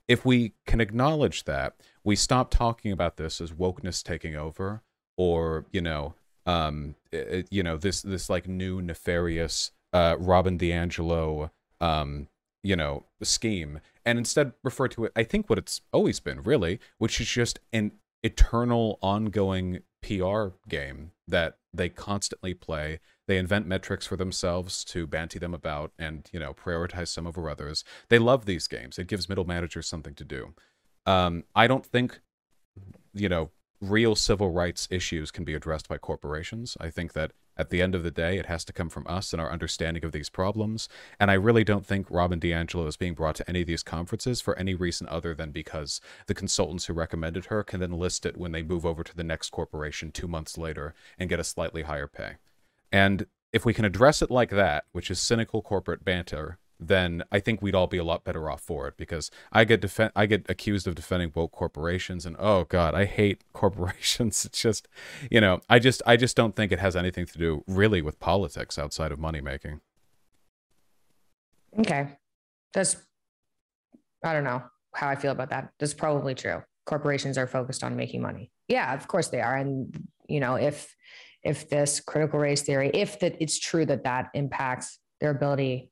if 0.08 0.24
we 0.24 0.52
can 0.66 0.80
acknowledge 0.80 1.44
that, 1.44 1.74
we 2.04 2.16
stop 2.16 2.50
talking 2.50 2.92
about 2.92 3.16
this 3.16 3.40
as 3.40 3.52
wokeness 3.52 4.02
taking 4.02 4.36
over, 4.36 4.82
or 5.16 5.66
you 5.72 5.80
know, 5.80 6.14
um, 6.46 6.94
it, 7.12 7.48
you 7.50 7.62
know, 7.62 7.76
this 7.76 8.02
this 8.02 8.28
like 8.28 8.48
new 8.48 8.82
nefarious 8.82 9.70
uh, 9.92 10.16
Robin 10.18 10.58
DiAngelo, 10.58 11.50
um, 11.80 12.28
you 12.62 12.76
know, 12.76 13.04
scheme, 13.22 13.80
and 14.04 14.18
instead 14.18 14.52
refer 14.64 14.88
to 14.88 15.04
it. 15.04 15.12
I 15.14 15.22
think 15.22 15.48
what 15.48 15.58
it's 15.58 15.80
always 15.92 16.20
been 16.20 16.42
really, 16.42 16.80
which 16.98 17.20
is 17.20 17.28
just 17.28 17.60
an 17.72 17.92
eternal, 18.22 18.98
ongoing 19.02 19.80
PR 20.02 20.48
game 20.68 21.12
that 21.26 21.58
they 21.72 21.88
constantly 21.88 22.54
play 22.54 23.00
they 23.28 23.38
invent 23.38 23.66
metrics 23.66 24.06
for 24.06 24.16
themselves 24.16 24.84
to 24.84 25.06
banty 25.06 25.38
them 25.38 25.54
about 25.54 25.92
and, 25.98 26.28
you 26.32 26.40
know, 26.40 26.52
prioritize 26.52 27.08
some 27.08 27.26
over 27.26 27.48
others. 27.48 27.84
They 28.08 28.18
love 28.18 28.46
these 28.46 28.66
games. 28.66 28.98
It 28.98 29.06
gives 29.06 29.28
middle 29.28 29.46
managers 29.46 29.86
something 29.86 30.14
to 30.14 30.24
do. 30.24 30.54
Um, 31.06 31.44
I 31.54 31.66
don't 31.66 31.86
think, 31.86 32.20
you 33.14 33.28
know, 33.28 33.50
real 33.80 34.14
civil 34.16 34.50
rights 34.50 34.88
issues 34.90 35.30
can 35.30 35.44
be 35.44 35.54
addressed 35.54 35.88
by 35.88 35.98
corporations. 35.98 36.76
I 36.80 36.90
think 36.90 37.12
that 37.12 37.32
At 37.56 37.70
the 37.70 37.82
end 37.82 37.94
of 37.94 38.02
the 38.02 38.10
day, 38.10 38.38
it 38.38 38.46
has 38.46 38.64
to 38.64 38.72
come 38.72 38.88
from 38.88 39.06
us 39.06 39.32
and 39.32 39.40
our 39.40 39.50
understanding 39.50 40.04
of 40.04 40.12
these 40.12 40.30
problems. 40.30 40.88
And 41.20 41.30
I 41.30 41.34
really 41.34 41.64
don't 41.64 41.86
think 41.86 42.10
Robin 42.10 42.40
DiAngelo 42.40 42.86
is 42.88 42.96
being 42.96 43.14
brought 43.14 43.34
to 43.36 43.48
any 43.48 43.60
of 43.60 43.66
these 43.66 43.82
conferences 43.82 44.40
for 44.40 44.58
any 44.58 44.74
reason 44.74 45.06
other 45.08 45.34
than 45.34 45.50
because 45.50 46.00
the 46.26 46.34
consultants 46.34 46.86
who 46.86 46.94
recommended 46.94 47.46
her 47.46 47.62
can 47.62 47.80
then 47.80 47.92
list 47.92 48.24
it 48.24 48.38
when 48.38 48.52
they 48.52 48.62
move 48.62 48.86
over 48.86 49.04
to 49.04 49.14
the 49.14 49.24
next 49.24 49.50
corporation 49.50 50.10
two 50.10 50.28
months 50.28 50.56
later 50.56 50.94
and 51.18 51.28
get 51.28 51.40
a 51.40 51.44
slightly 51.44 51.82
higher 51.82 52.06
pay. 52.06 52.36
And 52.90 53.26
if 53.52 53.66
we 53.66 53.74
can 53.74 53.84
address 53.84 54.22
it 54.22 54.30
like 54.30 54.50
that, 54.50 54.84
which 54.92 55.10
is 55.10 55.20
cynical 55.20 55.60
corporate 55.60 56.04
banter, 56.04 56.58
then 56.88 57.22
I 57.30 57.40
think 57.40 57.62
we'd 57.62 57.74
all 57.74 57.86
be 57.86 57.98
a 57.98 58.04
lot 58.04 58.24
better 58.24 58.50
off 58.50 58.60
for 58.60 58.88
it 58.88 58.96
because 58.96 59.30
I 59.52 59.64
get 59.64 59.80
defen- 59.80 60.12
I 60.14 60.26
get 60.26 60.48
accused 60.48 60.86
of 60.86 60.94
defending 60.94 61.32
woke 61.34 61.52
corporations 61.52 62.26
and 62.26 62.36
oh 62.38 62.64
god, 62.64 62.94
I 62.94 63.04
hate 63.04 63.42
corporations. 63.52 64.44
It's 64.44 64.60
just, 64.60 64.88
you 65.30 65.40
know, 65.40 65.60
I 65.68 65.78
just 65.78 66.02
I 66.06 66.16
just 66.16 66.36
don't 66.36 66.56
think 66.56 66.72
it 66.72 66.78
has 66.78 66.96
anything 66.96 67.26
to 67.26 67.38
do 67.38 67.64
really 67.66 68.02
with 68.02 68.20
politics 68.20 68.78
outside 68.78 69.12
of 69.12 69.18
money 69.18 69.40
making. 69.40 69.80
Okay. 71.78 72.18
That's 72.74 72.96
I 74.24 74.32
don't 74.32 74.44
know 74.44 74.62
how 74.94 75.08
I 75.08 75.16
feel 75.16 75.32
about 75.32 75.50
that. 75.50 75.72
That's 75.78 75.94
probably 75.94 76.34
true. 76.34 76.62
Corporations 76.86 77.38
are 77.38 77.46
focused 77.46 77.84
on 77.84 77.96
making 77.96 78.22
money. 78.22 78.50
Yeah, 78.68 78.94
of 78.94 79.08
course 79.08 79.28
they 79.28 79.40
are. 79.40 79.56
And 79.56 80.06
you 80.28 80.40
know, 80.40 80.56
if 80.56 80.94
if 81.42 81.68
this 81.68 82.00
critical 82.00 82.38
race 82.38 82.62
theory, 82.62 82.90
if 82.94 83.20
that 83.20 83.36
it's 83.40 83.58
true 83.58 83.86
that 83.86 84.04
that 84.04 84.30
impacts 84.34 84.98
their 85.20 85.30
ability 85.30 85.91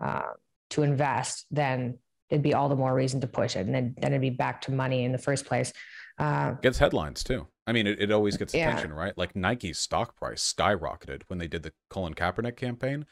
uh, 0.00 0.32
to 0.70 0.82
invest, 0.82 1.46
then 1.50 1.98
it'd 2.28 2.42
be 2.42 2.54
all 2.54 2.68
the 2.68 2.76
more 2.76 2.94
reason 2.94 3.20
to 3.20 3.26
push 3.26 3.56
it. 3.56 3.66
And 3.66 3.74
then, 3.74 3.94
then 3.98 4.12
it'd 4.12 4.20
be 4.20 4.30
back 4.30 4.62
to 4.62 4.72
money 4.72 5.04
in 5.04 5.12
the 5.12 5.18
first 5.18 5.46
place. 5.46 5.72
Uh, 6.18 6.52
gets 6.62 6.78
headlines 6.78 7.22
too. 7.22 7.46
I 7.66 7.72
mean, 7.72 7.86
it, 7.86 8.00
it 8.00 8.10
always 8.12 8.36
gets 8.36 8.54
attention, 8.54 8.90
yeah. 8.90 8.96
right? 8.96 9.18
Like 9.18 9.34
Nike's 9.34 9.78
stock 9.78 10.16
price 10.16 10.54
skyrocketed 10.56 11.22
when 11.26 11.38
they 11.38 11.48
did 11.48 11.62
the 11.62 11.72
Colin 11.90 12.14
Kaepernick 12.14 12.56
campaign, 12.56 13.06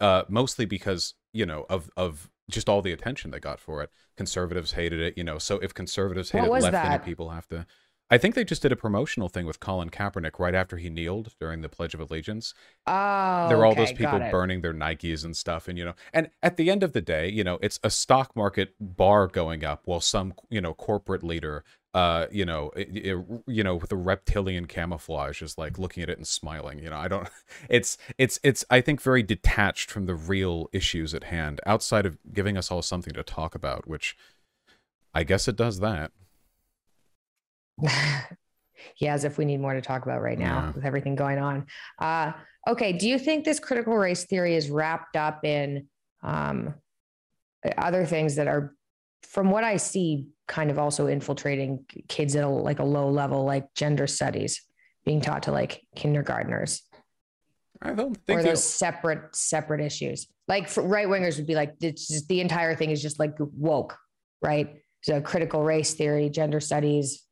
uh, 0.00 0.22
mostly 0.28 0.64
because, 0.64 1.14
you 1.32 1.44
know, 1.44 1.66
of, 1.68 1.90
of 1.96 2.30
just 2.50 2.68
all 2.68 2.82
the 2.82 2.92
attention 2.92 3.30
they 3.30 3.40
got 3.40 3.58
for 3.58 3.82
it. 3.82 3.90
Conservatives 4.16 4.72
hated 4.72 5.00
it, 5.00 5.18
you 5.18 5.24
know. 5.24 5.38
So 5.38 5.58
if 5.58 5.74
conservatives 5.74 6.30
hate 6.30 6.44
it, 6.44 6.50
left 6.50 7.04
people 7.04 7.30
have 7.30 7.48
to. 7.48 7.66
I 8.08 8.18
think 8.18 8.34
they 8.34 8.44
just 8.44 8.62
did 8.62 8.70
a 8.70 8.76
promotional 8.76 9.28
thing 9.28 9.46
with 9.46 9.58
Colin 9.58 9.90
Kaepernick 9.90 10.38
right 10.38 10.54
after 10.54 10.76
he 10.76 10.88
kneeled 10.88 11.34
during 11.40 11.62
the 11.62 11.68
Pledge 11.68 11.92
of 11.92 12.00
Allegiance. 12.00 12.54
Oh, 12.86 13.48
there 13.48 13.58
are 13.58 13.66
all 13.66 13.74
those 13.74 13.92
people 13.92 14.18
burning 14.30 14.60
their 14.60 14.74
Nikes 14.74 15.24
and 15.24 15.36
stuff, 15.36 15.66
and 15.66 15.76
you 15.76 15.84
know, 15.84 15.94
and 16.12 16.30
at 16.42 16.56
the 16.56 16.70
end 16.70 16.82
of 16.82 16.92
the 16.92 17.00
day, 17.00 17.28
you 17.28 17.42
know, 17.42 17.58
it's 17.60 17.80
a 17.82 17.90
stock 17.90 18.36
market 18.36 18.74
bar 18.80 19.26
going 19.26 19.64
up 19.64 19.82
while 19.86 20.00
some 20.00 20.34
you 20.50 20.60
know 20.60 20.72
corporate 20.72 21.24
leader, 21.24 21.64
uh, 21.94 22.26
you 22.30 22.44
know, 22.44 22.70
it, 22.76 22.88
it, 22.94 23.26
you 23.46 23.64
know, 23.64 23.74
with 23.74 23.90
a 23.90 23.96
reptilian 23.96 24.66
camouflage 24.66 25.40
is 25.40 25.56
like 25.56 25.78
looking 25.78 26.02
at 26.02 26.10
it 26.10 26.18
and 26.18 26.26
smiling. 26.26 26.78
You 26.78 26.90
know, 26.90 26.98
I 26.98 27.08
don't. 27.08 27.28
It's 27.70 27.96
it's 28.18 28.38
it's 28.42 28.64
I 28.70 28.82
think 28.82 29.00
very 29.00 29.22
detached 29.22 29.90
from 29.90 30.04
the 30.04 30.14
real 30.14 30.68
issues 30.72 31.14
at 31.14 31.24
hand, 31.24 31.60
outside 31.64 32.04
of 32.04 32.18
giving 32.32 32.58
us 32.58 32.70
all 32.70 32.82
something 32.82 33.14
to 33.14 33.22
talk 33.22 33.54
about, 33.54 33.88
which 33.88 34.16
I 35.14 35.24
guess 35.24 35.48
it 35.48 35.56
does 35.56 35.80
that. 35.80 36.12
Yeah, 37.82 39.14
as 39.14 39.24
if 39.24 39.38
we 39.38 39.44
need 39.44 39.60
more 39.60 39.74
to 39.74 39.80
talk 39.80 40.04
about 40.04 40.22
right 40.22 40.38
now 40.38 40.60
yeah. 40.60 40.72
with 40.72 40.84
everything 40.84 41.14
going 41.14 41.38
on. 41.38 41.66
Uh, 41.98 42.32
okay, 42.68 42.92
do 42.92 43.08
you 43.08 43.18
think 43.18 43.44
this 43.44 43.60
critical 43.60 43.96
race 43.96 44.24
theory 44.24 44.54
is 44.54 44.70
wrapped 44.70 45.16
up 45.16 45.44
in 45.44 45.88
um, 46.22 46.74
other 47.76 48.04
things 48.04 48.36
that 48.36 48.46
are, 48.46 48.74
from 49.22 49.50
what 49.50 49.64
I 49.64 49.76
see, 49.76 50.28
kind 50.48 50.70
of 50.70 50.78
also 50.78 51.06
infiltrating 51.06 51.84
kids 52.08 52.36
at 52.36 52.44
a, 52.44 52.48
like 52.48 52.78
a 52.78 52.84
low 52.84 53.10
level, 53.10 53.44
like 53.44 53.74
gender 53.74 54.06
studies 54.06 54.62
being 55.04 55.20
taught 55.20 55.44
to 55.44 55.52
like 55.52 55.82
kindergartners? 55.94 56.82
I 57.82 57.92
don't 57.92 58.16
think 58.26 58.40
or 58.40 58.42
those 58.42 58.64
separate 58.64 59.36
separate 59.36 59.82
issues. 59.82 60.28
Like 60.48 60.70
right 60.76 61.08
wingers 61.08 61.36
would 61.36 61.46
be 61.46 61.54
like, 61.54 61.74
it's 61.82 62.08
just, 62.08 62.28
the 62.28 62.40
entire 62.40 62.74
thing 62.74 62.90
is 62.90 63.02
just 63.02 63.18
like 63.18 63.34
woke, 63.38 63.98
right? 64.40 64.76
So 65.02 65.20
critical 65.20 65.62
race 65.62 65.94
theory, 65.94 66.30
gender 66.30 66.60
studies, 66.60 67.25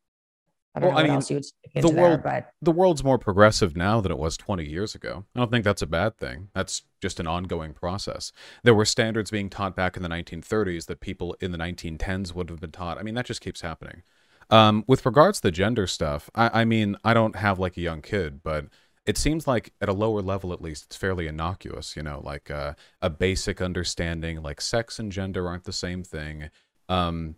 I 0.75 0.81
don't 0.81 0.89
well, 0.89 0.91
know 0.91 0.95
what 0.97 1.05
I 1.05 1.09
mean, 1.09 1.15
else 1.15 1.31
you 1.31 1.37
would 1.37 1.45
stick 1.45 1.71
the 1.75 1.89
world, 1.89 2.23
there, 2.25 2.43
but 2.43 2.53
the 2.61 2.73
world's 2.73 3.05
more 3.05 3.19
progressive 3.19 3.77
now 3.77 4.01
than 4.01 4.11
it 4.11 4.19
was 4.19 4.37
20 4.37 4.65
years 4.65 4.95
ago. 4.95 5.25
I 5.35 5.39
don't 5.39 5.51
think 5.51 5.65
that's 5.65 5.83
a 5.83 5.87
bad 5.87 6.17
thing. 6.19 6.49
That's 6.53 6.83
just 7.01 7.21
an 7.21 7.29
ongoing 7.29 7.75
process. 7.75 8.33
There 8.65 8.75
were 8.75 8.85
standards 8.85 9.31
being 9.31 9.51
taught 9.51 9.77
back 9.77 9.97
in 9.97 10.03
the 10.03 10.09
1930s 10.09 10.87
that 10.87 11.01
people 11.01 11.37
in 11.41 11.53
the 11.53 11.59
1910s 11.59 12.35
would 12.35 12.51
have 12.51 12.61
been 12.61 12.73
taught. 12.73 12.99
I 12.99 13.03
mean, 13.03 13.15
that 13.15 13.27
just 13.27 13.41
keeps 13.41 13.61
happening. 13.61 14.03
Um, 14.51 14.85
with 14.89 15.07
regards 15.07 15.39
to 15.39 15.49
the 15.49 15.53
gender 15.53 15.87
stuff, 15.87 16.29
I, 16.35 16.63
I 16.63 16.65
mean, 16.65 16.97
I 17.05 17.15
don't 17.15 17.37
have 17.37 17.59
like 17.61 17.77
a 17.77 17.81
young 17.81 18.03
kid, 18.03 18.43
but 18.43 18.67
it 19.07 19.17
seems 19.17 19.47
like 19.47 19.73
at 19.81 19.89
a 19.89 19.93
lower 19.93 20.23
level 20.23 20.53
at 20.53 20.63
least 20.63 20.85
it's 20.85 20.97
fairly 20.97 21.27
innocuous 21.27 21.95
you 21.95 22.03
know 22.03 22.23
like 22.25 22.51
uh, 22.51 22.73
a 23.03 23.11
basic 23.11 23.61
understanding 23.61 24.43
like 24.43 24.63
sex 24.63 24.99
and 24.99 25.13
gender 25.13 25.47
aren't 25.47 25.65
the 25.65 25.75
same 25.75 26.03
thing 26.03 26.49
um, 26.89 27.37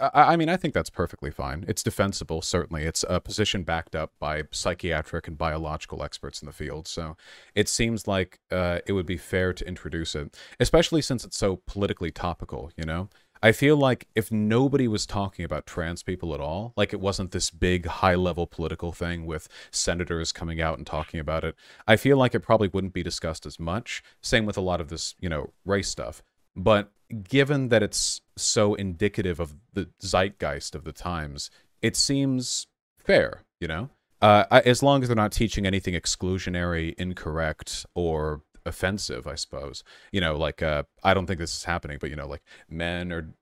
I, 0.00 0.32
I 0.32 0.36
mean, 0.36 0.48
I 0.48 0.56
think 0.56 0.74
that's 0.74 0.90
perfectly 0.90 1.30
fine. 1.30 1.64
It's 1.68 1.82
defensible, 1.82 2.42
certainly. 2.42 2.84
It's 2.84 3.04
a 3.08 3.20
position 3.20 3.62
backed 3.62 3.94
up 3.94 4.12
by 4.18 4.44
psychiatric 4.50 5.28
and 5.28 5.38
biological 5.38 6.02
experts 6.02 6.40
in 6.42 6.46
the 6.46 6.52
field. 6.52 6.88
So 6.88 7.16
it 7.54 7.68
seems 7.68 8.06
like 8.06 8.40
uh, 8.50 8.80
it 8.86 8.92
would 8.92 9.06
be 9.06 9.16
fair 9.16 9.52
to 9.52 9.66
introduce 9.66 10.14
it, 10.14 10.36
especially 10.60 11.02
since 11.02 11.24
it's 11.24 11.38
so 11.38 11.60
politically 11.66 12.10
topical, 12.10 12.70
you 12.76 12.84
know? 12.84 13.08
I 13.42 13.52
feel 13.52 13.76
like 13.76 14.08
if 14.14 14.32
nobody 14.32 14.88
was 14.88 15.06
talking 15.06 15.44
about 15.44 15.66
trans 15.66 16.02
people 16.02 16.34
at 16.34 16.40
all, 16.40 16.72
like 16.76 16.92
it 16.92 17.00
wasn't 17.00 17.32
this 17.32 17.50
big 17.50 17.86
high 17.86 18.14
level 18.14 18.46
political 18.46 18.92
thing 18.92 19.26
with 19.26 19.48
senators 19.70 20.32
coming 20.32 20.60
out 20.60 20.78
and 20.78 20.86
talking 20.86 21.20
about 21.20 21.44
it, 21.44 21.54
I 21.86 21.96
feel 21.96 22.16
like 22.16 22.34
it 22.34 22.40
probably 22.40 22.68
wouldn't 22.68 22.94
be 22.94 23.02
discussed 23.02 23.44
as 23.46 23.60
much. 23.60 24.02
Same 24.22 24.46
with 24.46 24.56
a 24.56 24.62
lot 24.62 24.80
of 24.80 24.88
this, 24.88 25.14
you 25.20 25.28
know, 25.28 25.52
race 25.64 25.88
stuff. 25.88 26.22
But 26.56 26.90
given 27.22 27.68
that 27.68 27.82
it's 27.82 28.20
so 28.36 28.74
indicative 28.74 29.38
of 29.38 29.54
the 29.72 29.88
zeitgeist 30.02 30.74
of 30.74 30.84
the 30.84 30.92
times, 30.92 31.50
it 31.82 31.96
seems 31.96 32.66
fair, 32.98 33.42
you 33.60 33.68
know? 33.68 33.90
Uh, 34.22 34.44
as 34.64 34.82
long 34.82 35.02
as 35.02 35.08
they're 35.08 35.16
not 35.16 35.32
teaching 35.32 35.66
anything 35.66 35.94
exclusionary, 35.94 36.94
incorrect, 36.96 37.84
or 37.94 38.42
offensive, 38.64 39.26
I 39.26 39.34
suppose. 39.34 39.84
You 40.10 40.22
know, 40.22 40.36
like, 40.36 40.62
uh, 40.62 40.84
I 41.04 41.12
don't 41.12 41.26
think 41.26 41.38
this 41.38 41.54
is 41.54 41.64
happening, 41.64 41.98
but, 42.00 42.10
you 42.10 42.16
know, 42.16 42.26
like 42.26 42.42
men 42.68 43.12
are 43.12 43.34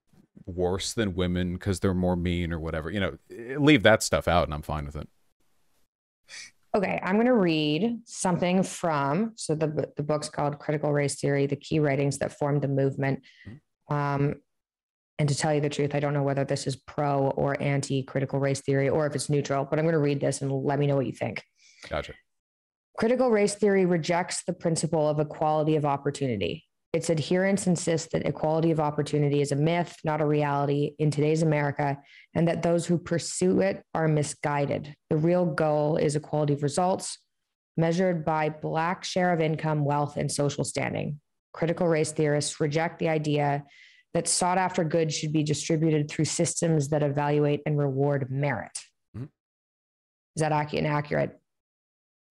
worse 0.47 0.93
than 0.93 1.15
women 1.15 1.55
because 1.55 1.81
they're 1.81 1.95
more 1.95 2.17
mean 2.17 2.53
or 2.53 2.59
whatever. 2.59 2.91
You 2.91 3.01
know, 3.01 3.19
leave 3.59 3.85
that 3.85 4.03
stuff 4.03 4.27
out 4.27 4.45
and 4.45 4.53
I'm 4.53 4.63
fine 4.63 4.85
with 4.85 4.97
it. 4.97 5.09
Okay, 6.75 7.01
I'm 7.05 7.15
going 7.15 7.27
to 7.27 7.35
read 7.35 8.01
something 8.05 8.65
from 8.65 9.33
so 9.37 9.55
the 9.55 9.93
the 9.97 10.03
book's 10.03 10.29
called 10.29 10.59
Critical 10.59 10.93
Race 10.93 11.21
Theory: 11.21 11.47
The 11.47 11.57
Key 11.57 11.79
Writings 11.79 12.19
That 12.19 12.37
Formed 12.37 12.63
the 12.63 12.69
Movement. 12.69 13.23
Um, 13.89 14.37
and 15.19 15.29
to 15.29 15.35
tell 15.35 15.55
you 15.55 15.61
the 15.61 15.69
truth, 15.69 15.95
I 15.95 16.01
don't 16.01 16.15
know 16.15 16.25
whether 16.25 16.45
this 16.45 16.67
is 16.67 16.75
pro 16.75 17.29
or 17.31 17.61
anti 17.63 18.03
critical 18.03 18.41
race 18.41 18.61
theory 18.61 18.89
or 18.89 19.07
if 19.07 19.15
it's 19.15 19.31
neutral, 19.31 19.65
but 19.65 19.79
I'm 19.79 19.85
going 19.85 19.93
to 19.93 20.01
read 20.01 20.21
this 20.21 20.43
and 20.43 20.51
let 20.51 20.79
me 20.79 20.87
know 20.87 20.97
what 20.97 21.07
you 21.07 21.13
think. 21.13 21.45
Gotcha. 21.89 22.15
Critical 22.99 23.31
race 23.31 23.55
theory 23.55 23.87
rejects 23.87 24.43
the 24.45 24.53
principle 24.53 25.09
of 25.09 25.21
equality 25.21 25.77
of 25.77 25.85
opportunity. 25.85 26.65
Its 26.95 27.11
adherents 27.11 27.67
insist 27.67 28.13
that 28.13 28.25
equality 28.25 28.71
of 28.71 28.79
opportunity 28.79 29.41
is 29.41 29.51
a 29.51 29.57
myth, 29.57 29.97
not 30.05 30.21
a 30.21 30.25
reality 30.25 30.95
in 31.01 31.11
today's 31.11 31.43
America, 31.43 31.99
and 32.35 32.47
that 32.47 32.63
those 32.63 32.87
who 32.87 32.97
pursue 32.97 33.61
it 33.63 33.83
are 33.97 34.07
misguided. 34.07 34.95
The 35.11 35.17
real 35.17 35.45
goal 35.45 35.97
is 35.97 36.15
equality 36.15 36.53
of 36.53 36.63
results, 36.63 37.19
measured 37.77 38.25
by 38.25 38.49
Black 38.49 39.03
share 39.03 39.33
of 39.33 39.41
income, 39.41 39.85
wealth, 39.85 40.17
and 40.17 40.31
social 40.31 40.63
standing. 40.63 41.21
Critical 41.53 41.89
race 41.89 42.13
theorists 42.13 42.61
reject 42.61 43.01
the 43.01 43.09
idea 43.09 43.65
that 44.13 44.29
sought 44.29 44.57
after 44.57 44.85
goods 44.85 45.17
should 45.17 45.33
be 45.33 45.43
distributed 45.43 46.09
through 46.09 46.27
systems 46.27 46.91
that 46.91 47.03
evaluate 47.03 47.61
and 47.67 47.77
reward 47.77 48.31
merit. 48.31 48.79
Mm-hmm. 49.17 49.25
Is 50.37 50.41
that 50.43 50.53
accurate? 50.53 51.41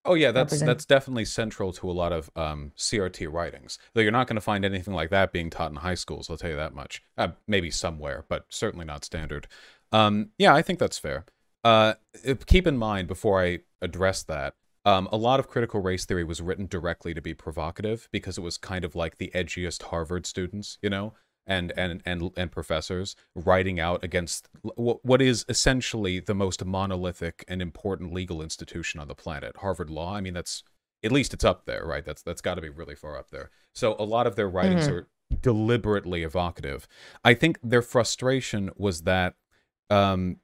Oh 0.06 0.16
yeah, 0.16 0.32
that's 0.32 0.52
represent. 0.52 0.68
that's 0.68 0.86
definitely 0.86 1.26
central 1.26 1.72
to 1.74 1.90
a 1.90 1.94
lot 1.94 2.12
of 2.12 2.30
um, 2.36 2.74
CRT 2.78 3.32
writings. 3.32 3.80
Though 3.94 4.02
you're 4.02 4.12
not 4.12 4.28
going 4.28 4.36
to 4.36 4.42
find 4.42 4.66
anything 4.66 4.94
like 4.94 5.10
that 5.12 5.32
being 5.32 5.50
taught 5.50 5.72
in 5.72 5.78
high 5.78 5.96
schools. 5.96 6.30
I'll 6.30 6.38
tell 6.38 6.50
you 6.50 6.58
that 6.58 6.74
much. 6.76 7.02
Uh, 7.18 7.30
maybe 7.48 7.72
somewhere, 7.72 8.26
but 8.28 8.46
certainly 8.50 8.86
not 8.86 9.06
standard. 9.06 9.48
Um, 9.92 10.30
yeah, 10.38 10.54
I 10.54 10.62
think 10.62 10.80
that's 10.80 10.98
fair. 10.98 11.26
Uh, 11.64 11.94
keep 12.46 12.68
in 12.68 12.78
mind 12.78 13.08
before 13.08 13.42
I 13.42 13.60
address 13.82 14.24
that, 14.24 14.56
um, 14.86 15.08
a 15.12 15.18
lot 15.18 15.40
of 15.40 15.48
critical 15.48 15.82
race 15.82 16.06
theory 16.06 16.26
was 16.26 16.42
written 16.42 16.68
directly 16.68 17.14
to 17.14 17.22
be 17.22 17.34
provocative 17.34 18.10
because 18.12 18.38
it 18.38 18.42
was 18.42 18.58
kind 18.58 18.84
of 18.84 18.96
like 18.96 19.18
the 19.18 19.32
edgiest 19.34 19.84
Harvard 19.84 20.26
students, 20.26 20.78
you 20.82 20.90
know, 20.90 21.14
and 21.46 21.74
and 21.78 22.02
and 22.06 22.32
and 22.38 22.52
professors 22.52 23.16
writing 23.36 23.80
out 23.80 24.04
against 24.04 24.48
what 24.62 25.22
is 25.22 25.46
essentially 25.50 26.20
the 26.20 26.34
most 26.34 26.64
monolithic 26.64 27.44
and 27.48 27.62
important 27.62 28.14
legal 28.14 28.42
institution 28.42 29.00
on 29.00 29.08
the 29.08 29.16
planet, 29.16 29.58
Harvard 29.58 29.90
Law. 29.90 30.16
I 30.16 30.22
mean, 30.22 30.34
that's 30.34 30.64
at 31.04 31.12
least 31.12 31.34
it's 31.34 31.44
up 31.44 31.66
there, 31.66 31.86
right? 31.86 32.06
That's 32.06 32.22
that's 32.22 32.42
got 32.42 32.56
to 32.56 32.62
be 32.62 32.70
really 32.70 32.96
far 32.96 33.18
up 33.18 33.30
there. 33.30 33.50
So 33.74 33.96
a 34.00 34.06
lot 34.06 34.28
of 34.28 34.36
their 34.36 34.50
writings 34.50 34.88
mm-hmm. 34.88 34.96
are 34.96 35.08
deliberately 35.42 36.24
evocative. 36.24 36.88
I 37.24 37.34
think 37.34 37.60
their 37.62 37.82
frustration 37.82 38.70
was 38.78 39.02
that 39.02 39.36
um, 39.90 40.38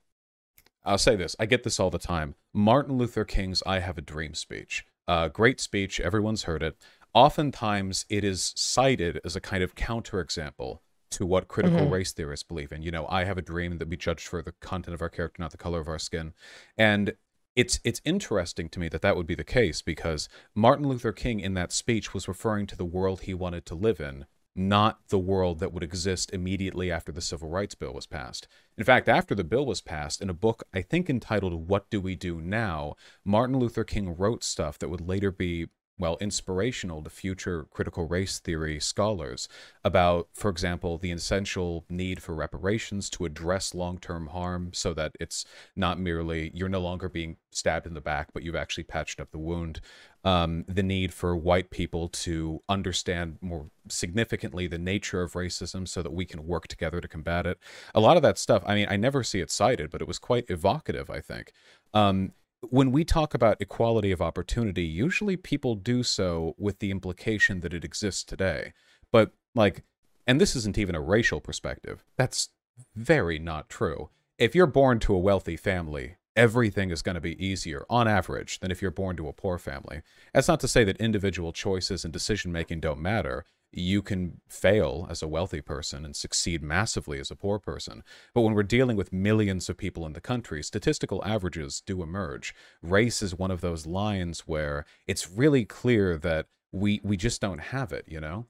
I'll 0.84 0.97
say 0.97 1.16
this, 1.16 1.36
I 1.39 1.45
get 1.45 1.64
this 1.64 1.80
all 1.80 1.89
the 1.89 2.00
time. 2.00 2.36
Martin 2.54 2.97
Luther 2.97 3.24
King's 3.24 3.62
I 3.66 3.80
Have 3.80 3.97
a 3.97 4.02
Dream 4.02 4.34
speech 4.34 4.86
Uh, 5.08 5.28
great 5.28 5.60
speech. 5.60 6.00
Everyone's 6.00 6.43
heard 6.43 6.64
it. 6.64 6.76
Oftentimes, 7.14 8.06
it 8.10 8.24
is 8.24 8.54
cited 8.56 9.20
as 9.26 9.36
a 9.36 9.41
kind 9.41 9.64
of 9.64 9.76
counterexample 9.76 10.80
to 11.12 11.26
what 11.26 11.47
critical 11.47 11.82
Mhm. 11.88 11.91
race 11.91 12.12
theorists 12.14 12.43
believe 12.43 12.72
in. 12.72 12.82
You 12.84 12.91
know, 12.91 13.07
I 13.07 13.24
have 13.24 13.38
a 13.38 13.41
dream 13.41 13.78
that 13.78 13.88
we 13.89 13.97
judge 13.97 14.26
for 14.28 14.41
the 14.41 14.53
content 14.53 14.93
of 14.93 15.01
our 15.01 15.10
character, 15.10 15.41
not 15.41 15.51
the 15.51 15.57
color 15.57 15.80
of 15.80 15.88
our 15.88 15.99
skin. 15.99 16.34
And 16.78 17.16
it's 17.55 17.80
it's 17.84 18.01
interesting 18.05 18.70
to 18.70 18.80
me 18.80 18.88
that 18.89 19.01
that 19.01 19.16
would 19.18 19.28
be 19.28 19.36
the 19.36 19.43
case 19.43 19.82
because 19.82 20.30
Martin 20.55 20.88
Luther 20.88 21.12
King 21.12 21.39
in 21.39 21.55
that 21.55 21.72
speech 21.72 22.14
was 22.14 22.28
referring 22.28 22.68
to 22.68 22.78
the 22.78 22.86
world 22.86 23.22
he 23.22 23.34
wanted 23.34 23.66
to 23.66 23.76
live 23.76 23.99
in, 23.99 24.26
not 24.55 25.07
the 25.10 25.20
world 25.20 25.60
that 25.60 25.74
would 25.74 25.84
exist 25.84 26.32
immediately 26.32 26.91
after 26.91 27.12
the 27.12 27.22
Civil 27.22 27.49
Rights 27.49 27.76
Bill 27.76 27.93
was 27.93 28.05
passed. 28.05 28.47
In 28.78 28.84
fact, 28.84 29.10
after 29.10 29.34
the 29.34 29.43
bill 29.43 29.66
was 29.66 29.82
passed, 29.82 30.22
in 30.22 30.30
a 30.30 30.34
book 30.34 30.64
I 30.74 30.82
think 30.82 31.10
entitled 31.10 31.68
What 31.68 31.89
Do 31.89 31.99
We 31.99 32.16
Do 32.16 32.39
Now, 32.39 32.95
Martin 33.26 33.57
Luther 33.57 33.84
King 33.84 34.16
wrote 34.16 34.43
stuff 34.43 34.78
that 34.80 34.89
would 34.89 35.01
later 35.01 35.32
be 35.32 35.68
well, 36.00 36.18
inspirational 36.22 37.04
to 37.04 37.10
future 37.10 37.68
critical 37.70 38.08
race 38.08 38.39
theory 38.39 38.80
scholars 38.80 39.50
about, 39.84 40.30
for 40.34 40.50
example, 40.50 40.97
the 40.97 41.12
essential 41.12 41.86
need 41.89 42.24
for 42.24 42.34
reparations 42.34 43.10
to 43.12 43.26
address 43.26 43.76
long 43.76 44.00
term 44.00 44.28
harm 44.28 44.72
so 44.74 44.93
that 44.93 45.12
it's 45.20 45.45
not 45.76 46.00
merely 46.00 46.52
you're 46.54 46.70
no 46.70 46.80
longer 46.80 47.10
being 47.10 47.36
stabbed 47.52 47.86
in 47.86 47.93
the 47.93 48.02
back, 48.02 48.30
but 48.34 48.43
you've 48.43 48.56
actually 48.56 48.86
patched 48.86 49.20
up 49.20 49.32
the 49.32 49.38
wound. 49.38 49.82
Um, 50.26 50.66
the 50.68 50.84
need 50.84 51.14
for 51.14 51.34
white 51.36 51.70
people 51.70 52.10
to 52.10 52.62
understand 52.68 53.38
more 53.39 53.70
significantly 53.88 54.68
the 54.68 54.78
nature 54.78 55.22
of 55.22 55.32
racism 55.32 55.88
so 55.88 56.02
that 56.02 56.12
we 56.12 56.26
can 56.26 56.45
work 56.45 56.68
together 56.68 57.00
to 57.00 57.08
combat 57.08 57.45
it. 57.45 57.58
A 57.95 58.02
lot 58.02 58.18
of 58.18 58.24
that 58.24 58.38
stuff, 58.38 58.62
I 58.66 58.76
mean, 58.76 58.88
I 58.89 58.97
never 58.97 59.24
see 59.24 59.39
it 59.39 59.50
cited, 59.50 59.89
but 59.89 60.02
it 60.02 60.10
was 60.10 60.20
quite 60.20 60.50
evocative, 60.50 61.10
I 61.10 61.22
think. 61.22 61.54
Um, 61.93 62.34
when 62.62 62.91
we 62.91 63.03
talk 63.05 63.34
about 63.34 63.62
equality 63.62 64.12
of 64.12 64.22
opportunity, 64.22 64.84
usually 64.84 65.38
people 65.38 65.76
do 65.76 66.03
so 66.03 66.55
with 66.57 66.80
the 66.80 66.91
implication 66.91 67.62
that 67.62 67.74
it 67.74 67.86
exists 67.86 68.24
today. 68.24 68.74
But, 69.12 69.32
like, 69.55 69.84
and 70.28 70.39
this 70.39 70.55
isn't 70.55 70.78
even 70.78 70.95
a 70.95 71.01
racial 71.01 71.39
perspective, 71.39 72.03
that's 72.18 72.49
very 72.95 73.39
not 73.39 73.70
true. 73.70 74.10
If 74.38 74.55
you're 74.55 74.68
born 74.68 74.99
to 74.99 75.16
a 75.16 75.20
wealthy 75.20 75.57
family, 75.57 76.16
everything 76.36 76.91
is 76.91 77.01
going 77.01 77.16
to 77.16 77.22
be 77.22 77.43
easier 77.43 77.86
on 77.89 78.07
average 78.07 78.60
than 78.60 78.72
if 78.72 78.82
you're 78.82 78.91
born 78.91 79.18
to 79.18 79.28
a 79.28 79.34
poor 79.34 79.57
family. 79.57 80.01
That's 80.34 80.47
not 80.47 80.60
to 80.62 80.68
say 80.68 80.84
that 80.84 80.97
individual 80.97 81.51
choices 81.51 82.03
and 82.03 82.14
decision 82.14 82.51
making 82.51 82.80
don't 82.80 83.01
matter 83.01 83.45
you 83.72 84.01
can 84.01 84.41
fail 84.47 85.07
as 85.09 85.22
a 85.22 85.28
wealthy 85.28 85.61
person 85.61 86.05
and 86.05 86.15
succeed 86.15 86.63
massively 86.63 87.20
as 87.20 87.30
a 87.30 87.36
poor 87.36 87.59
person. 87.59 88.03
But 88.34 88.41
when 88.41 88.53
we're 88.53 88.63
dealing 88.63 88.97
with 88.97 89.13
millions 89.13 89.70
of 89.70 89.78
people 89.78 90.05
in 90.05 90.13
the 90.13 90.22
country, 90.22 90.63
statistical 90.63 91.24
averages 91.24 91.82
do 91.86 92.01
emerge. 92.01 92.55
Race 92.82 93.22
is 93.22 93.36
one 93.36 93.51
of 93.51 93.61
those 93.61 93.86
lines 93.86 94.41
where 94.41 94.86
it's 95.07 95.30
really 95.30 95.65
clear 95.65 96.17
that 96.17 96.47
we 96.72 97.01
we 97.03 97.17
just 97.17 97.41
don't 97.41 97.59
have 97.59 97.91
it, 97.91 98.05
you 98.07 98.20
know? 98.20 98.45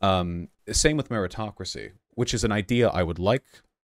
Um, 0.00 0.48
same 0.70 0.96
with 0.96 1.08
meritocracy, 1.08 1.92
which 2.10 2.34
is 2.34 2.44
an 2.44 2.52
idea 2.52 2.88
I 2.88 3.02
would 3.02 3.18
like 3.18 3.44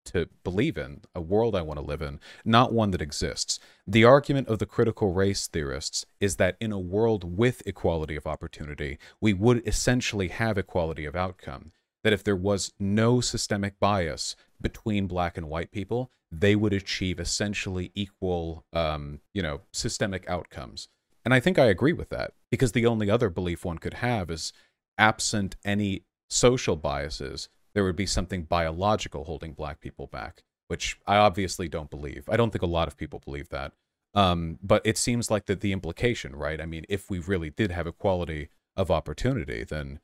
to 0.05 0.29
believe 0.43 0.77
in, 0.77 1.01
a 1.13 1.21
world 1.21 1.55
I 1.55 1.61
want 1.61 1.79
to 1.79 1.85
live 1.85 2.01
in, 2.01 2.19
not 2.43 2.73
one 2.73 2.91
that 2.91 3.01
exists. 3.01 3.59
The 3.85 4.03
argument 4.03 4.47
of 4.47 4.59
the 4.59 4.65
critical 4.65 5.11
race 5.11 5.47
theorists 5.47 6.05
is 6.19 6.37
that 6.37 6.57
in 6.59 6.71
a 6.71 6.79
world 6.79 7.37
with 7.37 7.61
equality 7.65 8.15
of 8.15 8.27
opportunity, 8.27 8.97
we 9.19 9.33
would 9.33 9.67
essentially 9.67 10.29
have 10.29 10.57
equality 10.57 11.05
of 11.05 11.15
outcome. 11.15 11.71
That 12.03 12.13
if 12.13 12.23
there 12.23 12.35
was 12.35 12.71
no 12.79 13.19
systemic 13.19 13.79
bias 13.79 14.35
between 14.61 15.07
black 15.07 15.37
and 15.37 15.49
white 15.49 15.71
people, 15.71 16.11
they 16.31 16.55
would 16.55 16.73
achieve 16.73 17.19
essentially 17.19 17.91
equal, 17.95 18.63
um, 18.73 19.21
you 19.33 19.41
know, 19.41 19.61
systemic 19.71 20.29
outcomes. 20.29 20.87
And 21.23 21.33
I 21.33 21.39
think 21.39 21.57
I 21.57 21.65
agree 21.65 21.93
with 21.93 22.09
that 22.09 22.33
because 22.51 22.73
the 22.73 22.85
only 22.85 23.09
other 23.09 23.29
belief 23.29 23.65
one 23.65 23.79
could 23.79 23.95
have 23.95 24.29
is 24.29 24.53
absent 24.97 25.55
any 25.65 26.03
social 26.29 26.75
biases, 26.75 27.49
there 27.75 27.83
would 27.83 27.95
be 27.95 28.07
something 28.07 28.43
biological 28.43 29.25
holding 29.25 29.53
black 29.53 29.81
people 29.81 30.07
back, 30.07 30.43
which 30.67 30.97
I 31.05 31.17
obviously 31.17 31.67
don't 31.67 31.91
believe. 31.91 32.27
I 32.29 32.37
don't 32.37 32.49
think 32.49 32.63
a 32.63 32.67
lot 32.67 32.87
of 32.87 32.97
people 32.97 33.21
believe 33.23 33.49
that. 33.49 33.73
Um, 34.15 34.57
but 34.63 34.81
it 34.85 34.97
seems 34.97 35.29
like 35.29 35.45
that 35.47 35.59
the 35.59 35.73
implication, 35.73 36.35
right? 36.37 36.61
I 36.61 36.65
mean, 36.65 36.85
if 36.87 37.09
we 37.09 37.19
really 37.19 37.49
did 37.49 37.71
have 37.71 37.85
equality 37.85 38.47
of 38.77 38.89
opportunity, 38.89 39.65
then 39.65 39.99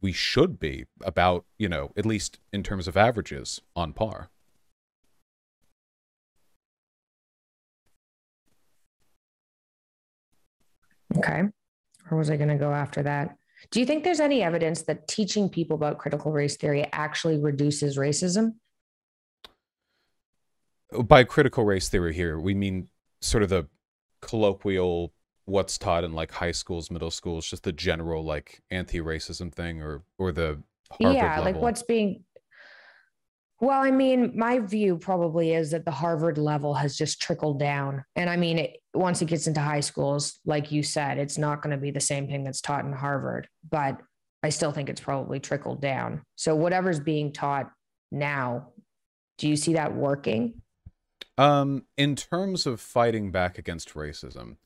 we 0.00 0.12
should 0.12 0.60
be 0.60 0.86
about, 1.02 1.44
you 1.58 1.68
know, 1.68 1.92
at 1.96 2.06
least 2.06 2.38
in 2.52 2.62
terms 2.62 2.86
of 2.86 2.96
averages, 2.96 3.60
on 3.74 3.92
par. 3.92 4.30
Okay. 11.16 11.42
Where 12.08 12.18
was 12.18 12.30
I 12.30 12.36
going 12.36 12.50
to 12.50 12.54
go 12.54 12.72
after 12.72 13.02
that? 13.02 13.36
Do 13.70 13.80
you 13.80 13.86
think 13.86 14.04
there's 14.04 14.20
any 14.20 14.42
evidence 14.42 14.82
that 14.82 15.08
teaching 15.08 15.48
people 15.48 15.74
about 15.74 15.98
critical 15.98 16.32
race 16.32 16.56
theory 16.56 16.86
actually 16.92 17.38
reduces 17.38 17.98
racism? 17.98 18.54
By 21.04 21.24
critical 21.24 21.64
race 21.64 21.88
theory 21.88 22.14
here, 22.14 22.38
we 22.38 22.54
mean 22.54 22.88
sort 23.20 23.42
of 23.42 23.50
the 23.50 23.66
colloquial 24.22 25.12
what's 25.44 25.78
taught 25.78 26.04
in 26.04 26.12
like 26.12 26.30
high 26.30 26.52
schools, 26.52 26.90
middle 26.90 27.10
schools, 27.10 27.48
just 27.48 27.64
the 27.64 27.72
general 27.72 28.24
like 28.24 28.62
anti-racism 28.70 29.52
thing 29.52 29.82
or 29.82 30.02
or 30.18 30.32
the 30.32 30.62
Harvard 30.90 31.16
yeah, 31.16 31.38
level. 31.38 31.44
like 31.44 31.56
what's 31.56 31.82
being 31.82 32.24
well, 33.60 33.82
I 33.82 33.90
mean, 33.90 34.32
my 34.36 34.60
view 34.60 34.96
probably 34.96 35.52
is 35.52 35.72
that 35.72 35.84
the 35.84 35.90
Harvard 35.90 36.38
level 36.38 36.74
has 36.74 36.96
just 36.96 37.20
trickled 37.20 37.58
down. 37.58 38.04
And 38.14 38.30
I 38.30 38.36
mean, 38.36 38.58
it, 38.58 38.76
once 38.94 39.20
it 39.20 39.26
gets 39.26 39.48
into 39.48 39.60
high 39.60 39.80
schools, 39.80 40.38
like 40.44 40.70
you 40.70 40.82
said, 40.82 41.18
it's 41.18 41.38
not 41.38 41.60
going 41.60 41.72
to 41.72 41.80
be 41.80 41.90
the 41.90 42.00
same 42.00 42.28
thing 42.28 42.44
that's 42.44 42.60
taught 42.60 42.84
in 42.84 42.92
Harvard, 42.92 43.48
but 43.68 44.00
I 44.44 44.50
still 44.50 44.70
think 44.70 44.88
it's 44.88 45.00
probably 45.00 45.40
trickled 45.40 45.80
down. 45.80 46.22
So 46.36 46.54
whatever's 46.54 47.00
being 47.00 47.32
taught 47.32 47.70
now, 48.12 48.68
do 49.38 49.48
you 49.48 49.56
see 49.56 49.74
that 49.74 49.94
working? 49.94 50.62
Um, 51.36 51.84
in 51.96 52.14
terms 52.14 52.64
of 52.66 52.80
fighting 52.80 53.32
back 53.32 53.58
against 53.58 53.94
racism, 53.94 54.56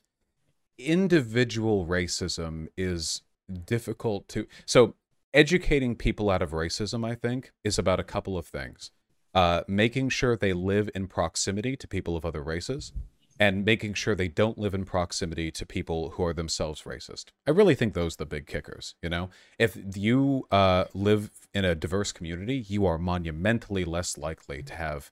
individual 0.78 1.86
racism 1.86 2.68
is 2.76 3.22
difficult 3.66 4.28
to 4.28 4.47
so 4.64 4.95
educating 5.35 5.97
people 5.97 6.30
out 6.30 6.43
of 6.43 6.51
racism, 6.51 7.07
I 7.07 7.14
think, 7.14 7.53
is 7.64 7.78
about 7.78 8.01
a 8.01 8.05
couple 8.05 8.37
of 8.37 8.47
things. 8.47 8.91
Uh, 9.35 9.62
making 9.66 10.11
sure 10.11 10.37
they 10.37 10.53
live 10.53 10.91
in 10.95 11.07
proximity 11.07 11.74
to 11.76 11.89
people 11.89 12.16
of 12.16 12.24
other 12.24 12.43
races, 12.43 12.93
and 13.41 13.64
making 13.64 13.95
sure 13.95 14.14
they 14.14 14.28
don't 14.28 14.59
live 14.59 14.74
in 14.74 14.85
proximity 14.85 15.51
to 15.51 15.64
people 15.64 16.11
who 16.11 16.24
are 16.24 16.35
themselves 16.35 16.83
racist. 16.83 17.26
I 17.47 17.51
really 17.51 17.74
think 17.74 17.95
those 17.95 18.14
are 18.14 18.18
the 18.18 18.26
big 18.26 18.47
kickers. 18.47 18.95
You 19.03 19.09
know, 19.09 19.30
if 19.59 19.76
you 19.97 20.47
uh, 20.51 20.85
live 20.95 21.30
in 21.55 21.64
a 21.64 21.74
diverse 21.74 22.12
community, 22.12 22.64
you 22.68 22.87
are 22.87 22.99
monumentally 22.99 23.85
less 23.85 24.18
likely 24.18 24.62
to 24.64 24.74
have, 24.74 25.11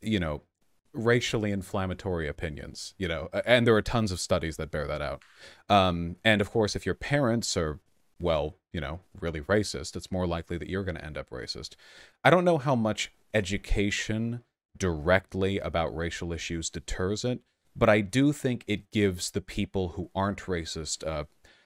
you 0.00 0.20
know, 0.20 0.42
racially 0.92 1.50
inflammatory 1.50 2.28
opinions. 2.28 2.94
You 2.98 3.08
know, 3.08 3.28
and 3.46 3.66
there 3.66 3.74
are 3.74 3.82
tons 3.82 4.12
of 4.12 4.20
studies 4.20 4.58
that 4.58 4.70
bear 4.70 4.86
that 4.86 5.00
out. 5.00 5.22
Um, 5.68 6.16
and 6.24 6.40
of 6.40 6.50
course, 6.50 6.76
if 6.76 6.84
your 6.84 6.94
parents 6.94 7.56
are 7.56 7.80
well, 8.22 8.56
you 8.72 8.80
know, 8.80 9.00
really 9.20 9.40
racist, 9.40 9.96
it's 9.96 10.12
more 10.12 10.26
likely 10.26 10.56
that 10.58 10.68
you're 10.68 10.84
going 10.84 10.96
to 10.96 11.04
end 11.04 11.18
up 11.18 11.30
racist. 11.30 11.74
I 12.24 12.30
don't 12.30 12.44
know 12.44 12.58
how 12.58 12.74
much 12.74 13.12
education 13.34 14.42
directly 14.76 15.58
about 15.58 15.94
racial 15.94 16.32
issues 16.32 16.70
deters 16.70 17.24
it, 17.24 17.40
but 17.74 17.88
I 17.88 18.00
do 18.00 18.32
think 18.32 18.64
it 18.66 18.90
gives 18.90 19.30
the 19.30 19.40
people 19.40 19.90
who 19.90 20.10
aren't 20.14 20.40
racist 20.40 21.06
uh, 21.06 21.24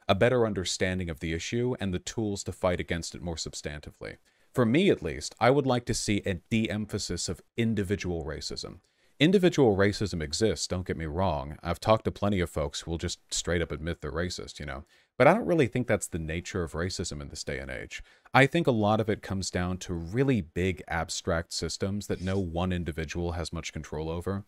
a 0.08 0.14
better 0.14 0.46
understanding 0.46 1.10
of 1.10 1.20
the 1.20 1.32
issue 1.32 1.74
and 1.80 1.92
the 1.92 1.98
tools 1.98 2.44
to 2.44 2.52
fight 2.52 2.80
against 2.80 3.14
it 3.14 3.22
more 3.22 3.36
substantively. 3.36 4.16
For 4.54 4.64
me, 4.64 4.88
at 4.88 5.02
least, 5.02 5.34
I 5.38 5.50
would 5.50 5.66
like 5.66 5.84
to 5.86 5.94
see 5.94 6.22
a 6.24 6.34
de 6.34 6.70
emphasis 6.70 7.28
of 7.28 7.42
individual 7.56 8.24
racism. 8.24 8.78
Individual 9.18 9.76
racism 9.76 10.22
exists, 10.22 10.66
don't 10.66 10.86
get 10.86 10.96
me 10.96 11.06
wrong. 11.06 11.56
I've 11.62 11.80
talked 11.80 12.04
to 12.04 12.10
plenty 12.10 12.40
of 12.40 12.50
folks 12.50 12.80
who 12.80 12.90
will 12.90 12.98
just 12.98 13.18
straight 13.32 13.62
up 13.62 13.72
admit 13.72 14.00
they're 14.00 14.12
racist, 14.12 14.60
you 14.60 14.66
know. 14.66 14.84
But 15.18 15.26
I 15.26 15.34
don't 15.34 15.46
really 15.46 15.66
think 15.66 15.86
that's 15.86 16.08
the 16.08 16.18
nature 16.18 16.62
of 16.62 16.72
racism 16.72 17.20
in 17.22 17.28
this 17.28 17.44
day 17.44 17.58
and 17.58 17.70
age. 17.70 18.02
I 18.34 18.46
think 18.46 18.66
a 18.66 18.72
lot 18.72 19.00
of 19.00 19.08
it 19.08 19.22
comes 19.22 19.50
down 19.50 19.78
to 19.78 19.94
really 19.94 20.42
big 20.42 20.82
abstract 20.88 21.52
systems 21.52 22.06
that 22.08 22.20
no 22.20 22.38
one 22.38 22.72
individual 22.72 23.32
has 23.32 23.52
much 23.52 23.72
control 23.72 24.10
over, 24.10 24.44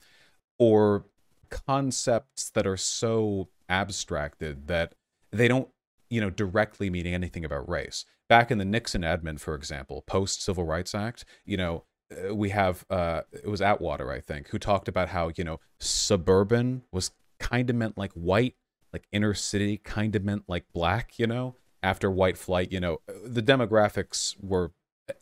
or 0.59 1.07
concepts 1.51 2.51
that 2.51 2.67
are 2.67 2.77
so 2.77 3.49
abstracted 3.71 4.67
that 4.67 4.95
they 5.31 5.49
don't, 5.49 5.69
you 6.11 6.21
know, 6.21 6.31
directly 6.31 6.91
mean 6.91 7.07
anything 7.07 7.45
about 7.45 7.69
race. 7.69 8.05
Back 8.29 8.51
in 8.51 8.59
the 8.59 8.65
Nixon 8.65 9.03
admin, 9.03 9.41
for 9.41 9.55
example, 9.55 10.03
post 10.07 10.43
Civil 10.43 10.65
Rights 10.65 10.95
Act, 10.95 11.25
you 11.47 11.57
know, 11.57 11.85
uh, 12.13 12.35
we 12.35 12.51
have 12.51 12.85
uh 12.91 13.23
it 13.33 13.49
was 13.49 13.63
Atwater, 13.63 14.13
I 14.13 14.21
think, 14.21 14.49
who 14.49 14.59
talked 14.59 14.89
about 14.89 15.09
how, 15.09 15.31
you 15.37 15.45
know, 15.45 15.61
suburban 15.81 16.83
was 16.93 17.13
kind 17.39 17.71
of 17.71 17.77
meant 17.77 17.97
like 17.97 18.13
white, 18.13 18.55
like 18.93 19.07
inner 19.13 19.35
city 19.35 19.79
kind 19.79 20.15
of 20.17 20.25
meant 20.25 20.45
like 20.49 20.65
black, 20.73 21.19
you 21.19 21.27
know, 21.27 21.55
after 21.83 22.11
white 22.11 22.39
flight, 22.39 22.73
you 22.73 22.81
know, 22.81 22.99
the 23.25 23.43
demographics 23.43 24.35
were 24.43 24.73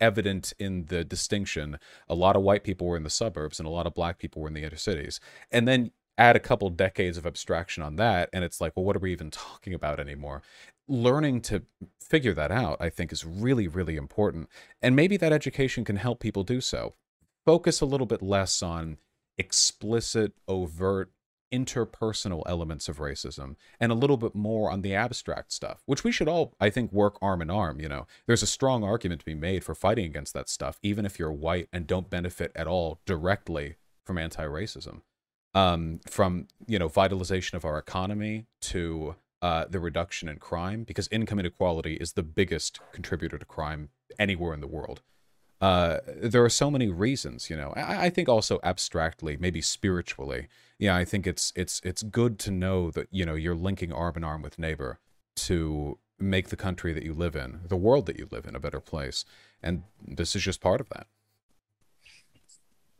evident 0.00 0.52
in 0.58 0.86
the 0.86 1.04
distinction. 1.04 1.78
A 2.08 2.14
lot 2.14 2.36
of 2.36 2.42
white 2.42 2.64
people 2.64 2.86
were 2.86 2.96
in 2.96 3.04
the 3.04 3.10
suburbs 3.10 3.58
and 3.58 3.66
a 3.66 3.70
lot 3.70 3.86
of 3.86 3.94
black 3.94 4.18
people 4.18 4.42
were 4.42 4.48
in 4.48 4.54
the 4.54 4.64
inner 4.64 4.76
cities. 4.76 5.20
And 5.50 5.66
then 5.68 5.90
add 6.18 6.36
a 6.36 6.40
couple 6.40 6.70
decades 6.70 7.18
of 7.18 7.26
abstraction 7.26 7.82
on 7.82 7.96
that, 7.96 8.30
and 8.32 8.42
it's 8.42 8.60
like, 8.60 8.72
well, 8.74 8.84
what 8.84 8.96
are 8.96 9.00
we 9.00 9.12
even 9.12 9.30
talking 9.30 9.74
about 9.74 10.00
anymore? 10.00 10.42
Learning 10.88 11.40
to 11.42 11.62
figure 12.00 12.32
that 12.34 12.50
out, 12.50 12.78
I 12.80 12.88
think, 12.88 13.12
is 13.12 13.24
really, 13.24 13.68
really 13.68 13.96
important. 13.96 14.48
And 14.80 14.96
maybe 14.96 15.16
that 15.18 15.32
education 15.32 15.84
can 15.84 15.96
help 15.96 16.20
people 16.20 16.42
do 16.42 16.60
so. 16.60 16.94
Focus 17.44 17.80
a 17.80 17.86
little 17.86 18.06
bit 18.06 18.22
less 18.22 18.62
on 18.62 18.98
explicit, 19.38 20.32
overt 20.48 21.10
interpersonal 21.57 22.42
elements 22.46 22.88
of 22.88 22.98
racism 22.98 23.57
and 23.80 23.90
a 23.90 23.94
little 23.94 24.16
bit 24.16 24.34
more 24.34 24.70
on 24.70 24.82
the 24.82 24.94
abstract 24.94 25.52
stuff, 25.52 25.82
which 25.86 26.04
we 26.04 26.12
should 26.12 26.28
all, 26.28 26.54
I 26.61 26.70
think, 26.70 26.92
work 26.92 27.16
arm 27.22 27.40
in 27.40 27.50
arm. 27.50 27.80
You 27.80 27.88
know, 27.88 28.07
there's 28.26 28.42
a 28.42 28.46
strong 28.46 28.84
argument 28.84 29.20
to 29.20 29.24
be 29.24 29.34
made 29.34 29.64
for 29.64 29.74
fighting 29.74 30.07
against 30.07 30.34
that 30.34 30.48
stuff, 30.48 30.78
even 30.82 31.07
if 31.07 31.18
you're 31.18 31.32
white 31.32 31.68
and 31.72 31.86
don't 31.86 32.11
benefit 32.11 32.52
at 32.54 32.66
all 32.66 33.00
directly 33.07 33.76
from 34.04 34.18
anti 34.18 34.44
racism. 34.44 35.02
Um, 35.54 36.00
from, 36.07 36.48
you 36.66 36.78
know, 36.78 36.88
vitalization 36.88 37.57
of 37.57 37.64
our 37.64 37.78
economy 37.78 38.44
to 38.61 39.16
uh, 39.40 39.64
the 39.70 39.80
reduction 39.80 40.28
in 40.28 40.36
crime, 40.36 40.84
because 40.84 41.09
income 41.11 41.38
inequality 41.38 41.94
is 41.94 42.12
the 42.12 42.22
biggest 42.22 42.80
contributor 42.92 43.38
to 43.38 43.44
crime 43.46 43.88
anywhere 44.18 44.52
in 44.52 44.61
the 44.61 44.66
world 44.66 45.00
uh, 45.61 45.98
there 46.07 46.44
are 46.44 46.50
so 46.50 46.70
many 46.70 46.88
reasons, 46.88 47.48
you 47.48 47.57
know. 47.57 47.72
I, 47.76 48.07
I, 48.07 48.11
think 48.11 48.28
also 48.28 48.61
abstractly, 48.62 49.36
maybe 49.38 49.62
spiritually, 49.62 50.48
yeah, 50.79 50.97
I 50.97 51.05
think 51.05 51.27
it's 51.27 51.53
it's 51.57 51.81
it's 51.85 52.03
good 52.03 52.39
to 52.41 52.51
know 52.51 52.91
that 52.91 53.09
you 53.11 53.24
know 53.24 53.35
you're 53.35 53.55
linking 53.55 53.93
arm 53.93 54.14
in 54.16 54.24
arm 54.24 54.43
with 54.43 54.59
neighbor 54.59 54.99
to 55.37 55.99
make 56.18 56.49
the 56.49 56.57
country 56.57 56.93
that 56.93 57.03
you 57.03 57.12
live 57.12 57.37
in, 57.37 57.61
the 57.68 57.77
world 57.77 58.07
that 58.07 58.18
you 58.18 58.27
live 58.31 58.47
in, 58.47 58.57
a 58.57 58.61
better 58.61 58.81
place, 58.81 59.24
and 59.62 59.83
this 60.07 60.35
is 60.35 60.43
just 60.43 60.61
part 60.61 60.81
of 60.81 60.89
that. 60.91 61.07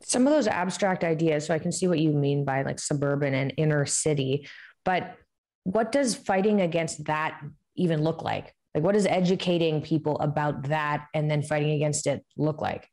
Some 0.01 0.27
of 0.27 0.33
those 0.33 0.47
abstract 0.47 1.03
ideas, 1.03 1.45
so 1.45 1.53
I 1.53 1.59
can 1.59 1.71
see 1.71 1.87
what 1.87 1.99
you 1.99 2.11
mean 2.11 2.45
by 2.45 2.61
like 2.63 2.79
suburban 2.79 3.33
and 3.33 3.53
inner 3.57 3.85
city, 3.85 4.47
but 4.85 5.15
what 5.63 5.91
does 5.91 6.15
fighting 6.15 6.61
against 6.61 7.05
that 7.05 7.41
even 7.75 8.03
look 8.03 8.23
like? 8.23 8.53
Like, 8.73 8.83
what 8.83 8.93
does 8.93 9.05
educating 9.05 9.81
people 9.81 10.19
about 10.19 10.69
that 10.69 11.07
and 11.13 11.29
then 11.29 11.41
fighting 11.41 11.71
against 11.71 12.07
it 12.07 12.23
look 12.37 12.61
like? 12.61 12.87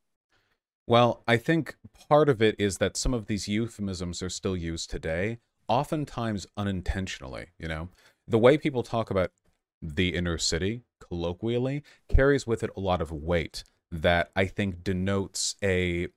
Well, 0.87 1.23
I 1.27 1.37
think 1.39 1.77
part 2.09 2.29
of 2.29 2.43
it 2.43 2.57
is 2.59 2.79
that 2.79 2.97
some 2.97 3.15
of 3.15 3.27
these 3.27 3.49
euphemisms 3.49 4.23
are 4.23 4.29
still 4.29 4.57
used 4.57 4.91
today, 4.91 5.39
oftentimes 5.67 6.47
unintentionally. 6.57 7.49
You 7.59 7.69
know, 7.69 7.89
the 8.29 8.39
way 8.39 8.59
people 8.59 8.83
talk 8.83 9.11
about 9.11 9.31
the 9.81 10.15
inner 10.15 10.39
city 10.39 10.83
colloquially 11.01 11.83
carries 12.09 12.47
with 12.47 12.63
it 12.63 12.71
a 12.77 12.81
lot 12.81 13.01
of 13.01 13.11
weight 13.13 13.65
that 13.91 14.31
I 14.37 14.47
think 14.47 14.83
denotes 14.85 15.57
a 15.63 16.09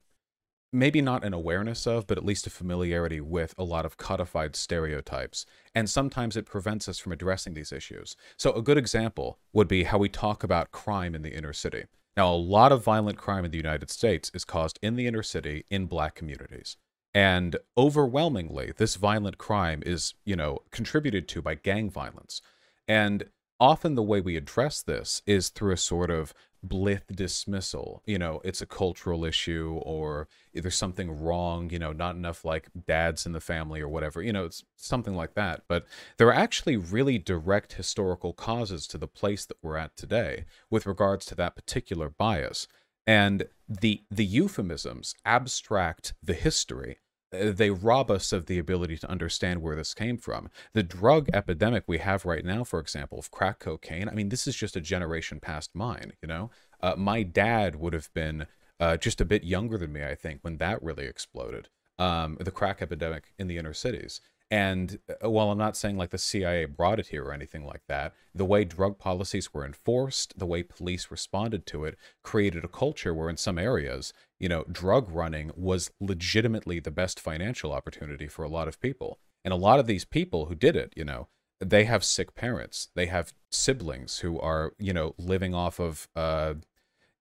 maybe 0.74 1.02
not 1.02 1.24
an 1.24 1.34
awareness 1.34 1.88
of, 1.88 2.08
but 2.08 2.18
at 2.18 2.26
least 2.26 2.46
a 2.46 2.50
familiarity 2.50 3.22
with 3.22 3.56
a 3.58 3.64
lot 3.64 3.86
of 3.86 3.98
codified 3.98 4.56
stereotypes. 4.56 5.46
And 5.74 5.90
sometimes 5.90 6.36
it 6.36 6.46
prevents 6.46 6.90
us 6.90 7.00
from 7.00 7.14
addressing 7.14 7.54
these 7.54 7.72
issues. 7.72 8.18
So, 8.38 8.52
a 8.54 8.62
good 8.62 8.78
example 8.78 9.40
would 9.54 9.70
be 9.70 9.84
how 9.84 9.98
we 9.98 10.10
talk 10.10 10.44
about 10.44 10.72
crime 10.72 11.16
in 11.16 11.22
the 11.22 11.36
inner 11.36 11.54
city. 11.54 11.86
Now, 12.18 12.34
a 12.34 12.36
lot 12.36 12.72
of 12.72 12.84
violent 12.84 13.20
crime 13.20 13.46
in 13.46 13.52
the 13.52 13.58
United 13.58 13.92
States 13.92 14.32
is 14.34 14.44
caused 14.44 14.80
in 14.82 14.96
the 14.96 15.06
inner 15.06 15.22
city 15.22 15.66
in 15.70 15.86
black 15.86 16.16
communities. 16.16 16.76
And 17.14 17.56
overwhelmingly, 17.78 18.74
this 18.76 18.96
violent 18.96 19.38
crime 19.38 19.84
is, 19.86 20.16
you 20.26 20.36
know, 20.36 20.60
contributed 20.72 21.28
to 21.30 21.44
by 21.44 21.54
gang 21.54 21.92
violence. 21.92 22.42
And 22.88 23.26
often 23.60 23.96
the 23.96 24.04
way 24.04 24.22
we 24.22 24.36
address 24.36 24.82
this 24.82 25.22
is 25.26 25.50
through 25.50 25.74
a 25.74 25.78
sort 25.78 26.10
of 26.10 26.34
blith 26.64 27.06
dismissal. 27.16 28.02
You 28.06 28.18
know 28.18 28.42
it's 28.44 28.62
a 28.62 28.66
cultural 28.66 29.24
issue 29.24 29.80
or 29.84 30.28
there's 30.54 30.76
something 30.76 31.22
wrong 31.22 31.70
you 31.70 31.80
know 31.80 31.92
not 31.92 32.16
enough 32.16 32.44
like 32.44 32.68
dads 32.88 33.26
in 33.26 33.32
the 33.32 33.40
family 33.40 33.80
or 33.80 33.88
whatever 33.88 34.22
you 34.22 34.34
know 34.34 34.46
it's 34.46 34.64
something 34.76 35.16
like 35.16 35.34
that. 35.36 35.64
But 35.68 35.86
there 36.18 36.28
are 36.28 36.34
actually 36.34 36.78
really 36.78 37.18
direct 37.18 37.74
historical 37.74 38.34
causes 38.34 38.88
to 38.88 38.98
the 38.98 39.08
place 39.08 39.46
that 39.46 39.58
we're 39.62 39.78
at 39.78 39.96
today 39.96 40.46
with 40.70 40.86
regards 40.86 41.26
to 41.28 41.36
that 41.36 41.56
particular 41.56 42.10
bias. 42.10 42.68
And 43.06 43.48
the 43.70 44.04
the 44.12 44.26
euphemisms 44.26 45.16
abstract 45.26 46.14
the 46.22 46.34
history 46.34 46.98
they 47.32 47.70
rob 47.70 48.10
us 48.10 48.32
of 48.32 48.46
the 48.46 48.60
ability 48.60 48.98
to 48.98 49.10
understand 49.10 49.62
where 49.62 49.76
this 49.76 49.94
came 49.94 50.18
from. 50.18 50.50
The 50.74 50.84
drug 50.84 51.30
epidemic 51.34 51.84
we 51.88 51.98
have 51.98 52.26
right 52.26 52.46
now, 52.46 52.64
for 52.64 52.80
example, 52.80 53.20
of 53.20 53.32
crack 53.32 53.60
cocaine, 53.60 54.08
I 54.08 54.14
mean, 54.14 54.30
this 54.30 54.48
is 54.48 54.56
just 54.56 54.76
a 54.76 54.82
generation 54.82 55.40
past 55.40 55.72
mine, 55.74 56.14
you 56.22 56.28
know? 56.28 56.52
Uh, 56.82 56.96
my 56.98 57.24
dad 57.24 57.76
would 57.76 57.94
have 57.94 58.14
been 58.14 58.48
uh, 58.80 58.98
just 58.98 59.20
a 59.20 59.26
bit 59.26 59.44
younger 59.44 59.78
than 59.78 59.92
me, 59.92 60.04
I 60.04 60.16
think, 60.16 60.40
when 60.42 60.58
that 60.58 60.82
really 60.82 61.06
exploded. 61.06 61.70
Um, 62.00 62.38
the 62.40 62.52
crack 62.52 62.82
epidemic 62.82 63.34
in 63.38 63.48
the 63.48 63.58
inner 63.58 63.74
cities. 63.74 64.22
And 64.50 65.00
uh, 65.10 65.30
while 65.30 65.52
I'm 65.52 65.58
not 65.58 65.76
saying 65.76 65.98
like 65.98 66.12
the 66.12 66.18
CIA 66.18 66.66
brought 66.66 67.00
it 67.00 67.08
here 67.08 67.26
or 67.26 67.34
anything 67.34 67.66
like 67.66 67.82
that, 67.88 68.14
the 68.34 68.46
way 68.46 68.64
drug 68.64 68.98
policies 68.98 69.54
were 69.54 69.66
enforced, 69.66 70.40
the 70.40 70.46
way 70.46 70.64
police 70.64 71.12
responded 71.12 71.66
to 71.68 71.84
it, 71.84 71.98
created 72.24 72.64
a 72.64 72.70
culture 72.70 73.14
where 73.14 73.30
in 73.30 73.38
some 73.38 73.58
areas, 73.58 74.14
you 74.40 74.48
know, 74.48 74.64
drug 74.72 75.10
running 75.10 75.52
was 75.56 75.92
legitimately 76.00 76.80
the 76.80 76.92
best 76.92 77.20
financial 77.20 77.74
opportunity 77.74 78.28
for 78.28 78.44
a 78.44 78.50
lot 78.50 78.68
of 78.68 78.80
people. 78.80 79.20
And 79.44 79.54
a 79.54 79.58
lot 79.58 79.80
of 79.80 79.88
these 79.88 80.06
people 80.06 80.46
who 80.46 80.56
did 80.56 80.76
it, 80.76 80.94
you 80.96 81.04
know, 81.04 81.28
they 81.60 81.86
have 81.86 82.04
sick 82.04 82.36
parents, 82.36 82.90
they 82.96 83.08
have 83.08 83.34
siblings 83.52 84.20
who 84.20 84.40
are, 84.40 84.74
you 84.78 84.94
know, 84.94 85.14
living 85.18 85.54
off 85.54 85.80
of 85.80 86.08
uh, 86.16 86.54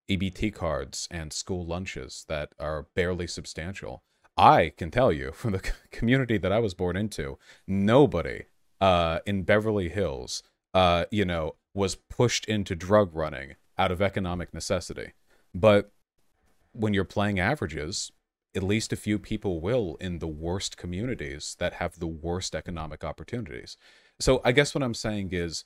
EBT 0.09 0.55
cards 0.55 1.09
and 1.11 1.33
school 1.33 1.65
lunches 1.65 2.25
that 2.29 2.51
are 2.61 2.87
barely 2.95 3.27
substantial 3.27 4.05
I 4.37 4.73
can 4.77 4.91
tell 4.91 5.13
you 5.13 5.33
from 5.33 5.53
the 5.53 5.73
community 5.91 6.39
that 6.39 6.53
I 6.53 6.59
was 6.59 6.75
born 6.75 6.97
into, 6.97 7.39
nobody 7.67 8.45
uh, 8.81 9.21
in 9.27 9.45
Beverly 9.45 9.89
Hills, 9.89 10.43
uh, 10.75 11.07
you 11.11 11.25
know, 11.25 11.57
was 11.75 11.95
pushed 11.95 12.47
into 12.47 12.75
drug 12.75 13.15
running 13.15 13.57
out 13.79 13.91
of 13.91 14.03
economic 14.03 14.53
necessity. 14.53 15.13
But 15.55 15.91
when 16.73 16.95
you're 16.95 17.05
playing 17.05 17.41
averages, 17.41 18.13
at 18.55 18.63
least 18.63 18.93
a 18.93 18.97
few 18.97 19.19
people 19.19 19.61
will 19.61 19.97
in 20.01 20.19
the 20.19 20.27
worst 20.27 20.77
communities 20.77 21.57
that 21.59 21.75
have 21.75 21.99
the 21.99 22.07
worst 22.07 22.55
economic 22.55 23.05
opportunities. 23.05 23.77
So 24.19 24.41
I 24.45 24.53
guess 24.53 24.75
what 24.75 24.83
I'm 24.83 24.95
saying 24.95 25.31
is 25.33 25.65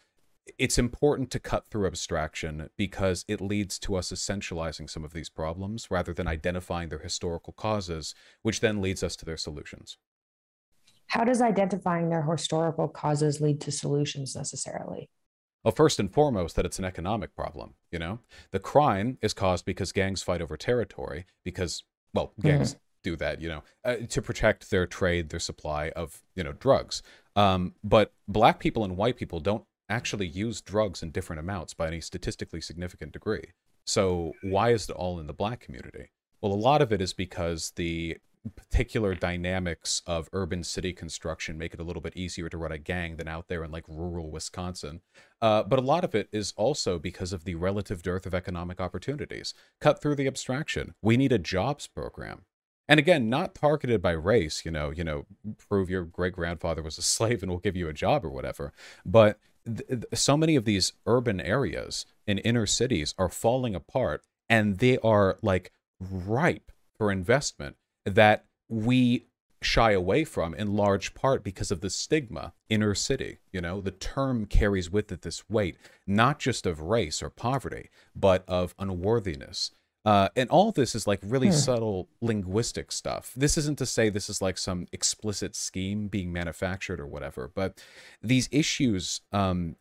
it's 0.59 0.78
important 0.78 1.30
to 1.30 1.38
cut 1.38 1.66
through 1.68 1.86
abstraction 1.86 2.70
because 2.76 3.24
it 3.28 3.40
leads 3.40 3.78
to 3.80 3.96
us 3.96 4.12
essentializing 4.12 4.88
some 4.88 5.05
of 5.05 5.12
these 5.12 5.28
problems 5.28 5.90
rather 5.90 6.12
than 6.12 6.28
identifying 6.28 6.88
their 6.88 6.98
historical 6.98 7.53
causes, 7.53 8.14
which 8.42 8.61
then 8.61 8.80
leads 8.80 9.03
us 9.03 9.16
to 9.16 9.24
their 9.24 9.36
solutions. 9.36 9.98
How 11.09 11.24
does 11.24 11.42
identifying 11.42 12.09
their 12.09 12.22
historical 12.22 12.86
causes 12.86 13.40
lead 13.40 13.61
to 13.62 13.72
solutions 13.72 14.36
necessarily? 14.36 15.11
Well, 15.64 15.72
first 15.72 15.98
and 16.01 16.12
foremost, 16.12 16.57
that 16.57 16.64
it's 16.64 16.78
an 16.78 16.84
economic 16.84 17.34
problem. 17.34 17.74
You 17.90 17.98
know, 17.98 18.20
the 18.51 18.61
crime 18.61 19.18
is 19.20 19.34
caused 19.34 19.64
because 19.64 19.92
gangs 19.92 20.22
fight 20.22 20.40
over 20.40 20.57
territory, 20.57 21.26
because, 21.44 21.82
well, 22.14 22.32
gangs 22.40 22.74
mm-hmm. 22.74 22.80
do 23.03 23.16
that, 23.16 23.40
you 23.40 23.48
know, 23.48 23.62
uh, 23.84 23.96
to 24.09 24.22
protect 24.22 24.70
their 24.70 24.86
trade, 24.86 25.28
their 25.28 25.40
supply 25.40 25.90
of, 25.90 26.22
you 26.34 26.44
know, 26.44 26.53
drugs. 26.53 27.03
Um, 27.36 27.74
but 27.84 28.12
black 28.28 28.59
people 28.59 28.84
and 28.84 28.96
white 28.96 29.16
people 29.16 29.40
don't 29.40 29.64
actually 29.91 30.26
use 30.26 30.61
drugs 30.61 31.03
in 31.03 31.11
different 31.11 31.41
amounts 31.41 31.74
by 31.74 31.88
any 31.88 32.01
statistically 32.01 32.61
significant 32.61 33.12
degree. 33.12 33.53
So 33.84 34.32
why 34.43 34.70
is 34.70 34.88
it 34.88 34.97
all 34.97 35.18
in 35.18 35.26
the 35.26 35.32
black 35.32 35.61
community? 35.61 36.11
Well, 36.41 36.53
a 36.53 36.55
lot 36.55 36.80
of 36.80 36.93
it 36.93 37.03
is 37.03 37.12
because 37.12 37.72
the 37.76 38.18
particular 38.57 39.14
dynamics 39.14 40.01
of 40.07 40.30
urban 40.32 40.64
city 40.64 40.93
construction 40.93 41.59
make 41.59 41.74
it 41.74 41.80
a 41.80 41.82
little 41.82 42.01
bit 42.01 42.16
easier 42.16 42.49
to 42.49 42.57
run 42.57 42.72
a 42.72 42.78
gang 42.78 43.16
than 43.16 43.28
out 43.28 43.49
there 43.49 43.62
in 43.64 43.70
like 43.70 43.84
rural 43.86 44.30
Wisconsin. 44.30 45.03
Uh, 45.43 45.62
but 45.62 45.78
a 45.78 45.82
lot 45.82 46.05
of 46.05 46.14
it 46.14 46.28
is 46.32 46.55
also 46.57 46.99
because 46.99 47.32
of 47.32 47.45
the 47.45 47.55
relative 47.55 48.03
dearth 48.03 48.24
of 48.24 48.34
economic 48.34 48.80
opportunities. 48.80 49.53
Cut 49.80 50.01
through 50.01 50.14
the 50.14 50.26
abstraction. 50.26 50.95
We 51.03 51.16
need 51.16 51.32
a 51.32 51.38
jobs 51.38 51.86
program. 51.86 52.43
And 52.88 52.99
again, 52.99 53.28
not 53.28 53.55
targeted 53.55 54.03
by 54.03 54.12
race, 54.12 54.64
you 54.64 54.70
know, 54.70 54.91
you 54.91 55.05
know, 55.05 55.26
prove 55.68 55.91
your 55.91 56.05
great 56.05 56.32
grandfather 56.32 56.82
was 56.82 56.99
a 56.99 57.03
slave 57.16 57.43
and 57.43 57.51
we'll 57.51 57.61
give 57.61 57.76
you 57.76 57.88
a 57.88 57.93
job 57.93 58.24
or 58.24 58.30
whatever. 58.30 58.72
But 59.05 59.38
th- 59.76 60.04
so 60.14 60.36
many 60.36 60.56
of 60.56 60.64
these 60.64 60.92
urban 61.06 61.40
areas 61.40 62.06
in 62.26 62.38
inner 62.38 62.66
cities 62.66 63.14
are 63.18 63.28
falling 63.28 63.74
apart 63.74 64.22
and 64.48 64.78
they 64.78 64.98
are 64.98 65.38
like 65.42 65.72
ripe 66.00 66.72
for 66.96 67.10
investment 67.10 67.76
that 68.04 68.44
we 68.68 69.26
shy 69.62 69.92
away 69.92 70.24
from 70.24 70.54
in 70.54 70.74
large 70.74 71.12
part 71.12 71.44
because 71.44 71.70
of 71.70 71.80
the 71.80 71.90
stigma 71.90 72.52
inner 72.68 72.94
city 72.94 73.38
you 73.52 73.60
know? 73.60 73.80
The 73.80 73.90
term 73.90 74.46
carries 74.46 74.90
with 74.90 75.12
it 75.12 75.22
this 75.22 75.48
weight 75.50 75.76
not 76.06 76.38
just 76.38 76.66
of 76.66 76.80
race 76.80 77.22
or 77.22 77.30
poverty 77.30 77.90
but 78.14 78.44
of 78.48 78.74
unworthiness 78.78 79.70
uh, 80.05 80.28
and 80.36 80.48
all 80.51 80.72
this 80.72 80.94
is 80.94 81.07
like 81.07 81.20
really 81.22 81.48
hmm. 81.48 81.55
subtle 81.55 82.09
linguistic 82.20 82.92
stuff. 82.92 83.32
This 83.36 83.59
isn't 83.59 83.78
to 83.78 83.86
say 83.86 84.09
this 84.09 84.30
is 84.30 84.40
like 84.40 84.59
some 84.59 84.86
explicit 84.92 85.55
scheme 85.55 86.09
being 86.09 86.32
manufactured 86.32 87.01
or 87.01 87.07
whatever, 87.07 87.51
but 87.55 87.82
these 88.22 88.48
issues, 88.51 89.20
um, 89.32 89.76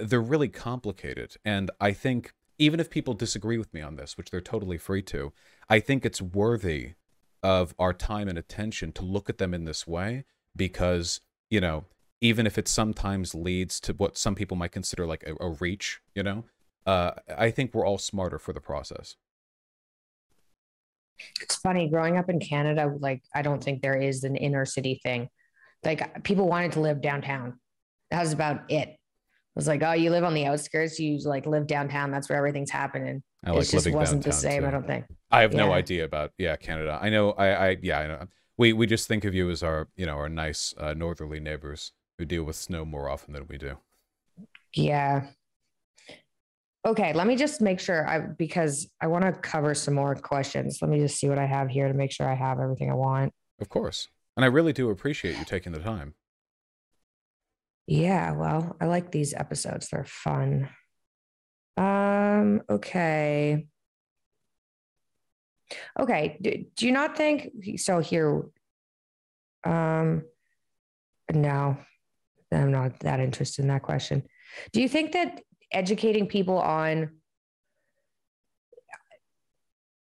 they're 0.00 0.20
really 0.20 0.48
complicated. 0.48 1.36
And 1.44 1.70
I 1.80 1.92
think 1.92 2.34
even 2.58 2.80
if 2.80 2.90
people 2.90 3.14
disagree 3.14 3.58
with 3.58 3.72
me 3.72 3.80
on 3.80 3.96
this, 3.96 4.16
which 4.18 4.30
they're 4.30 4.40
totally 4.40 4.78
free 4.78 5.02
to, 5.02 5.32
I 5.68 5.80
think 5.80 6.04
it's 6.04 6.20
worthy 6.20 6.92
of 7.42 7.74
our 7.78 7.92
time 7.92 8.28
and 8.28 8.38
attention 8.38 8.92
to 8.92 9.04
look 9.04 9.28
at 9.28 9.38
them 9.38 9.52
in 9.52 9.64
this 9.64 9.86
way 9.86 10.24
because 10.54 11.20
you 11.50 11.60
know 11.60 11.84
even 12.20 12.46
if 12.46 12.56
it 12.56 12.68
sometimes 12.68 13.34
leads 13.34 13.80
to 13.80 13.92
what 13.94 14.16
some 14.16 14.34
people 14.34 14.56
might 14.56 14.72
consider 14.72 15.06
like 15.06 15.24
a, 15.26 15.34
a 15.44 15.50
reach 15.50 16.00
you 16.14 16.22
know 16.22 16.44
uh, 16.86 17.12
i 17.36 17.50
think 17.50 17.74
we're 17.74 17.86
all 17.86 17.98
smarter 17.98 18.38
for 18.38 18.52
the 18.52 18.60
process 18.60 19.16
it's 21.40 21.56
funny 21.56 21.88
growing 21.88 22.16
up 22.16 22.28
in 22.28 22.38
canada 22.40 22.92
like 23.00 23.22
i 23.34 23.42
don't 23.42 23.62
think 23.62 23.82
there 23.82 24.00
is 24.00 24.24
an 24.24 24.36
inner 24.36 24.64
city 24.64 25.00
thing 25.02 25.28
like 25.84 26.22
people 26.22 26.48
wanted 26.48 26.72
to 26.72 26.80
live 26.80 27.00
downtown 27.00 27.58
that 28.10 28.20
was 28.20 28.32
about 28.32 28.70
it 28.70 28.88
it 28.88 28.98
was 29.56 29.66
like 29.66 29.82
oh 29.82 29.92
you 29.92 30.10
live 30.10 30.24
on 30.24 30.34
the 30.34 30.46
outskirts 30.46 30.98
you 30.98 31.18
like 31.24 31.46
live 31.46 31.66
downtown 31.66 32.10
that's 32.10 32.28
where 32.28 32.38
everything's 32.38 32.70
happening 32.70 33.22
I 33.44 33.50
like 33.50 33.64
it 33.64 33.70
just 33.70 33.90
wasn't 33.90 34.24
the 34.24 34.32
same 34.32 34.62
too. 34.62 34.68
i 34.68 34.70
don't 34.70 34.86
think 34.86 35.04
I 35.32 35.40
have 35.40 35.54
no 35.54 35.72
idea 35.72 36.04
about 36.04 36.32
yeah 36.36 36.56
Canada. 36.56 36.98
I 37.00 37.08
know 37.08 37.32
I 37.32 37.70
I 37.70 37.76
yeah 37.80 38.00
I 38.00 38.06
know. 38.06 38.26
We 38.58 38.74
we 38.74 38.86
just 38.86 39.08
think 39.08 39.24
of 39.24 39.34
you 39.34 39.48
as 39.50 39.62
our 39.62 39.88
you 39.96 40.04
know 40.04 40.12
our 40.12 40.28
nice 40.28 40.74
uh, 40.76 40.92
northerly 40.92 41.40
neighbors 41.40 41.92
who 42.18 42.26
deal 42.26 42.44
with 42.44 42.56
snow 42.56 42.84
more 42.84 43.08
often 43.08 43.32
than 43.32 43.46
we 43.48 43.56
do. 43.56 43.78
Yeah. 44.74 45.28
Okay, 46.84 47.12
let 47.12 47.28
me 47.28 47.36
just 47.36 47.60
make 47.60 47.78
sure 47.78 48.08
I 48.08 48.18
because 48.20 48.90
I 49.00 49.06
want 49.06 49.24
to 49.24 49.32
cover 49.32 49.74
some 49.74 49.94
more 49.94 50.14
questions. 50.16 50.78
Let 50.82 50.90
me 50.90 50.98
just 50.98 51.18
see 51.18 51.28
what 51.28 51.38
I 51.38 51.46
have 51.46 51.68
here 51.68 51.86
to 51.86 51.94
make 51.94 52.10
sure 52.10 52.28
I 52.28 52.34
have 52.34 52.58
everything 52.58 52.90
I 52.90 52.94
want. 52.94 53.32
Of 53.60 53.68
course, 53.68 54.08
and 54.36 54.44
I 54.44 54.48
really 54.48 54.72
do 54.72 54.90
appreciate 54.90 55.38
you 55.38 55.44
taking 55.44 55.72
the 55.72 55.78
time. 55.78 56.14
Yeah, 57.86 58.32
well, 58.32 58.76
I 58.80 58.86
like 58.86 59.12
these 59.12 59.32
episodes. 59.32 59.88
They're 59.88 60.04
fun. 60.04 60.68
Um, 61.76 62.62
okay. 62.68 63.66
Okay, 65.98 66.36
do, 66.40 66.64
do 66.76 66.86
you 66.86 66.92
not 66.92 67.16
think 67.16 67.50
so 67.78 68.00
here 68.00 68.44
um 69.64 70.22
no. 71.32 71.78
I'm 72.50 72.70
not 72.70 73.00
that 73.00 73.20
interested 73.20 73.62
in 73.62 73.68
that 73.68 73.82
question. 73.82 74.24
Do 74.72 74.82
you 74.82 74.88
think 74.88 75.12
that 75.12 75.40
educating 75.72 76.26
people 76.26 76.58
on 76.58 77.10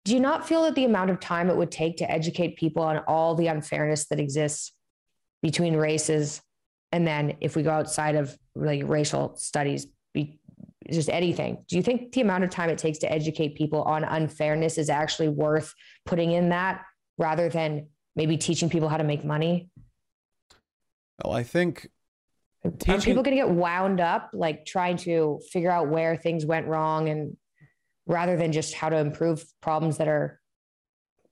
do 0.04 0.14
you 0.14 0.20
not 0.20 0.46
feel 0.46 0.62
that 0.62 0.76
the 0.76 0.84
amount 0.84 1.10
of 1.10 1.18
time 1.18 1.50
it 1.50 1.56
would 1.56 1.72
take 1.72 1.96
to 1.96 2.08
educate 2.08 2.56
people 2.56 2.82
on 2.82 2.98
all 3.08 3.34
the 3.34 3.48
unfairness 3.48 4.06
that 4.06 4.20
exists 4.20 4.70
between 5.42 5.76
races? 5.76 6.40
And 6.92 7.04
then 7.04 7.36
if 7.40 7.56
we 7.56 7.64
go 7.64 7.72
outside 7.72 8.14
of 8.14 8.38
like 8.54 8.82
racial 8.84 9.34
studies 9.36 9.88
be 10.14 10.38
just 10.88 11.10
anything 11.10 11.64
do 11.68 11.74
you 11.74 11.82
think 11.82 12.12
the 12.12 12.20
amount 12.20 12.44
of 12.44 12.48
time 12.48 12.70
it 12.70 12.78
takes 12.78 12.98
to 12.98 13.12
educate 13.12 13.56
people 13.56 13.82
on 13.82 14.04
unfairness 14.04 14.78
is 14.78 14.88
actually 14.88 15.26
worth 15.26 15.74
putting 16.04 16.30
in 16.30 16.50
that 16.50 16.82
rather 17.18 17.48
than 17.48 17.88
maybe 18.16 18.36
teaching 18.36 18.68
people 18.68 18.88
how 18.88 18.96
to 18.96 19.04
make 19.04 19.24
money? 19.24 19.68
Well, 21.22 21.34
I 21.34 21.42
think 21.44 21.88
are 22.66 23.00
people 23.00 23.22
going 23.22 23.36
to 23.36 23.42
get 23.42 23.50
wound 23.50 24.00
up 24.00 24.30
like 24.32 24.66
trying 24.66 24.96
to 24.96 25.40
figure 25.52 25.70
out 25.70 25.88
where 25.88 26.16
things 26.16 26.44
went 26.46 26.66
wrong 26.66 27.08
and 27.08 27.36
rather 28.06 28.36
than 28.36 28.52
just 28.52 28.74
how 28.74 28.88
to 28.88 28.96
improve 28.96 29.44
problems 29.60 29.98
that 29.98 30.08
are 30.08 30.40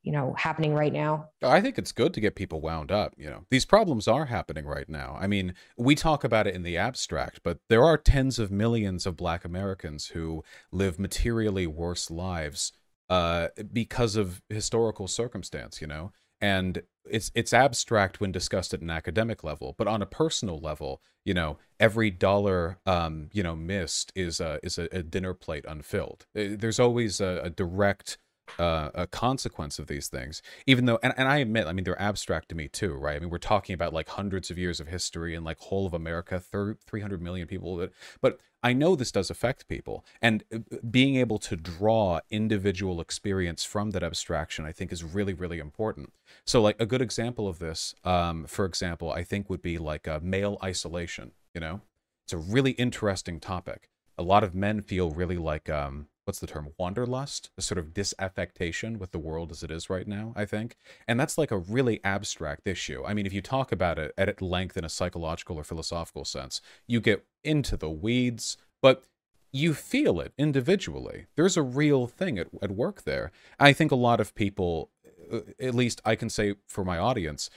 you 0.03 0.13
know 0.13 0.35
happening 0.37 0.75
right 0.75 0.93
now 0.93 1.29
I 1.43 1.61
think 1.61 1.79
it's 1.79 1.93
good 1.93 2.13
to 2.15 2.21
get 2.21 2.37
people 2.37 2.61
wound 2.61 2.93
up. 2.93 3.15
You 3.17 3.31
know, 3.31 3.47
these 3.51 3.65
problems 3.65 4.07
are 4.07 4.27
happening 4.27 4.67
right 4.67 4.89
now. 4.89 5.17
I 5.21 5.27
mean, 5.27 5.55
we 5.77 5.95
talk 5.95 6.25
about 6.25 6.47
it 6.47 6.55
in 6.55 6.63
the 6.63 6.77
abstract, 6.77 7.41
but 7.43 7.59
there 7.69 7.83
are 7.83 7.97
tens 7.97 8.39
of 8.39 8.51
millions 8.51 9.07
of 9.07 9.17
Black 9.17 9.45
Americans 9.45 10.09
who 10.09 10.45
live 10.71 10.99
materially 10.99 11.67
worse 11.67 12.11
lives 12.11 12.73
uh, 13.09 13.49
because 13.73 14.17
of 14.17 14.43
historical 14.49 15.09
circumstance. 15.09 15.81
You 15.81 15.87
know, 15.87 16.13
and 16.45 16.83
it's 17.07 17.31
it's 17.35 17.55
abstract 17.55 18.21
when 18.21 18.31
discussed 18.31 18.75
at 18.75 18.83
an 18.83 18.91
academic 18.91 19.43
level, 19.43 19.75
but 19.79 19.89
on 19.89 20.03
a 20.03 20.07
personal 20.07 20.59
level, 20.59 21.01
you 21.25 21.33
know, 21.33 21.57
every 21.81 22.11
dollar 22.11 22.79
um, 22.85 23.31
you 23.33 23.43
know 23.43 23.57
missed 23.57 24.13
is 24.15 24.41
a 24.41 24.61
is 24.63 24.79
a, 24.79 24.89
a 24.93 25.03
dinner 25.03 25.33
plate 25.33 25.65
unfilled. 25.67 26.27
Uh, 26.39 26.57
There's 26.59 26.79
always 26.79 27.19
a, 27.19 27.41
a 27.45 27.51
direct 27.51 28.19
uh, 28.59 28.91
a 28.95 29.07
consequence 29.07 29.79
of 29.79 29.87
these 29.87 30.09
things 30.09 30.43
even 30.67 30.85
though 30.87 30.99
and, 31.03 31.13
and 31.17 31.29
i 31.29 31.39
admit 31.39 31.67
i 31.67 31.73
mean 31.73 31.85
they're 31.85 32.01
abstract 32.01 32.49
to 32.49 32.55
me 32.55 32.69
too 32.69 32.95
right? 32.95 33.17
I 33.17 33.19
mean 33.19 33.31
we're 33.31 33.39
talking 33.39 33.75
about 33.75 33.93
like 33.93 34.09
hundreds 34.09 34.51
of 34.51 34.59
years 34.59 34.81
of 34.81 34.89
history 34.89 35.35
and 35.35 35.45
like 35.45 35.59
whole 35.59 35.87
of 35.87 35.95
america 35.95 36.39
thir- 36.39 36.77
300 36.87 37.21
million 37.23 37.47
people 37.47 37.89
but 38.21 38.39
i 38.63 38.73
know 38.73 38.95
this 38.95 39.13
does 39.13 39.31
affect 39.31 39.69
people 39.69 40.05
and 40.21 40.45
uh, 40.55 40.59
being 40.91 41.17
able 41.17 41.39
to 41.39 41.57
draw 41.57 42.21
individual 42.31 43.01
experience 43.01 43.65
from 43.65 43.91
that 43.91 44.03
abstraction 44.03 44.65
i 44.65 44.73
think 44.73 44.93
is 44.93 45.03
really 45.03 45.35
really 45.35 45.59
important. 45.59 46.13
So 46.45 46.61
like 46.63 46.81
a 46.81 46.87
good 46.87 47.03
example 47.03 47.49
of 47.49 47.59
this 47.59 47.95
um, 48.05 48.47
for 48.47 48.65
example 48.65 49.11
i 49.11 49.23
think 49.23 49.49
would 49.49 49.63
be 49.63 49.79
like 49.79 50.07
uh, 50.07 50.21
male 50.23 50.59
isolation 50.63 51.33
you 51.55 51.61
know? 51.61 51.81
It's 52.25 52.33
a 52.33 52.39
really 52.39 52.73
interesting 52.73 53.41
topic. 53.41 53.89
A 54.19 54.23
lot 54.23 54.45
of 54.45 54.55
men 54.55 54.83
feel 54.83 55.11
really 55.11 55.39
like 55.39 55.71
um 55.71 56.09
what's 56.25 56.39
the 56.39 56.47
term 56.47 56.71
wanderlust 56.79 57.51
a 57.59 57.63
sort 57.63 57.79
of 57.79 57.93
disaffectation 57.93 58.99
with 58.99 59.13
the 59.13 59.19
world 59.19 59.51
as 59.51 59.63
it 59.63 59.71
is 59.71 59.91
right 59.91 60.09
now 60.09 60.33
i 60.37 60.45
think. 60.45 60.77
And 61.07 61.19
that's 61.19 61.39
like 61.39 61.51
a 61.51 61.59
really 61.59 62.01
abstract 62.05 62.67
issue. 62.67 63.05
I 63.07 63.15
mean 63.15 63.27
if 63.27 63.33
you 63.33 63.43
talk 63.43 63.73
about 63.73 63.99
it 63.99 64.13
at 64.17 64.43
length 64.43 64.77
in 64.77 64.85
a 64.85 64.89
psychological 64.89 65.57
or 65.57 65.65
philosophical 65.65 66.25
sense 66.25 66.61
you 66.87 67.01
get 67.01 67.25
into 67.43 67.77
the 67.77 67.91
weeds 67.91 68.57
but 68.83 69.05
you 69.53 69.73
feel 69.73 70.21
it 70.21 70.33
individually. 70.37 71.27
There's 71.37 71.57
a 71.57 71.63
real 71.63 72.09
thing 72.09 72.39
at, 72.41 72.49
at 72.61 72.73
work 72.73 73.05
there. 73.05 73.31
I 73.61 73.73
think 73.73 73.93
a 73.93 73.97
lot 73.97 74.19
of 74.19 74.35
people 74.35 74.91
uh, 75.33 75.41
at 75.61 75.75
least 75.75 76.01
i 76.05 76.15
can 76.15 76.29
say 76.29 76.55
for 76.67 76.85
my 76.85 76.99
audience 76.99 77.51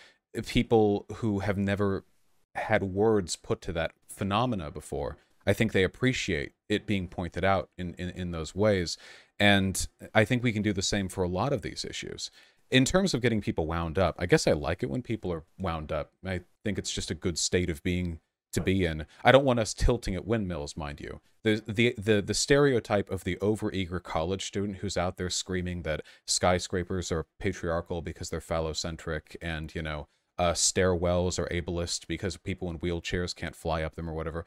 people 0.45 1.05
who 1.15 1.39
have 1.39 1.57
never 1.57 2.05
had 2.55 2.83
words 2.83 3.35
put 3.35 3.61
to 3.61 3.71
that 3.73 3.91
phenomena 4.07 4.71
before 4.71 5.17
I 5.47 5.53
think 5.53 5.71
they 5.71 5.83
appreciate 5.83 6.51
it 6.67 6.85
being 6.85 7.07
pointed 7.07 7.45
out 7.45 7.69
in, 7.77 7.93
in, 7.95 8.09
in 8.09 8.31
those 8.31 8.53
ways. 8.53 8.97
And 9.39 9.87
I 10.13 10.25
think 10.25 10.43
we 10.43 10.51
can 10.51 10.61
do 10.61 10.73
the 10.73 10.81
same 10.81 11.07
for 11.07 11.23
a 11.23 11.29
lot 11.29 11.53
of 11.53 11.61
these 11.61 11.85
issues. 11.85 12.29
In 12.69 12.83
terms 12.83 13.13
of 13.13 13.21
getting 13.21 13.39
people 13.39 13.65
wound 13.65 13.97
up, 13.97 14.15
I 14.19 14.25
guess 14.25 14.45
I 14.45 14.51
like 14.51 14.83
it 14.83 14.89
when 14.89 15.01
people 15.01 15.31
are 15.31 15.45
wound 15.57 15.91
up. 15.91 16.11
I 16.25 16.41
think 16.65 16.77
it's 16.77 16.91
just 16.91 17.09
a 17.09 17.15
good 17.15 17.39
state 17.39 17.69
of 17.69 17.81
being 17.81 18.19
to 18.51 18.59
be 18.59 18.83
in. 18.83 19.05
I 19.23 19.31
don't 19.31 19.45
want 19.45 19.59
us 19.59 19.73
tilting 19.73 20.15
at 20.15 20.27
windmills, 20.27 20.75
mind 20.75 20.99
you. 20.99 21.21
The 21.43 21.63
the 21.65 21.95
the, 21.97 22.21
the 22.21 22.33
stereotype 22.33 23.09
of 23.09 23.23
the 23.23 23.37
overeager 23.37 24.03
college 24.03 24.45
student 24.45 24.79
who's 24.79 24.97
out 24.97 25.15
there 25.15 25.29
screaming 25.29 25.83
that 25.83 26.01
skyscrapers 26.25 27.09
are 27.11 27.27
patriarchal 27.39 28.01
because 28.01 28.29
they're 28.29 28.41
phallocentric 28.41 29.37
and, 29.41 29.73
you 29.73 29.81
know, 29.81 30.07
uh, 30.37 30.53
stairwells 30.53 31.39
are 31.39 31.47
ableist 31.47 32.07
because 32.07 32.35
people 32.35 32.69
in 32.69 32.79
wheelchairs 32.79 33.35
can't 33.35 33.55
fly 33.55 33.81
up 33.81 33.95
them 33.95 34.09
or 34.09 34.13
whatever 34.13 34.45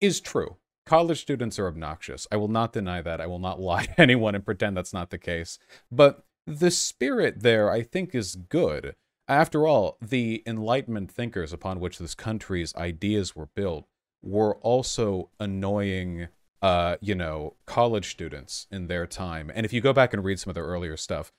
is 0.00 0.20
true. 0.20 0.56
College 0.86 1.20
students 1.20 1.58
are 1.58 1.66
obnoxious. 1.66 2.26
I 2.32 2.36
will 2.36 2.48
not 2.48 2.72
deny 2.72 3.02
that. 3.02 3.20
I 3.20 3.26
will 3.26 3.38
not 3.38 3.60
lie 3.70 3.86
to 3.86 4.00
anyone 4.00 4.34
and 4.34 4.44
pretend 4.44 4.76
that's 4.76 4.92
not 4.92 5.10
the 5.10 5.18
case. 5.18 5.58
But 5.90 6.24
the 6.46 6.70
spirit 6.70 7.42
there, 7.42 7.70
I 7.70 7.82
think, 7.82 8.14
is 8.14 8.36
good. 8.36 8.94
After 9.28 9.66
all, 9.66 9.98
the 10.00 10.42
Enlightenment 10.46 11.10
thinkers 11.10 11.52
upon 11.52 11.80
which 11.80 11.98
this 11.98 12.14
country's 12.14 12.74
ideas 12.74 13.36
were 13.36 13.48
built 13.54 13.86
were 14.22 14.56
also 14.56 15.30
annoying, 15.38 16.28
uh, 16.62 16.96
you 17.02 17.14
know, 17.14 17.54
college 17.66 18.10
students 18.10 18.66
in 18.70 18.86
their 18.86 19.06
time. 19.06 19.50
And 19.54 19.66
if 19.66 19.72
you 19.72 19.82
go 19.82 19.92
back 19.92 20.14
and 20.14 20.24
read 20.24 20.40
some 20.40 20.50
of 20.50 20.54
their 20.54 20.64
earlier 20.64 20.96
stuff, 20.96 21.30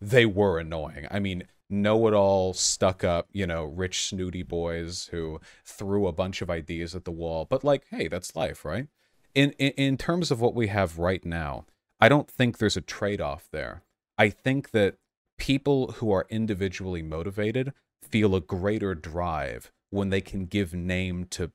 they 0.00 0.26
were 0.26 0.58
annoying. 0.58 1.06
I 1.10 1.18
mean, 1.18 1.44
know-it-all, 1.70 2.54
stuck-up, 2.54 3.28
you 3.32 3.46
know, 3.46 3.64
rich 3.64 4.06
snooty 4.06 4.42
boys 4.42 5.08
who 5.10 5.40
threw 5.64 6.06
a 6.06 6.12
bunch 6.12 6.40
of 6.40 6.50
ideas 6.50 6.94
at 6.94 7.04
the 7.04 7.10
wall. 7.10 7.44
But 7.44 7.64
like, 7.64 7.86
hey, 7.90 8.08
that's 8.08 8.34
life, 8.36 8.64
right? 8.64 8.88
In 9.34 9.50
in, 9.52 9.72
in 9.72 9.96
terms 9.96 10.30
of 10.30 10.40
what 10.40 10.54
we 10.54 10.68
have 10.68 10.98
right 10.98 11.24
now, 11.24 11.66
I 12.00 12.08
don't 12.08 12.30
think 12.30 12.58
there's 12.58 12.76
a 12.76 12.80
trade-off 12.80 13.48
there. 13.52 13.82
I 14.16 14.30
think 14.30 14.70
that 14.70 14.96
people 15.36 15.92
who 15.92 16.10
are 16.10 16.26
individually 16.30 17.02
motivated 17.02 17.72
feel 18.02 18.34
a 18.34 18.40
greater 18.40 18.94
drive 18.94 19.70
when 19.90 20.10
they 20.10 20.20
can 20.20 20.46
give 20.46 20.74
name 20.74 21.26
to 21.30 21.52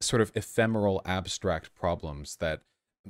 sort 0.00 0.20
of 0.20 0.32
ephemeral 0.34 1.00
abstract 1.04 1.74
problems 1.74 2.36
that 2.36 2.60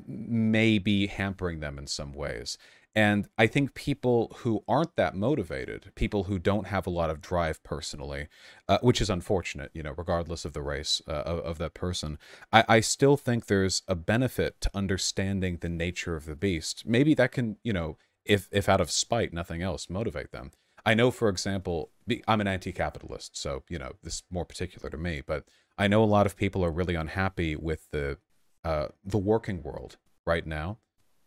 may 0.06 0.78
be 0.78 1.06
hampering 1.06 1.60
them 1.60 1.78
in 1.78 1.86
some 1.86 2.12
ways. 2.12 2.56
And 2.96 3.28
I 3.36 3.48
think 3.48 3.74
people 3.74 4.36
who 4.38 4.62
aren't 4.68 4.94
that 4.94 5.16
motivated, 5.16 5.90
people 5.96 6.24
who 6.24 6.38
don't 6.38 6.68
have 6.68 6.86
a 6.86 6.90
lot 6.90 7.10
of 7.10 7.20
drive 7.20 7.62
personally, 7.64 8.28
uh, 8.68 8.78
which 8.82 9.00
is 9.00 9.10
unfortunate, 9.10 9.72
you 9.74 9.82
know, 9.82 9.94
regardless 9.96 10.44
of 10.44 10.52
the 10.52 10.62
race 10.62 11.02
uh, 11.08 11.10
of, 11.10 11.38
of 11.40 11.58
that 11.58 11.74
person, 11.74 12.18
I, 12.52 12.64
I 12.68 12.80
still 12.80 13.16
think 13.16 13.46
there's 13.46 13.82
a 13.88 13.96
benefit 13.96 14.60
to 14.60 14.70
understanding 14.74 15.58
the 15.60 15.68
nature 15.68 16.14
of 16.14 16.26
the 16.26 16.36
beast. 16.36 16.84
Maybe 16.86 17.14
that 17.14 17.32
can, 17.32 17.56
you 17.64 17.72
know, 17.72 17.96
if 18.24 18.48
if 18.52 18.68
out 18.68 18.80
of 18.80 18.90
spite, 18.90 19.32
nothing 19.32 19.60
else, 19.60 19.90
motivate 19.90 20.30
them. 20.32 20.52
I 20.86 20.94
know, 20.94 21.10
for 21.10 21.28
example, 21.28 21.90
I'm 22.28 22.40
an 22.40 22.46
anti-capitalist, 22.46 23.36
so 23.36 23.64
you 23.68 23.78
know 23.78 23.92
this 24.02 24.14
is 24.16 24.22
more 24.30 24.44
particular 24.44 24.88
to 24.90 24.96
me. 24.96 25.22
But 25.26 25.44
I 25.76 25.88
know 25.88 26.02
a 26.02 26.06
lot 26.06 26.26
of 26.26 26.36
people 26.36 26.64
are 26.64 26.70
really 26.70 26.94
unhappy 26.94 27.56
with 27.56 27.90
the 27.90 28.18
uh, 28.64 28.88
the 29.04 29.18
working 29.18 29.62
world 29.62 29.96
right 30.26 30.46
now, 30.46 30.78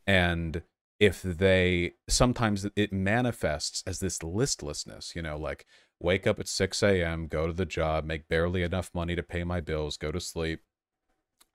and 0.06 0.64
if 1.00 1.22
they 1.22 1.94
sometimes 2.08 2.68
it 2.76 2.92
manifests 2.92 3.84
as 3.86 4.00
this 4.00 4.24
listlessness, 4.24 5.16
you 5.16 5.22
know, 5.22 5.38
like 5.38 5.66
wake 6.00 6.28
up 6.28 6.40
at 6.40 6.48
6 6.48 6.84
a.m., 6.84 7.28
go 7.28 7.48
to 7.48 7.54
the 7.54 7.66
job, 7.66 8.06
make 8.06 8.28
barely 8.28 8.64
enough 8.64 8.92
money 8.94 9.16
to 9.16 9.24
pay 9.24 9.44
my 9.44 9.62
bills, 9.62 9.98
go 9.98 10.12
to 10.12 10.20
sleep 10.20 10.62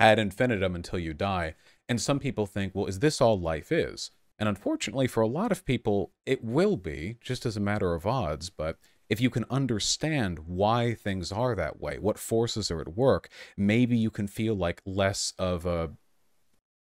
ad 0.01 0.19
infinitum 0.19 0.75
until 0.75 0.99
you 0.99 1.15
die. 1.15 1.55
And 1.89 2.01
some 2.01 2.19
people 2.19 2.47
think, 2.47 2.75
well, 2.75 2.87
is 2.87 2.99
this 2.99 3.21
all 3.21 3.39
life 3.39 3.71
is? 3.71 4.11
And 4.39 4.49
unfortunately, 4.49 5.07
for 5.07 5.21
a 5.21 5.29
lot 5.29 5.53
of 5.53 5.65
people, 5.65 6.13
it 6.27 6.43
will 6.43 6.77
be, 6.77 7.19
just 7.21 7.47
as 7.47 7.57
a 7.57 7.61
matter 7.61 7.95
of 7.95 8.07
odds. 8.07 8.51
But 8.51 8.79
if 9.09 9.21
you 9.21 9.31
can 9.31 9.45
understand 9.51 10.41
why 10.47 10.95
things 10.95 11.31
are 11.31 11.55
that 11.55 11.81
way, 11.81 11.99
what 11.99 12.19
forces 12.19 12.71
are 12.71 12.81
at 12.81 12.97
work, 12.97 13.29
maybe 13.57 13.97
you 13.97 14.11
can 14.11 14.27
feel 14.27 14.55
like 14.55 14.83
less 14.85 15.33
of 15.39 15.67
a 15.67 15.91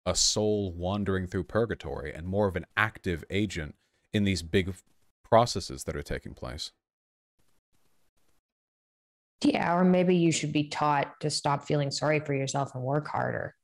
a 0.05 0.15
soul 0.15 0.71
wandering 0.71 1.27
through 1.27 1.43
purgatory 1.43 2.13
and 2.13 2.27
more 2.27 2.47
of 2.47 2.55
an 2.55 2.65
active 2.75 3.23
agent 3.29 3.75
in 4.13 4.23
these 4.23 4.41
big 4.41 4.73
processes 5.23 5.83
that 5.85 5.95
are 5.95 6.01
taking 6.01 6.33
place. 6.33 6.71
Yeah, 9.43 9.75
or 9.75 9.83
maybe 9.83 10.15
you 10.15 10.31
should 10.31 10.53
be 10.53 10.65
taught 10.65 11.19
to 11.21 11.29
stop 11.29 11.63
feeling 11.63 11.89
sorry 11.89 12.19
for 12.19 12.33
yourself 12.33 12.75
and 12.75 12.83
work 12.83 13.07
harder. 13.07 13.55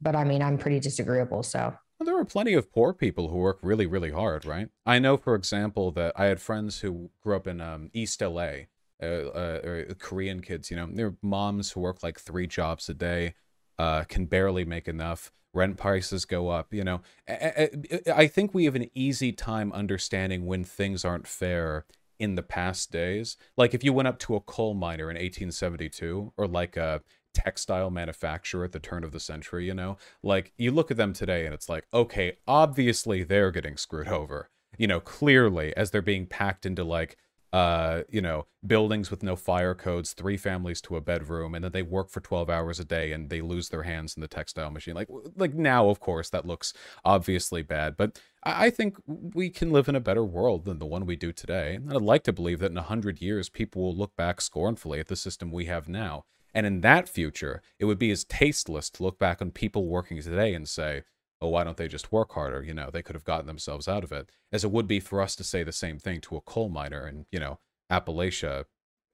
But 0.00 0.16
I 0.16 0.24
mean, 0.24 0.42
I'm 0.42 0.58
pretty 0.58 0.80
disagreeable, 0.80 1.42
so. 1.42 1.74
Well, 1.98 2.06
there 2.06 2.18
are 2.18 2.24
plenty 2.24 2.54
of 2.54 2.72
poor 2.72 2.92
people 2.92 3.28
who 3.28 3.36
work 3.38 3.60
really, 3.62 3.86
really 3.86 4.10
hard, 4.10 4.44
right? 4.44 4.68
I 4.84 4.98
know, 4.98 5.16
for 5.16 5.34
example, 5.34 5.92
that 5.92 6.12
I 6.16 6.24
had 6.26 6.40
friends 6.40 6.80
who 6.80 7.10
grew 7.22 7.36
up 7.36 7.46
in 7.46 7.60
um, 7.60 7.90
East 7.94 8.20
LA, 8.20 8.66
uh, 9.00 9.06
uh, 9.06 9.94
Korean 9.98 10.40
kids, 10.40 10.70
you 10.70 10.76
know, 10.76 10.88
their 10.90 11.14
moms 11.22 11.70
who 11.70 11.80
work 11.80 12.02
like 12.02 12.18
three 12.18 12.46
jobs 12.46 12.88
a 12.88 12.94
day, 12.94 13.34
uh, 13.82 14.04
can 14.04 14.26
barely 14.26 14.64
make 14.64 14.86
enough. 14.86 15.32
Rent 15.52 15.76
prices 15.76 16.24
go 16.24 16.50
up, 16.50 16.72
you 16.72 16.84
know. 16.84 17.00
I, 17.28 17.68
I, 18.06 18.12
I 18.14 18.26
think 18.28 18.54
we 18.54 18.64
have 18.64 18.76
an 18.76 18.88
easy 18.94 19.32
time 19.32 19.72
understanding 19.72 20.46
when 20.46 20.62
things 20.62 21.04
aren't 21.04 21.26
fair 21.26 21.84
in 22.20 22.36
the 22.36 22.44
past 22.44 22.92
days. 22.92 23.36
Like 23.56 23.74
if 23.74 23.82
you 23.82 23.92
went 23.92 24.06
up 24.06 24.20
to 24.20 24.36
a 24.36 24.40
coal 24.40 24.74
miner 24.74 25.10
in 25.10 25.16
1872 25.16 26.32
or 26.36 26.46
like 26.46 26.76
a 26.76 27.02
textile 27.34 27.90
manufacturer 27.90 28.64
at 28.64 28.70
the 28.70 28.78
turn 28.78 29.02
of 29.02 29.10
the 29.10 29.18
century, 29.18 29.66
you 29.66 29.74
know, 29.74 29.96
like 30.22 30.52
you 30.56 30.70
look 30.70 30.92
at 30.92 30.96
them 30.96 31.12
today 31.12 31.44
and 31.44 31.52
it's 31.52 31.68
like, 31.68 31.84
okay, 31.92 32.36
obviously 32.46 33.24
they're 33.24 33.50
getting 33.50 33.76
screwed 33.76 34.06
over, 34.06 34.48
you 34.78 34.86
know, 34.86 35.00
clearly 35.00 35.76
as 35.76 35.90
they're 35.90 36.00
being 36.00 36.26
packed 36.26 36.64
into 36.64 36.84
like 36.84 37.16
uh, 37.52 38.02
you 38.08 38.22
know, 38.22 38.46
buildings 38.66 39.10
with 39.10 39.22
no 39.22 39.36
fire 39.36 39.74
codes, 39.74 40.14
three 40.14 40.38
families 40.38 40.80
to 40.80 40.96
a 40.96 41.00
bedroom, 41.00 41.54
and 41.54 41.64
then 41.64 41.72
they 41.72 41.82
work 41.82 42.08
for 42.08 42.20
12 42.20 42.48
hours 42.48 42.80
a 42.80 42.84
day 42.84 43.12
and 43.12 43.28
they 43.28 43.42
lose 43.42 43.68
their 43.68 43.82
hands 43.82 44.16
in 44.16 44.22
the 44.22 44.28
textile 44.28 44.70
machine. 44.70 44.94
Like, 44.94 45.08
like 45.36 45.52
now, 45.52 45.88
of 45.88 46.00
course, 46.00 46.30
that 46.30 46.46
looks 46.46 46.72
obviously 47.04 47.62
bad, 47.62 47.96
but 47.96 48.18
I 48.42 48.70
think 48.70 48.96
we 49.06 49.50
can 49.50 49.70
live 49.70 49.88
in 49.88 49.94
a 49.94 50.00
better 50.00 50.24
world 50.24 50.64
than 50.64 50.78
the 50.78 50.86
one 50.86 51.04
we 51.04 51.14
do 51.14 51.30
today. 51.30 51.74
And 51.74 51.92
I'd 51.92 52.00
like 52.00 52.24
to 52.24 52.32
believe 52.32 52.60
that 52.60 52.70
in 52.70 52.78
a 52.78 52.82
hundred 52.82 53.20
years, 53.20 53.48
people 53.48 53.82
will 53.82 53.94
look 53.94 54.16
back 54.16 54.40
scornfully 54.40 54.98
at 54.98 55.08
the 55.08 55.16
system 55.16 55.52
we 55.52 55.66
have 55.66 55.88
now. 55.88 56.24
And 56.54 56.66
in 56.66 56.80
that 56.80 57.08
future, 57.08 57.62
it 57.78 57.84
would 57.84 57.98
be 57.98 58.10
as 58.10 58.24
tasteless 58.24 58.90
to 58.90 59.02
look 59.02 59.18
back 59.18 59.40
on 59.40 59.50
people 59.50 59.86
working 59.86 60.20
today 60.20 60.54
and 60.54 60.68
say, 60.68 61.04
oh, 61.42 61.48
why 61.48 61.64
don't 61.64 61.76
they 61.76 61.88
just 61.88 62.12
work 62.12 62.32
harder? 62.32 62.62
You 62.62 62.72
know, 62.72 62.88
they 62.90 63.02
could 63.02 63.16
have 63.16 63.24
gotten 63.24 63.46
themselves 63.46 63.88
out 63.88 64.04
of 64.04 64.12
it, 64.12 64.30
as 64.52 64.64
it 64.64 64.70
would 64.70 64.86
be 64.86 65.00
for 65.00 65.20
us 65.20 65.34
to 65.36 65.44
say 65.44 65.64
the 65.64 65.72
same 65.72 65.98
thing 65.98 66.20
to 66.22 66.36
a 66.36 66.40
coal 66.40 66.68
miner 66.68 67.06
in, 67.08 67.26
you 67.32 67.40
know, 67.40 67.58
Appalachia, 67.90 68.64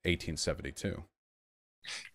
1872. 0.04 1.02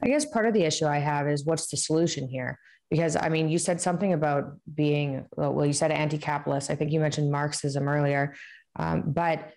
I 0.04 0.08
guess 0.08 0.26
part 0.26 0.46
of 0.46 0.54
the 0.54 0.64
issue 0.64 0.86
I 0.86 1.00
have 1.00 1.28
is 1.28 1.46
what's 1.46 1.68
the 1.72 1.78
solution 1.78 2.28
here? 2.28 2.60
Because 2.92 3.16
I 3.16 3.30
mean, 3.30 3.50
you 3.50 3.58
said 3.58 3.82
something 3.82 4.14
about 4.14 4.54
being, 4.74 5.26
well, 5.36 5.66
you 5.66 5.74
said 5.74 5.92
anti 5.92 6.20
capitalist. 6.20 6.70
I 6.70 6.76
think 6.76 6.92
you 6.92 7.00
mentioned 7.00 7.32
Marxism 7.32 7.88
earlier. 7.88 8.36
Um, 8.76 9.04
but 9.08 9.52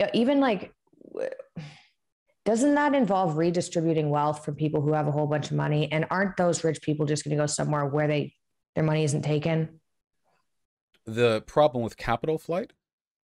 uh, 0.00 0.06
even 0.14 0.40
like, 0.40 0.72
doesn't 2.46 2.74
that 2.74 2.94
involve 2.94 3.36
redistributing 3.36 4.08
wealth 4.08 4.44
from 4.44 4.54
people 4.54 4.80
who 4.80 4.94
have 4.94 5.08
a 5.08 5.12
whole 5.12 5.26
bunch 5.26 5.50
of 5.50 5.56
money? 5.56 5.92
And 5.92 6.06
aren't 6.10 6.38
those 6.38 6.64
rich 6.64 6.80
people 6.80 7.04
just 7.04 7.24
going 7.24 7.36
to 7.36 7.42
go 7.42 7.46
somewhere 7.46 7.84
where 7.84 8.08
they 8.08 8.32
their 8.74 8.84
money 8.84 9.04
isn't 9.04 9.22
taken? 9.22 9.80
The 11.06 11.42
problem 11.42 11.84
with 11.84 11.96
capital 11.96 12.38
flight, 12.38 12.72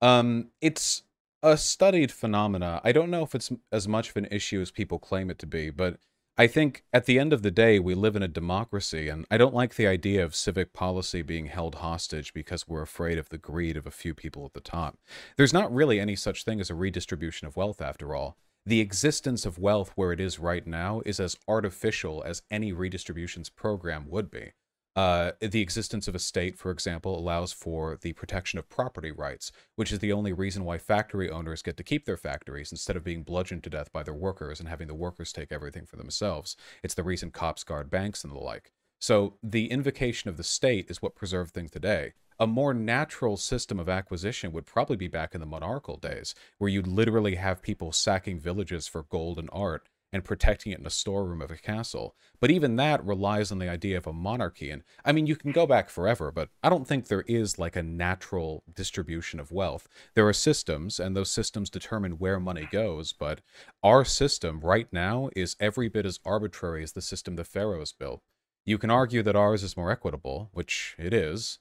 um, 0.01 0.49
it's 0.61 1.03
a 1.43 1.57
studied 1.57 2.13
phenomena. 2.13 2.81
I 2.85 2.93
don't 2.93 3.11
know 3.11 3.23
if 3.23 3.35
it's 3.35 3.51
as 3.71 3.89
much 3.89 4.11
of 4.11 4.17
an 4.17 4.29
issue 4.31 4.61
as 4.61 4.71
people 4.71 4.99
claim 4.99 5.31
it 5.31 5.39
to 5.41 5.47
be, 5.47 5.71
but 5.71 5.99
I 6.39 6.47
think 6.47 6.85
at 6.95 7.05
the 7.05 7.19
end 7.19 7.35
of 7.35 7.43
the 7.43 7.51
day, 7.51 7.79
we 7.79 7.95
live 7.95 8.17
in 8.17 8.23
a 8.23 8.29
democracy, 8.29 9.09
and 9.09 9.27
I 9.31 9.37
don't 9.37 9.55
like 9.55 9.75
the 9.75 9.87
idea 9.87 10.25
of 10.25 10.35
civic 10.35 10.73
policy 10.73 11.21
being 11.21 11.47
held 11.47 11.77
hostage 11.77 12.33
because 12.33 12.67
we're 12.67 12.83
afraid 12.83 13.19
of 13.19 13.29
the 13.29 13.37
greed 13.37 13.77
of 13.77 13.87
a 13.87 13.91
few 13.91 14.15
people 14.15 14.47
at 14.47 14.55
the 14.55 14.61
top. 14.61 14.97
There's 15.37 15.53
not 15.53 15.73
really 15.73 16.01
any 16.01 16.17
such 16.17 16.45
thing 16.45 16.59
as 16.59 16.71
a 16.71 16.75
redistribution 16.75 17.47
of 17.47 17.57
wealth, 17.57 17.83
after 17.83 18.15
all. 18.15 18.39
The 18.65 18.81
existence 18.81 19.45
of 19.45 19.59
wealth 19.59 19.93
where 19.95 20.13
it 20.13 20.21
is 20.21 20.39
right 20.39 20.67
now 20.67 21.03
is 21.05 21.21
as 21.21 21.37
artificial 21.47 22.23
as 22.25 22.43
any 22.51 22.73
redistributions 22.73 23.51
program 23.51 24.09
would 24.09 24.31
be. 24.31 24.53
Uh, 24.95 25.33
the 25.41 25.63
existence 25.63 26.07
of 26.07 26.15
a 26.15 26.19
state, 26.19 26.59
for 26.59 26.71
example, 26.71 27.19
allows 27.19 27.53
for 27.53 27.99
the 28.03 28.13
protection 28.13 28.59
of 28.59 28.69
property 28.69 29.11
rights, 29.11 29.51
which 29.75 29.91
is 29.91 30.01
the 30.01 30.13
only 30.13 30.33
reason 30.33 30.65
why 30.65 30.77
factory 30.77 31.31
owners 31.31 31.63
get 31.63 31.79
to 31.79 31.83
keep 31.83 32.05
their 32.05 32.19
factories 32.19 32.71
instead 32.71 32.97
of 32.97 33.05
being 33.05 33.23
bludgeoned 33.23 33.65
to 33.65 33.71
death 33.71 33.91
by 33.91 34.03
their 34.03 34.13
workers 34.13 34.61
and 34.61 34.69
having 34.69 34.89
the 34.89 34.95
workers 34.95 35.33
take 35.33 35.51
everything 35.51 35.87
for 35.87 35.97
themselves. 35.97 36.57
It's 36.83 36.95
the 36.95 37.03
reason 37.03 37.31
cops 37.31 37.65
guard 37.65 37.89
banks 37.89 38.23
and 38.23 38.33
the 38.33 38.39
like. 38.39 38.73
So 39.01 39.35
the 39.43 39.67
invocation 39.71 40.29
of 40.29 40.37
the 40.37 40.45
state 40.45 40.91
is 40.91 41.01
what 41.01 41.17
preserved 41.17 41.55
things 41.55 41.71
today. 41.71 42.13
A 42.39 42.47
more 42.47 42.75
natural 42.75 43.37
system 43.37 43.81
of 43.81 43.89
acquisition 43.89 44.53
would 44.53 44.67
probably 44.67 44.97
be 44.97 45.09
back 45.09 45.35
in 45.35 45.41
the 45.41 45.47
monarchical 45.47 45.97
days, 45.97 46.35
where 46.59 46.71
you'd 46.71 46.87
literally 46.87 47.37
have 47.37 47.63
people 47.63 47.93
sacking 47.93 48.39
villages 48.39 48.87
for 48.87 49.05
gold 49.05 49.39
and 49.39 49.49
art 49.53 49.89
and 50.13 50.25
protecting 50.25 50.73
it 50.73 50.79
in 50.79 50.87
a 50.87 50.91
storeroom 50.91 51.41
of 51.41 51.51
a 51.51 51.57
castle. 51.57 52.15
But 52.41 52.51
even 52.51 52.77
that 52.77 53.05
relies 53.05 53.51
on 53.51 53.59
the 53.59 53.69
idea 53.69 53.97
of 53.97 54.07
a 54.07 54.13
monarchy. 54.13 54.71
And 54.71 54.83
I 55.05 55.13
mean, 55.13 55.27
you 55.27 55.37
can 55.37 55.53
go 55.53 55.67
back 55.67 55.89
forever, 55.89 56.31
but 56.31 56.51
I 56.63 56.69
don't 56.69 56.87
think 56.87 57.09
there 57.09 57.25
is 57.27 57.59
like 57.59 57.77
a 57.77 57.83
natural 57.83 58.63
distribution 58.75 59.41
of 59.41 59.51
wealth. 59.53 59.89
There 60.15 60.29
are 60.29 60.35
systems, 60.35 61.01
and 61.01 61.17
those 61.17 61.31
systems 61.31 61.71
determine 61.71 62.19
where 62.19 62.39
money 62.39 62.69
goes. 62.71 63.13
But 63.13 63.41
our 63.83 64.05
system 64.05 64.61
right 64.61 64.89
now 64.93 65.31
is 65.35 65.57
every 65.59 65.89
bit 65.89 66.05
as 66.05 66.21
arbitrary 66.25 66.83
as 66.83 66.93
the 66.93 67.03
system 67.03 67.37
the 67.37 67.45
pharaohs 67.45 67.93
built. 67.93 68.21
You 68.65 68.79
can 68.79 68.91
argue 68.91 69.23
that 69.23 69.37
ours 69.37 69.63
is 69.63 69.77
more 69.77 69.91
equitable, 69.91 70.51
which 70.53 70.95
it 70.99 71.13
is, 71.13 71.59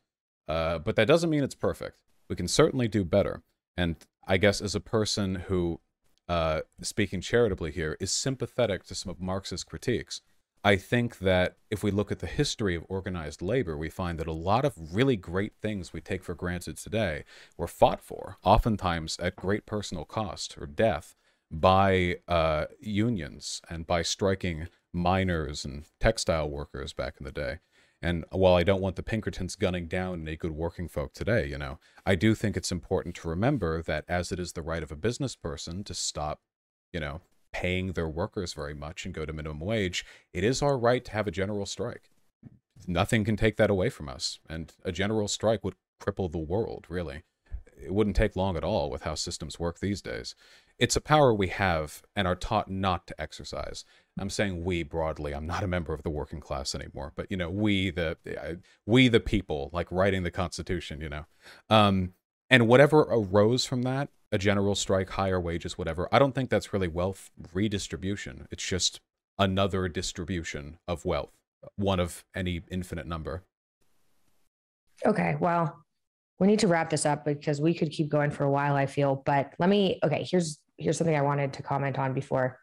uh, 0.47 0.78
but 0.80 0.95
that 0.97 1.08
doesn't 1.08 1.30
mean 1.30 1.43
it's 1.43 1.56
perfect. 1.56 2.02
We 2.30 2.36
can 2.36 2.47
certainly 2.47 2.88
do 2.88 3.04
better. 3.04 3.41
And 3.76 3.95
I 4.28 4.38
guess 4.38 4.62
as 4.62 4.76
a 4.76 4.80
person 4.80 5.36
who 5.47 5.80
uh, 6.32 6.61
speaking 6.82 7.19
charitably 7.19 7.71
here, 7.71 7.97
is 7.99 8.09
sympathetic 8.09 8.86
to 8.86 8.95
some 8.95 9.09
of 9.09 9.19
Marx's 9.19 9.65
critiques. 9.65 10.21
I 10.63 10.77
think 10.77 11.19
that 11.19 11.57
if 11.69 11.84
we 11.84 11.91
look 11.91 12.09
at 12.09 12.19
the 12.19 12.27
history 12.41 12.73
of 12.75 12.86
organized 12.88 13.41
labor, 13.41 13.75
we 13.75 13.89
find 13.89 14.17
that 14.17 14.27
a 14.27 14.32
lot 14.49 14.63
of 14.63 14.73
really 14.93 15.17
great 15.17 15.53
things 15.61 15.91
we 15.91 15.99
take 15.99 16.23
for 16.23 16.34
granted 16.34 16.77
today 16.77 17.25
were 17.57 17.67
fought 17.67 17.99
for, 17.99 18.38
oftentimes 18.43 19.17
at 19.19 19.36
great 19.36 19.65
personal 19.65 20.05
cost 20.05 20.57
or 20.57 20.65
death, 20.67 21.15
by 21.51 22.17
uh, 22.29 22.65
unions 22.79 23.61
and 23.69 23.86
by 23.86 24.01
striking 24.01 24.69
miners 24.93 25.65
and 25.65 25.84
textile 25.99 26.49
workers 26.49 26.93
back 26.93 27.15
in 27.19 27.25
the 27.25 27.32
day. 27.34 27.57
And 28.02 28.26
while 28.32 28.56
I 28.56 28.64
don't 28.64 28.82
want 28.82 28.95
the 28.95 29.04
Pinkertons 29.04 29.56
gunning 29.56 29.88
down 29.88 30.22
any 30.22 30.36
good 30.36 30.54
working 30.54 30.88
folk 30.88 31.14
today, 31.14 31.45
you 31.45 31.58
know, 31.58 31.80
I 32.06 32.16
do 32.16 32.34
think 32.34 32.58
it's 32.58 32.72
important 32.72 33.16
to 33.16 33.30
remember 33.30 33.84
that 33.84 34.06
as 34.08 34.32
it 34.32 34.39
is 34.39 34.54
the 34.54 34.64
right 34.64 34.82
of 34.82 34.91
a 34.91 34.95
business 34.95 35.36
person 35.36 35.84
to 35.84 35.93
stop, 35.93 36.41
you 36.91 36.99
know, 36.99 37.22
paying 37.54 37.91
their 37.91 38.10
workers 38.10 38.54
very 38.54 38.74
much 38.74 39.06
and 39.06 39.14
go 39.14 39.26
to 39.26 39.34
minimum 39.34 39.60
wage, 39.60 40.04
it 40.34 40.43
is 40.43 40.62
our 40.62 40.78
right 40.78 41.06
to 41.06 41.12
have 41.12 41.28
a 41.28 41.32
general 41.32 41.66
strike. 41.66 42.10
Nothing 42.88 43.24
can 43.24 43.38
take 43.38 43.58
that 43.58 43.70
away 43.70 43.89
from 43.89 44.10
us. 44.10 44.39
And 44.49 44.74
a 44.84 44.91
general 44.91 45.28
strike 45.28 45.64
would 45.64 45.76
cripple 46.02 46.32
the 46.32 46.39
world, 46.39 46.88
really. 46.89 47.22
It 47.84 47.93
wouldn't 47.93 48.16
take 48.16 48.36
long 48.36 48.58
at 48.58 48.64
all 48.64 48.89
with 48.89 49.04
how 49.04 49.16
systems 49.16 49.60
work 49.60 49.80
these 49.80 50.02
days. 50.02 50.36
It's 50.80 50.95
a 50.95 51.02
power 51.02 51.34
we 51.34 51.47
have 51.49 52.02
and 52.16 52.28
are 52.28 52.36
taught 52.36 52.70
not 52.70 53.06
to 53.08 53.22
exercise. 53.22 53.86
I'm 54.20 54.30
saying 54.30 54.64
we 54.64 54.84
broadly. 54.84 55.34
I'm 55.34 55.47
not 55.47 55.64
a 55.64 55.68
member 55.68 55.93
of 55.93 56.03
the 56.03 56.09
working 56.09 56.39
class 56.39 56.76
anymore, 56.76 57.14
but 57.16 57.28
you 57.30 57.38
know, 57.38 57.49
we 57.49 57.91
the 57.91 58.18
we 58.86 59.07
the 59.07 59.20
people, 59.20 59.70
like 59.74 59.91
writing 59.91 60.24
the 60.24 60.32
Constitution. 60.32 61.01
You 61.01 61.09
know, 61.09 61.26
um, 61.70 62.14
and 62.49 62.68
whatever 62.68 63.01
arose 63.01 63.66
from 63.66 63.84
that, 63.84 64.09
a 64.32 64.38
general 64.38 64.76
strike, 64.76 65.12
higher 65.12 65.39
wages, 65.39 65.78
whatever. 65.78 66.09
I 66.12 66.20
don't 66.20 66.36
think 66.36 66.49
that's 66.49 66.74
really 66.74 66.88
wealth 66.88 67.32
redistribution. 67.53 68.47
It's 68.51 68.66
just 68.66 68.99
another 69.39 69.88
distribution 69.88 70.78
of 70.88 71.05
wealth, 71.05 71.32
one 71.76 71.99
of 71.99 72.24
any 72.36 72.62
infinite 72.70 73.07
number. 73.07 73.43
Okay, 75.05 75.36
well, 75.39 75.84
we 76.39 76.47
need 76.47 76.59
to 76.59 76.68
wrap 76.68 76.89
this 76.89 77.05
up 77.05 77.26
because 77.26 77.62
we 77.62 77.74
could 77.74 77.91
keep 77.91 78.09
going 78.09 78.30
for 78.30 78.43
a 78.43 78.51
while. 78.51 78.76
I 78.76 78.86
feel, 78.86 79.24
but 79.26 79.53
let 79.57 79.70
me. 79.70 79.99
Okay, 80.03 80.28
here's 80.30 80.59
here's 80.78 80.97
something 80.97 81.16
I 81.16 81.22
wanted 81.22 81.53
to 81.53 81.64
comment 81.64 81.97
on 81.97 82.14
before 82.14 82.57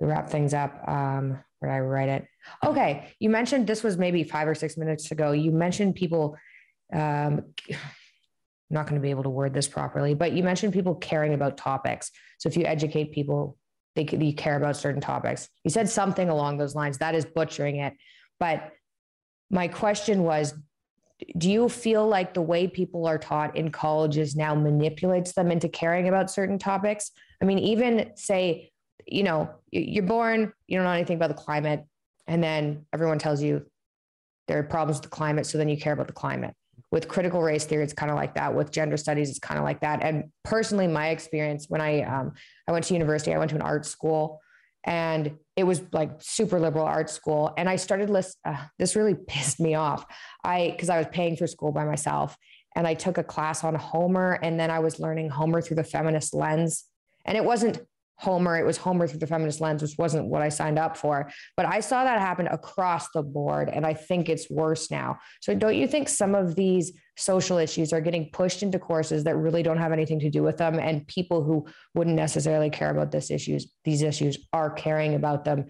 we 0.00 0.06
wrap 0.06 0.30
things 0.30 0.54
up. 0.54 0.86
Um, 0.88 1.38
where 1.58 1.70
did 1.70 1.76
I 1.76 1.80
write 1.80 2.08
it? 2.08 2.26
Okay, 2.64 3.12
you 3.18 3.30
mentioned 3.30 3.66
this 3.66 3.82
was 3.82 3.96
maybe 3.96 4.24
five 4.24 4.48
or 4.48 4.54
six 4.54 4.76
minutes 4.76 5.10
ago. 5.10 5.32
You 5.32 5.50
mentioned 5.50 5.94
people. 5.94 6.36
Um, 6.92 7.54
I'm 7.70 8.76
not 8.76 8.86
going 8.86 9.00
to 9.00 9.02
be 9.04 9.10
able 9.10 9.22
to 9.24 9.30
word 9.30 9.54
this 9.54 9.68
properly, 9.68 10.14
but 10.14 10.32
you 10.32 10.42
mentioned 10.42 10.72
people 10.72 10.94
caring 10.94 11.34
about 11.34 11.56
topics. 11.56 12.10
So 12.38 12.48
if 12.48 12.56
you 12.56 12.64
educate 12.64 13.12
people 13.12 13.58
they 13.94 14.06
you 14.10 14.34
care 14.34 14.56
about 14.56 14.76
certain 14.76 15.00
topics. 15.00 15.48
You 15.62 15.70
said 15.70 15.88
something 15.88 16.28
along 16.28 16.58
those 16.58 16.74
lines. 16.74 16.98
That 16.98 17.14
is 17.14 17.24
butchering 17.24 17.76
it. 17.76 17.94
But 18.40 18.72
my 19.50 19.68
question 19.68 20.22
was 20.22 20.54
do 21.38 21.48
you 21.48 21.68
feel 21.68 22.06
like 22.06 22.34
the 22.34 22.42
way 22.42 22.66
people 22.66 23.06
are 23.06 23.18
taught 23.18 23.56
in 23.56 23.70
colleges 23.70 24.34
now 24.34 24.54
manipulates 24.54 25.32
them 25.32 25.50
into 25.50 25.68
caring 25.68 26.08
about 26.08 26.30
certain 26.30 26.58
topics? 26.58 27.12
I 27.40 27.44
mean, 27.44 27.60
even 27.60 28.10
say, 28.16 28.72
you 29.06 29.22
know, 29.22 29.50
you're 29.70 30.04
born, 30.04 30.52
you 30.66 30.76
don't 30.76 30.84
know 30.84 30.92
anything 30.92 31.16
about 31.16 31.28
the 31.28 31.34
climate, 31.34 31.84
and 32.26 32.42
then 32.42 32.86
everyone 32.92 33.18
tells 33.18 33.42
you 33.42 33.66
there 34.46 34.58
are 34.58 34.62
problems 34.62 34.98
with 34.98 35.04
the 35.04 35.16
climate, 35.16 35.46
so 35.46 35.58
then 35.58 35.68
you 35.68 35.76
care 35.76 35.92
about 35.92 36.06
the 36.06 36.12
climate. 36.12 36.54
With 36.90 37.08
critical 37.08 37.42
race 37.42 37.64
theory, 37.64 37.82
it's 37.82 37.92
kind 37.92 38.10
of 38.10 38.16
like 38.16 38.34
that. 38.34 38.54
With 38.54 38.70
gender 38.70 38.96
studies, 38.96 39.30
it's 39.30 39.38
kind 39.38 39.58
of 39.58 39.64
like 39.64 39.80
that. 39.80 40.02
And 40.02 40.24
personally, 40.44 40.86
my 40.86 41.08
experience 41.08 41.66
when 41.68 41.80
I 41.80 42.02
um, 42.02 42.32
I 42.68 42.72
went 42.72 42.84
to 42.86 42.94
university, 42.94 43.34
I 43.34 43.38
went 43.38 43.50
to 43.50 43.56
an 43.56 43.62
art 43.62 43.84
school, 43.84 44.40
and 44.84 45.38
it 45.56 45.64
was 45.64 45.82
like 45.92 46.10
super 46.20 46.60
liberal 46.60 46.84
art 46.84 47.10
school 47.10 47.52
and 47.56 47.68
i 47.68 47.76
started 47.76 48.10
list 48.10 48.38
uh, 48.44 48.64
this 48.78 48.94
really 48.94 49.14
pissed 49.28 49.58
me 49.58 49.74
off 49.74 50.04
i 50.44 50.70
because 50.70 50.90
i 50.90 50.98
was 50.98 51.06
paying 51.10 51.36
for 51.36 51.46
school 51.46 51.72
by 51.72 51.84
myself 51.84 52.36
and 52.76 52.86
i 52.86 52.94
took 52.94 53.18
a 53.18 53.24
class 53.24 53.64
on 53.64 53.74
homer 53.74 54.38
and 54.42 54.58
then 54.60 54.70
i 54.70 54.78
was 54.78 55.00
learning 55.00 55.28
homer 55.28 55.60
through 55.60 55.76
the 55.76 55.84
feminist 55.84 56.34
lens 56.34 56.84
and 57.24 57.36
it 57.36 57.44
wasn't 57.44 57.80
Homer. 58.16 58.56
It 58.56 58.64
was 58.64 58.76
Homer 58.76 59.06
through 59.06 59.18
the 59.18 59.26
feminist 59.26 59.60
lens, 59.60 59.82
which 59.82 59.96
wasn't 59.98 60.28
what 60.28 60.42
I 60.42 60.48
signed 60.48 60.78
up 60.78 60.96
for. 60.96 61.30
But 61.56 61.66
I 61.66 61.80
saw 61.80 62.04
that 62.04 62.20
happen 62.20 62.46
across 62.46 63.10
the 63.10 63.22
board. 63.22 63.68
And 63.68 63.84
I 63.84 63.94
think 63.94 64.28
it's 64.28 64.48
worse 64.48 64.90
now. 64.90 65.18
So 65.40 65.54
don't 65.54 65.76
you 65.76 65.86
think 65.86 66.08
some 66.08 66.34
of 66.34 66.54
these 66.54 66.92
social 67.16 67.58
issues 67.58 67.92
are 67.92 68.00
getting 68.00 68.30
pushed 68.32 68.62
into 68.62 68.78
courses 68.78 69.24
that 69.24 69.36
really 69.36 69.62
don't 69.62 69.78
have 69.78 69.92
anything 69.92 70.20
to 70.20 70.30
do 70.30 70.42
with 70.42 70.56
them? 70.56 70.78
And 70.78 71.06
people 71.06 71.42
who 71.42 71.66
wouldn't 71.94 72.16
necessarily 72.16 72.70
care 72.70 72.90
about 72.90 73.10
this 73.10 73.30
issues, 73.30 73.72
these 73.84 74.02
issues 74.02 74.38
are 74.52 74.70
caring 74.70 75.14
about 75.14 75.44
them 75.44 75.66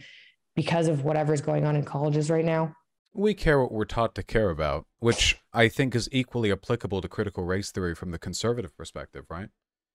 because 0.56 0.88
of 0.88 1.04
whatever's 1.04 1.40
going 1.40 1.64
on 1.64 1.76
in 1.76 1.84
colleges 1.84 2.30
right 2.30 2.44
now? 2.44 2.74
We 3.12 3.34
care 3.34 3.60
what 3.60 3.72
we're 3.72 3.84
taught 3.84 4.14
to 4.16 4.22
care 4.22 4.50
about, 4.50 4.86
which 4.98 5.36
I 5.52 5.68
think 5.68 5.94
is 5.94 6.08
equally 6.10 6.50
applicable 6.50 7.00
to 7.00 7.08
critical 7.08 7.44
race 7.44 7.70
theory 7.70 7.94
from 7.94 8.10
the 8.10 8.18
conservative 8.18 8.76
perspective, 8.76 9.24
right? 9.30 9.48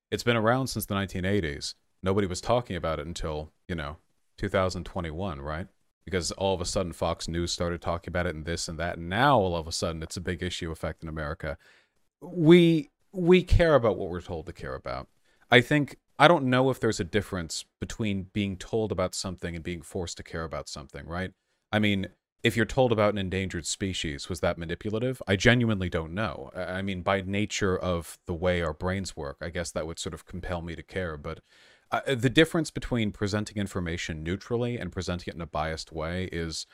It's 0.10 0.24
been 0.24 0.38
around 0.38 0.68
since 0.68 0.86
the 0.86 0.96
1980s 0.96 1.76
nobody 2.04 2.28
was 2.28 2.42
talking 2.42 2.76
about 2.76 3.00
it 3.00 3.08
until, 3.08 3.52
you 3.68 3.76
know, 3.76 3.98
2021, 4.38 5.42
right? 5.42 5.68
Because 6.06 6.32
all 6.34 6.56
of 6.56 6.62
a 6.62 6.66
sudden 6.66 6.94
Fox 6.94 7.28
News 7.28 7.52
started 7.52 7.82
talking 7.82 8.12
about 8.12 8.26
it 8.26 8.36
and 8.36 8.46
this 8.46 8.68
and 8.68 8.80
that. 8.80 8.98
And 8.98 9.10
now 9.10 9.38
all 9.38 9.56
of 9.56 9.68
a 9.68 9.72
sudden 9.72 10.02
it's 10.02 10.18
a 10.18 10.22
big 10.22 10.42
issue 10.42 10.72
affecting 10.72 11.10
America. 11.10 11.58
We 12.22 12.90
we 13.12 13.42
care 13.44 13.76
about 13.76 13.98
what 13.98 14.10
we're 14.10 14.22
told 14.22 14.46
to 14.46 14.54
care 14.54 14.76
about. 14.76 15.08
I 15.52 15.62
think 15.62 15.98
I 16.18 16.28
don't 16.28 16.46
know 16.46 16.70
if 16.70 16.80
there's 16.80 17.00
a 17.00 17.06
difference 17.06 17.66
between 17.80 18.28
being 18.34 18.58
told 18.58 18.92
about 18.92 19.16
something 19.16 19.56
and 19.56 19.64
being 19.64 19.82
forced 19.82 20.18
to 20.18 20.24
care 20.24 20.44
about 20.44 20.68
something, 20.68 21.08
right? 21.08 21.32
I 21.72 21.80
mean, 21.80 22.10
if 22.44 22.56
you're 22.56 22.66
told 22.66 22.92
about 22.92 23.14
an 23.14 23.18
endangered 23.18 23.66
species, 23.66 24.30
was 24.30 24.40
that 24.42 24.58
manipulative? 24.58 25.22
I 25.28 25.36
genuinely 25.36 25.90
don't 25.90 26.14
know. 26.14 26.52
I 26.56 26.82
mean, 26.82 27.02
by 27.02 27.22
nature 27.22 27.78
of 27.78 28.18
the 28.26 28.34
way 28.34 28.62
our 28.62 28.74
brains 28.74 29.16
work, 29.16 29.38
I 29.42 29.50
guess 29.50 29.72
that 29.72 29.88
would 29.88 30.00
sort 30.00 30.14
of 30.14 30.26
compel 30.26 30.62
me 30.62 30.76
to 30.76 30.84
care. 30.84 31.18
But 31.18 31.40
uh, 31.92 32.02
the 32.08 32.30
difference 32.30 32.72
between 32.72 33.12
presenting 33.12 33.58
information 33.58 34.24
neutrally 34.24 34.78
and 34.78 34.92
presenting 34.92 35.32
it 35.32 35.36
in 35.36 35.42
a 35.42 35.48
biased 35.48 35.92
way 35.92 36.30
is 36.32 36.68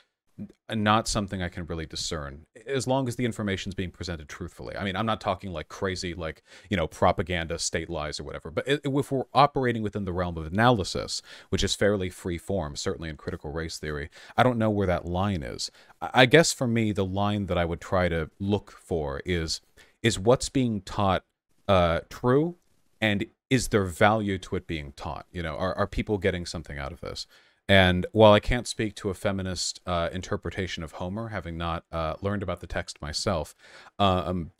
not 0.70 1.08
something 1.08 1.42
I 1.42 1.48
can 1.48 1.64
really 1.64 1.86
discern 1.86 2.44
as 2.66 2.86
long 2.86 3.08
as 3.08 3.16
the 3.16 3.24
information 3.24 3.70
is 3.70 3.74
being 3.74 3.90
presented 3.90 4.28
truthfully. 4.28 4.76
I 4.76 4.84
mean, 4.84 4.94
I'm 4.94 5.06
not 5.06 5.20
talking 5.20 5.50
like 5.50 5.68
crazy, 5.68 6.12
like, 6.12 6.42
you 6.68 6.76
know, 6.76 6.86
propaganda, 6.86 7.58
state 7.58 7.88
lies 7.88 8.20
or 8.20 8.24
whatever, 8.24 8.50
but 8.50 8.64
if 8.66 9.10
we're 9.10 9.24
operating 9.32 9.82
within 9.82 10.04
the 10.04 10.12
realm 10.12 10.36
of 10.36 10.46
analysis, 10.46 11.22
which 11.48 11.64
is 11.64 11.74
fairly 11.74 12.10
free 12.10 12.36
form, 12.36 12.76
certainly 12.76 13.08
in 13.08 13.16
critical 13.16 13.50
race 13.50 13.78
theory, 13.78 14.10
I 14.36 14.42
don't 14.42 14.58
know 14.58 14.70
where 14.70 14.86
that 14.86 15.06
line 15.06 15.42
is. 15.42 15.70
I 16.02 16.26
guess 16.26 16.52
for 16.52 16.66
me, 16.66 16.92
the 16.92 17.04
line 17.04 17.46
that 17.46 17.56
I 17.56 17.64
would 17.64 17.80
try 17.80 18.08
to 18.10 18.30
look 18.38 18.70
for 18.72 19.22
is, 19.24 19.62
is 20.02 20.18
what's 20.18 20.50
being 20.50 20.82
taught 20.82 21.24
uh, 21.66 22.00
true 22.10 22.56
and 23.00 23.26
is 23.50 23.68
there 23.68 23.84
value 23.84 24.38
to 24.38 24.56
it 24.56 24.66
being 24.66 24.92
taught? 24.92 25.26
You 25.30 25.42
know, 25.42 25.56
are, 25.56 25.74
are 25.76 25.86
people 25.86 26.18
getting 26.18 26.46
something 26.46 26.78
out 26.78 26.92
of 26.92 27.00
this? 27.00 27.26
And 27.68 28.06
while 28.12 28.32
I 28.32 28.40
can't 28.40 28.66
speak 28.66 28.94
to 28.96 29.10
a 29.10 29.14
feminist 29.14 29.80
uh, 29.86 30.08
interpretation 30.12 30.82
of 30.84 30.92
Homer, 30.92 31.28
having 31.28 31.56
not 31.56 31.84
uh, 31.90 32.14
learned 32.20 32.42
about 32.42 32.60
the 32.60 32.66
text 32.66 33.02
myself, 33.02 33.56
uh, 33.98 34.22
um, 34.26 34.52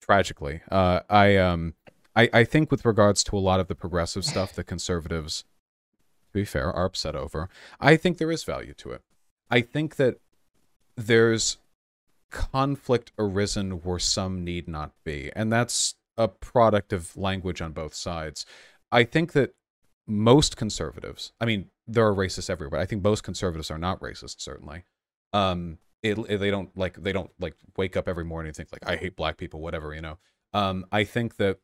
tragically, 0.00 0.62
uh, 0.70 1.00
I, 1.10 1.36
um, 1.36 1.74
I 2.16 2.30
I 2.32 2.44
think 2.44 2.70
with 2.70 2.84
regards 2.84 3.22
to 3.24 3.36
a 3.36 3.40
lot 3.40 3.60
of 3.60 3.68
the 3.68 3.74
progressive 3.74 4.24
stuff 4.24 4.54
that 4.54 4.64
conservatives, 4.64 5.44
to 6.32 6.32
be 6.32 6.44
fair, 6.44 6.72
are 6.72 6.86
upset 6.86 7.14
over, 7.14 7.50
I 7.80 7.96
think 7.96 8.16
there 8.16 8.30
is 8.30 8.44
value 8.44 8.74
to 8.74 8.92
it. 8.92 9.02
I 9.50 9.60
think 9.60 9.96
that 9.96 10.20
there's 10.96 11.58
conflict 12.30 13.12
arisen 13.18 13.82
where 13.82 13.98
some 13.98 14.42
need 14.42 14.68
not 14.68 14.92
be, 15.04 15.30
and 15.36 15.52
that's 15.52 15.96
a 16.16 16.28
product 16.28 16.92
of 16.92 17.16
language 17.16 17.60
on 17.60 17.72
both 17.72 17.94
sides. 17.94 18.46
I 18.92 19.04
think 19.04 19.32
that 19.32 19.54
most 20.06 20.56
conservatives, 20.56 21.32
I 21.40 21.44
mean, 21.44 21.70
there 21.86 22.06
are 22.06 22.14
racists 22.14 22.50
everywhere. 22.50 22.80
I 22.80 22.86
think 22.86 23.02
most 23.02 23.22
conservatives 23.22 23.70
are 23.70 23.78
not 23.78 24.00
racist, 24.00 24.40
certainly. 24.40 24.84
Um, 25.32 25.78
it, 26.02 26.18
it, 26.28 26.38
they 26.38 26.50
don't 26.50 26.76
like 26.76 27.02
they 27.02 27.12
don't 27.12 27.30
like 27.40 27.54
wake 27.76 27.96
up 27.96 28.08
every 28.08 28.24
morning 28.24 28.48
and 28.48 28.56
think 28.56 28.70
like 28.72 28.88
I 28.88 28.96
hate 28.96 29.16
black 29.16 29.36
people, 29.38 29.60
whatever, 29.60 29.94
you 29.94 30.02
know. 30.02 30.18
Um, 30.52 30.84
I 30.92 31.04
think 31.04 31.36
that 31.36 31.58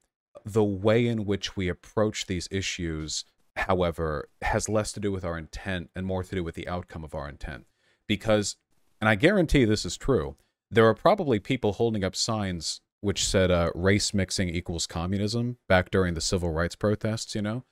the 0.44 0.64
way 0.64 1.07
in 1.07 1.24
which 1.26 1.57
we 1.57 1.68
approach 1.68 2.26
these 2.26 2.48
issues, 2.51 3.24
however, 3.57 4.28
has 4.42 4.68
less 4.68 4.92
to 4.92 5.01
do 5.01 5.12
with 5.12 5.24
our 5.24 5.36
intent 5.36 5.90
and 5.94 6.07
more 6.07 6.22
to 6.22 6.34
do 6.34 6.42
with 6.42 6.55
the 6.55 6.68
outcome 6.68 7.05
of 7.05 7.14
our 7.14 7.28
intent. 7.28 7.66
Because, 8.07 8.57
and 9.01 9.09
I 9.09 9.14
guarantee 9.14 9.64
this 9.64 9.84
is 9.84 9.96
true, 9.96 10.36
there 10.70 10.86
are 10.86 10.94
probably 10.94 11.38
people 11.38 11.74
holding 11.74 12.03
up 12.03 12.16
signs 12.16 12.80
which 13.01 13.26
said 13.26 13.51
uh, 13.51 13.70
race 13.74 14.12
mixing 14.12 14.48
equals 14.48 14.86
communism 14.86 15.57
back 15.68 15.90
during 15.90 16.14
the 16.14 16.20
civil 16.20 16.51
rights 16.51 16.76
protests, 16.76 17.34
you 17.34 17.42
know, 17.42 17.64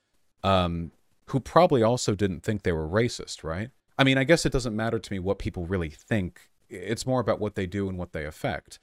um, 0.43 0.93
who 1.27 1.41
probably 1.41 1.83
also 1.83 2.15
didn't 2.15 2.43
think 2.43 2.63
they 2.63 2.73
were 2.73 2.89
racist, 2.89 3.45
right? 3.45 3.71
I 3.99 4.05
mean, 4.05 4.17
I 4.17 4.25
guess 4.25 4.47
it 4.47 4.53
doesn't 4.53 4.77
matter 4.77 4.99
to 4.99 5.13
me 5.13 5.19
what 5.19 5.39
people 5.39 5.67
really 5.67 5.91
think. 5.91 6.49
It's 6.71 7.07
more 7.07 7.21
about 7.21 7.41
what 7.41 7.57
they 7.57 7.67
do 7.67 7.89
and 7.89 7.99
what 7.99 8.13
they 8.13 8.25
affect. 8.25 8.79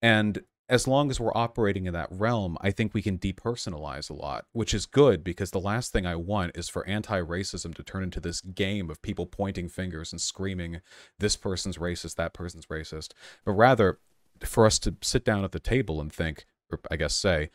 And 0.00 0.42
as 0.70 0.86
long 0.86 1.10
as 1.10 1.18
we're 1.18 1.36
operating 1.36 1.86
in 1.86 1.92
that 1.94 2.08
realm, 2.12 2.56
I 2.60 2.70
think 2.70 2.94
we 2.94 3.02
can 3.02 3.18
depersonalize 3.18 4.08
a 4.08 4.14
lot, 4.14 4.46
which 4.52 4.72
is 4.72 4.86
good 4.86 5.24
because 5.24 5.50
the 5.50 5.58
last 5.58 5.92
thing 5.92 6.06
I 6.06 6.14
want 6.14 6.56
is 6.56 6.68
for 6.68 6.86
anti 6.86 7.20
racism 7.20 7.74
to 7.74 7.82
turn 7.82 8.04
into 8.04 8.20
this 8.20 8.40
game 8.40 8.88
of 8.88 9.02
people 9.02 9.26
pointing 9.26 9.68
fingers 9.68 10.12
and 10.12 10.20
screaming, 10.20 10.80
this 11.18 11.34
person's 11.34 11.78
racist, 11.78 12.14
that 12.14 12.34
person's 12.34 12.66
racist. 12.66 13.12
But 13.44 13.52
rather, 13.52 13.98
for 14.44 14.66
us 14.66 14.78
to 14.80 14.96
sit 15.02 15.24
down 15.24 15.44
at 15.44 15.52
the 15.52 15.60
table 15.60 16.00
and 16.00 16.12
think, 16.12 16.46
or 16.70 16.80
I 16.90 16.96
guess 16.96 17.14
say, 17.14 17.50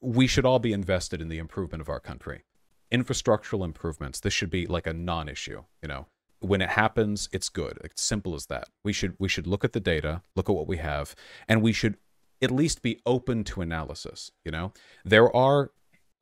we 0.00 0.26
should 0.26 0.44
all 0.44 0.58
be 0.58 0.72
invested 0.72 1.20
in 1.20 1.28
the 1.28 1.38
improvement 1.38 1.80
of 1.80 1.88
our 1.88 2.00
country. 2.00 2.44
Infrastructural 2.92 3.64
improvements, 3.64 4.20
this 4.20 4.32
should 4.32 4.50
be 4.50 4.66
like 4.66 4.86
a 4.86 4.92
non-issue, 4.92 5.62
you 5.82 5.88
know. 5.88 6.06
When 6.40 6.62
it 6.62 6.70
happens, 6.70 7.28
it's 7.32 7.48
good. 7.48 7.78
It's 7.84 8.02
simple 8.02 8.34
as 8.34 8.46
that. 8.46 8.68
We 8.82 8.92
should 8.92 9.14
we 9.18 9.28
should 9.28 9.46
look 9.46 9.62
at 9.62 9.74
the 9.74 9.80
data, 9.80 10.22
look 10.34 10.48
at 10.48 10.56
what 10.56 10.66
we 10.66 10.78
have, 10.78 11.14
and 11.46 11.60
we 11.62 11.72
should 11.72 11.96
at 12.40 12.50
least 12.50 12.80
be 12.82 12.98
open 13.04 13.44
to 13.44 13.60
analysis, 13.60 14.32
you 14.44 14.50
know. 14.50 14.72
There 15.04 15.34
are 15.36 15.70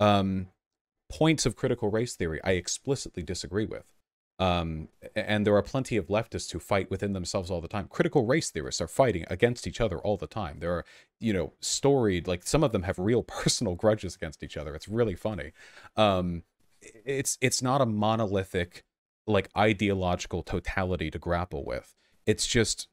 um 0.00 0.48
points 1.08 1.46
of 1.46 1.56
critical 1.56 1.90
race 1.90 2.16
theory 2.16 2.40
I 2.44 2.52
explicitly 2.52 3.22
disagree 3.22 3.64
with. 3.64 3.92
Um, 4.38 4.88
and 5.16 5.44
there 5.44 5.56
are 5.56 5.62
plenty 5.62 5.96
of 5.96 6.06
leftists 6.06 6.52
who 6.52 6.60
fight 6.60 6.90
within 6.90 7.12
themselves 7.12 7.50
all 7.50 7.60
the 7.60 7.68
time. 7.68 7.88
Critical 7.88 8.24
race 8.24 8.50
theorists 8.50 8.80
are 8.80 8.86
fighting 8.86 9.24
against 9.28 9.66
each 9.66 9.80
other 9.80 9.98
all 9.98 10.16
the 10.16 10.28
time. 10.28 10.60
There 10.60 10.72
are, 10.72 10.84
you 11.18 11.32
know, 11.32 11.54
storied, 11.60 12.28
like 12.28 12.44
some 12.44 12.62
of 12.62 12.70
them 12.72 12.84
have 12.84 12.98
real 12.98 13.22
personal 13.24 13.74
grudges 13.74 14.14
against 14.14 14.42
each 14.42 14.56
other. 14.56 14.74
It's 14.74 14.88
really 14.88 15.16
funny. 15.16 15.52
Um, 15.96 16.44
it's 16.80 17.36
it's 17.40 17.60
not 17.60 17.80
a 17.80 17.86
monolithic, 17.86 18.84
like 19.26 19.50
ideological 19.56 20.44
totality 20.44 21.10
to 21.10 21.18
grapple 21.18 21.64
with. 21.64 21.96
It's 22.24 22.46
just 22.46 22.86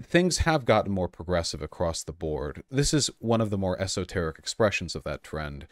things 0.00 0.38
have 0.38 0.64
gotten 0.64 0.92
more 0.92 1.08
progressive 1.08 1.60
across 1.60 2.02
the 2.02 2.12
board. 2.12 2.62
This 2.70 2.94
is 2.94 3.10
one 3.18 3.40
of 3.40 3.50
the 3.50 3.58
more 3.58 3.80
esoteric 3.80 4.38
expressions 4.38 4.94
of 4.94 5.04
that 5.04 5.22
trend. 5.22 5.66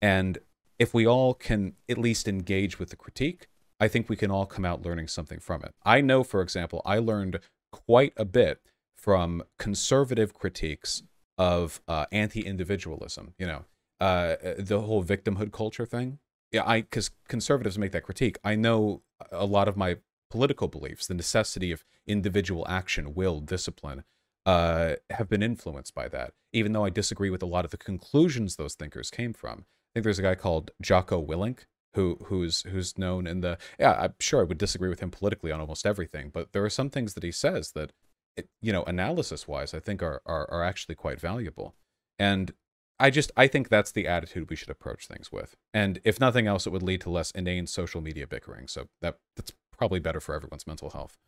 And 0.00 0.38
if 0.78 0.94
we 0.94 1.06
all 1.06 1.34
can 1.34 1.74
at 1.88 1.98
least 1.98 2.28
engage 2.28 2.78
with 2.78 2.90
the 2.90 2.96
critique, 2.96 3.48
I 3.78 3.88
think 3.88 4.08
we 4.08 4.16
can 4.16 4.30
all 4.30 4.46
come 4.46 4.64
out 4.64 4.82
learning 4.82 5.08
something 5.08 5.38
from 5.38 5.62
it. 5.62 5.74
I 5.84 6.00
know, 6.00 6.22
for 6.22 6.40
example, 6.40 6.82
I 6.84 6.98
learned 6.98 7.40
quite 7.72 8.12
a 8.16 8.24
bit 8.24 8.60
from 8.96 9.42
conservative 9.58 10.32
critiques 10.34 11.02
of 11.38 11.80
uh, 11.86 12.06
anti-individualism. 12.10 13.34
You 13.38 13.46
know, 13.46 13.64
uh, 14.00 14.36
the 14.58 14.80
whole 14.80 15.04
victimhood 15.04 15.52
culture 15.52 15.86
thing. 15.86 16.18
Yeah, 16.52 16.62
I 16.64 16.82
because 16.82 17.10
conservatives 17.28 17.78
make 17.78 17.92
that 17.92 18.04
critique. 18.04 18.38
I 18.42 18.54
know 18.54 19.02
a 19.30 19.44
lot 19.44 19.68
of 19.68 19.76
my 19.76 19.98
political 20.30 20.68
beliefs, 20.68 21.06
the 21.06 21.14
necessity 21.14 21.70
of 21.72 21.84
individual 22.06 22.66
action, 22.68 23.14
will, 23.14 23.40
discipline, 23.40 24.04
uh, 24.46 24.94
have 25.10 25.28
been 25.28 25.42
influenced 25.42 25.94
by 25.94 26.08
that. 26.08 26.32
Even 26.52 26.72
though 26.72 26.84
I 26.84 26.90
disagree 26.90 27.30
with 27.30 27.42
a 27.42 27.46
lot 27.46 27.64
of 27.64 27.72
the 27.72 27.76
conclusions 27.76 28.56
those 28.56 28.74
thinkers 28.74 29.10
came 29.10 29.32
from. 29.32 29.60
I 29.60 29.88
think 29.94 30.04
there's 30.04 30.18
a 30.18 30.22
guy 30.22 30.34
called 30.34 30.70
Jocko 30.80 31.24
Willink 31.24 31.66
who 31.96 32.16
who's 32.26 32.62
who's 32.62 32.96
known 32.96 33.26
in 33.26 33.40
the 33.40 33.58
yeah 33.78 33.92
i'm 34.00 34.14
sure 34.20 34.40
i 34.40 34.44
would 34.44 34.58
disagree 34.58 34.88
with 34.88 35.00
him 35.00 35.10
politically 35.10 35.50
on 35.50 35.60
almost 35.60 35.86
everything 35.86 36.30
but 36.32 36.52
there 36.52 36.64
are 36.64 36.70
some 36.70 36.88
things 36.90 37.14
that 37.14 37.24
he 37.24 37.32
says 37.32 37.72
that 37.72 37.92
it, 38.36 38.48
you 38.62 38.72
know 38.72 38.84
analysis 38.84 39.48
wise 39.48 39.74
i 39.74 39.80
think 39.80 40.02
are, 40.02 40.22
are 40.24 40.48
are 40.50 40.62
actually 40.62 40.94
quite 40.94 41.20
valuable 41.20 41.74
and 42.18 42.52
i 43.00 43.10
just 43.10 43.32
i 43.36 43.46
think 43.46 43.68
that's 43.68 43.92
the 43.92 44.06
attitude 44.06 44.48
we 44.48 44.56
should 44.56 44.70
approach 44.70 45.08
things 45.08 45.32
with 45.32 45.56
and 45.74 46.00
if 46.04 46.20
nothing 46.20 46.46
else 46.46 46.66
it 46.66 46.70
would 46.70 46.82
lead 46.82 47.00
to 47.00 47.10
less 47.10 47.30
inane 47.32 47.66
social 47.66 48.00
media 48.00 48.26
bickering 48.26 48.68
so 48.68 48.86
that 49.00 49.16
that's 49.34 49.52
probably 49.76 49.98
better 49.98 50.20
for 50.20 50.34
everyone's 50.34 50.66
mental 50.66 50.90
health 50.90 51.18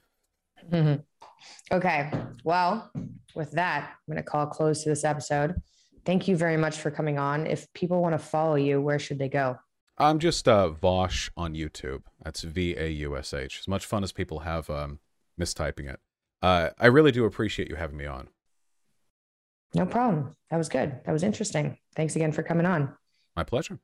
Mm-hmm. 0.70 1.74
Okay. 1.74 2.10
Well, 2.44 2.90
with 3.34 3.52
that, 3.52 3.90
I'm 3.90 4.12
going 4.12 4.22
to 4.22 4.28
call 4.28 4.46
close 4.46 4.82
to 4.82 4.88
this 4.88 5.04
episode. 5.04 5.54
Thank 6.04 6.28
you 6.28 6.36
very 6.36 6.56
much 6.56 6.78
for 6.78 6.90
coming 6.90 7.18
on. 7.18 7.46
If 7.46 7.72
people 7.74 8.00
want 8.00 8.14
to 8.14 8.18
follow 8.18 8.54
you, 8.54 8.80
where 8.80 8.98
should 8.98 9.18
they 9.18 9.28
go? 9.28 9.56
I'm 9.98 10.18
just 10.20 10.46
uh, 10.48 10.70
Vaush 10.70 11.30
on 11.36 11.54
YouTube. 11.54 12.02
That's 12.22 12.42
V 12.42 12.76
A 12.76 12.88
U 12.88 13.16
S 13.16 13.34
H. 13.34 13.58
As 13.60 13.68
much 13.68 13.84
fun 13.84 14.04
as 14.04 14.12
people 14.12 14.40
have 14.40 14.70
um, 14.70 15.00
mistyping 15.40 15.92
it. 15.92 16.00
Uh, 16.40 16.70
I 16.78 16.86
really 16.86 17.10
do 17.10 17.24
appreciate 17.24 17.68
you 17.68 17.76
having 17.76 17.96
me 17.96 18.06
on. 18.06 18.28
No 19.74 19.86
problem. 19.86 20.36
That 20.50 20.56
was 20.56 20.68
good. 20.68 21.00
That 21.04 21.12
was 21.12 21.22
interesting. 21.22 21.78
Thanks 21.94 22.16
again 22.16 22.32
for 22.32 22.42
coming 22.42 22.64
on. 22.64 22.94
My 23.36 23.44
pleasure. 23.44 23.80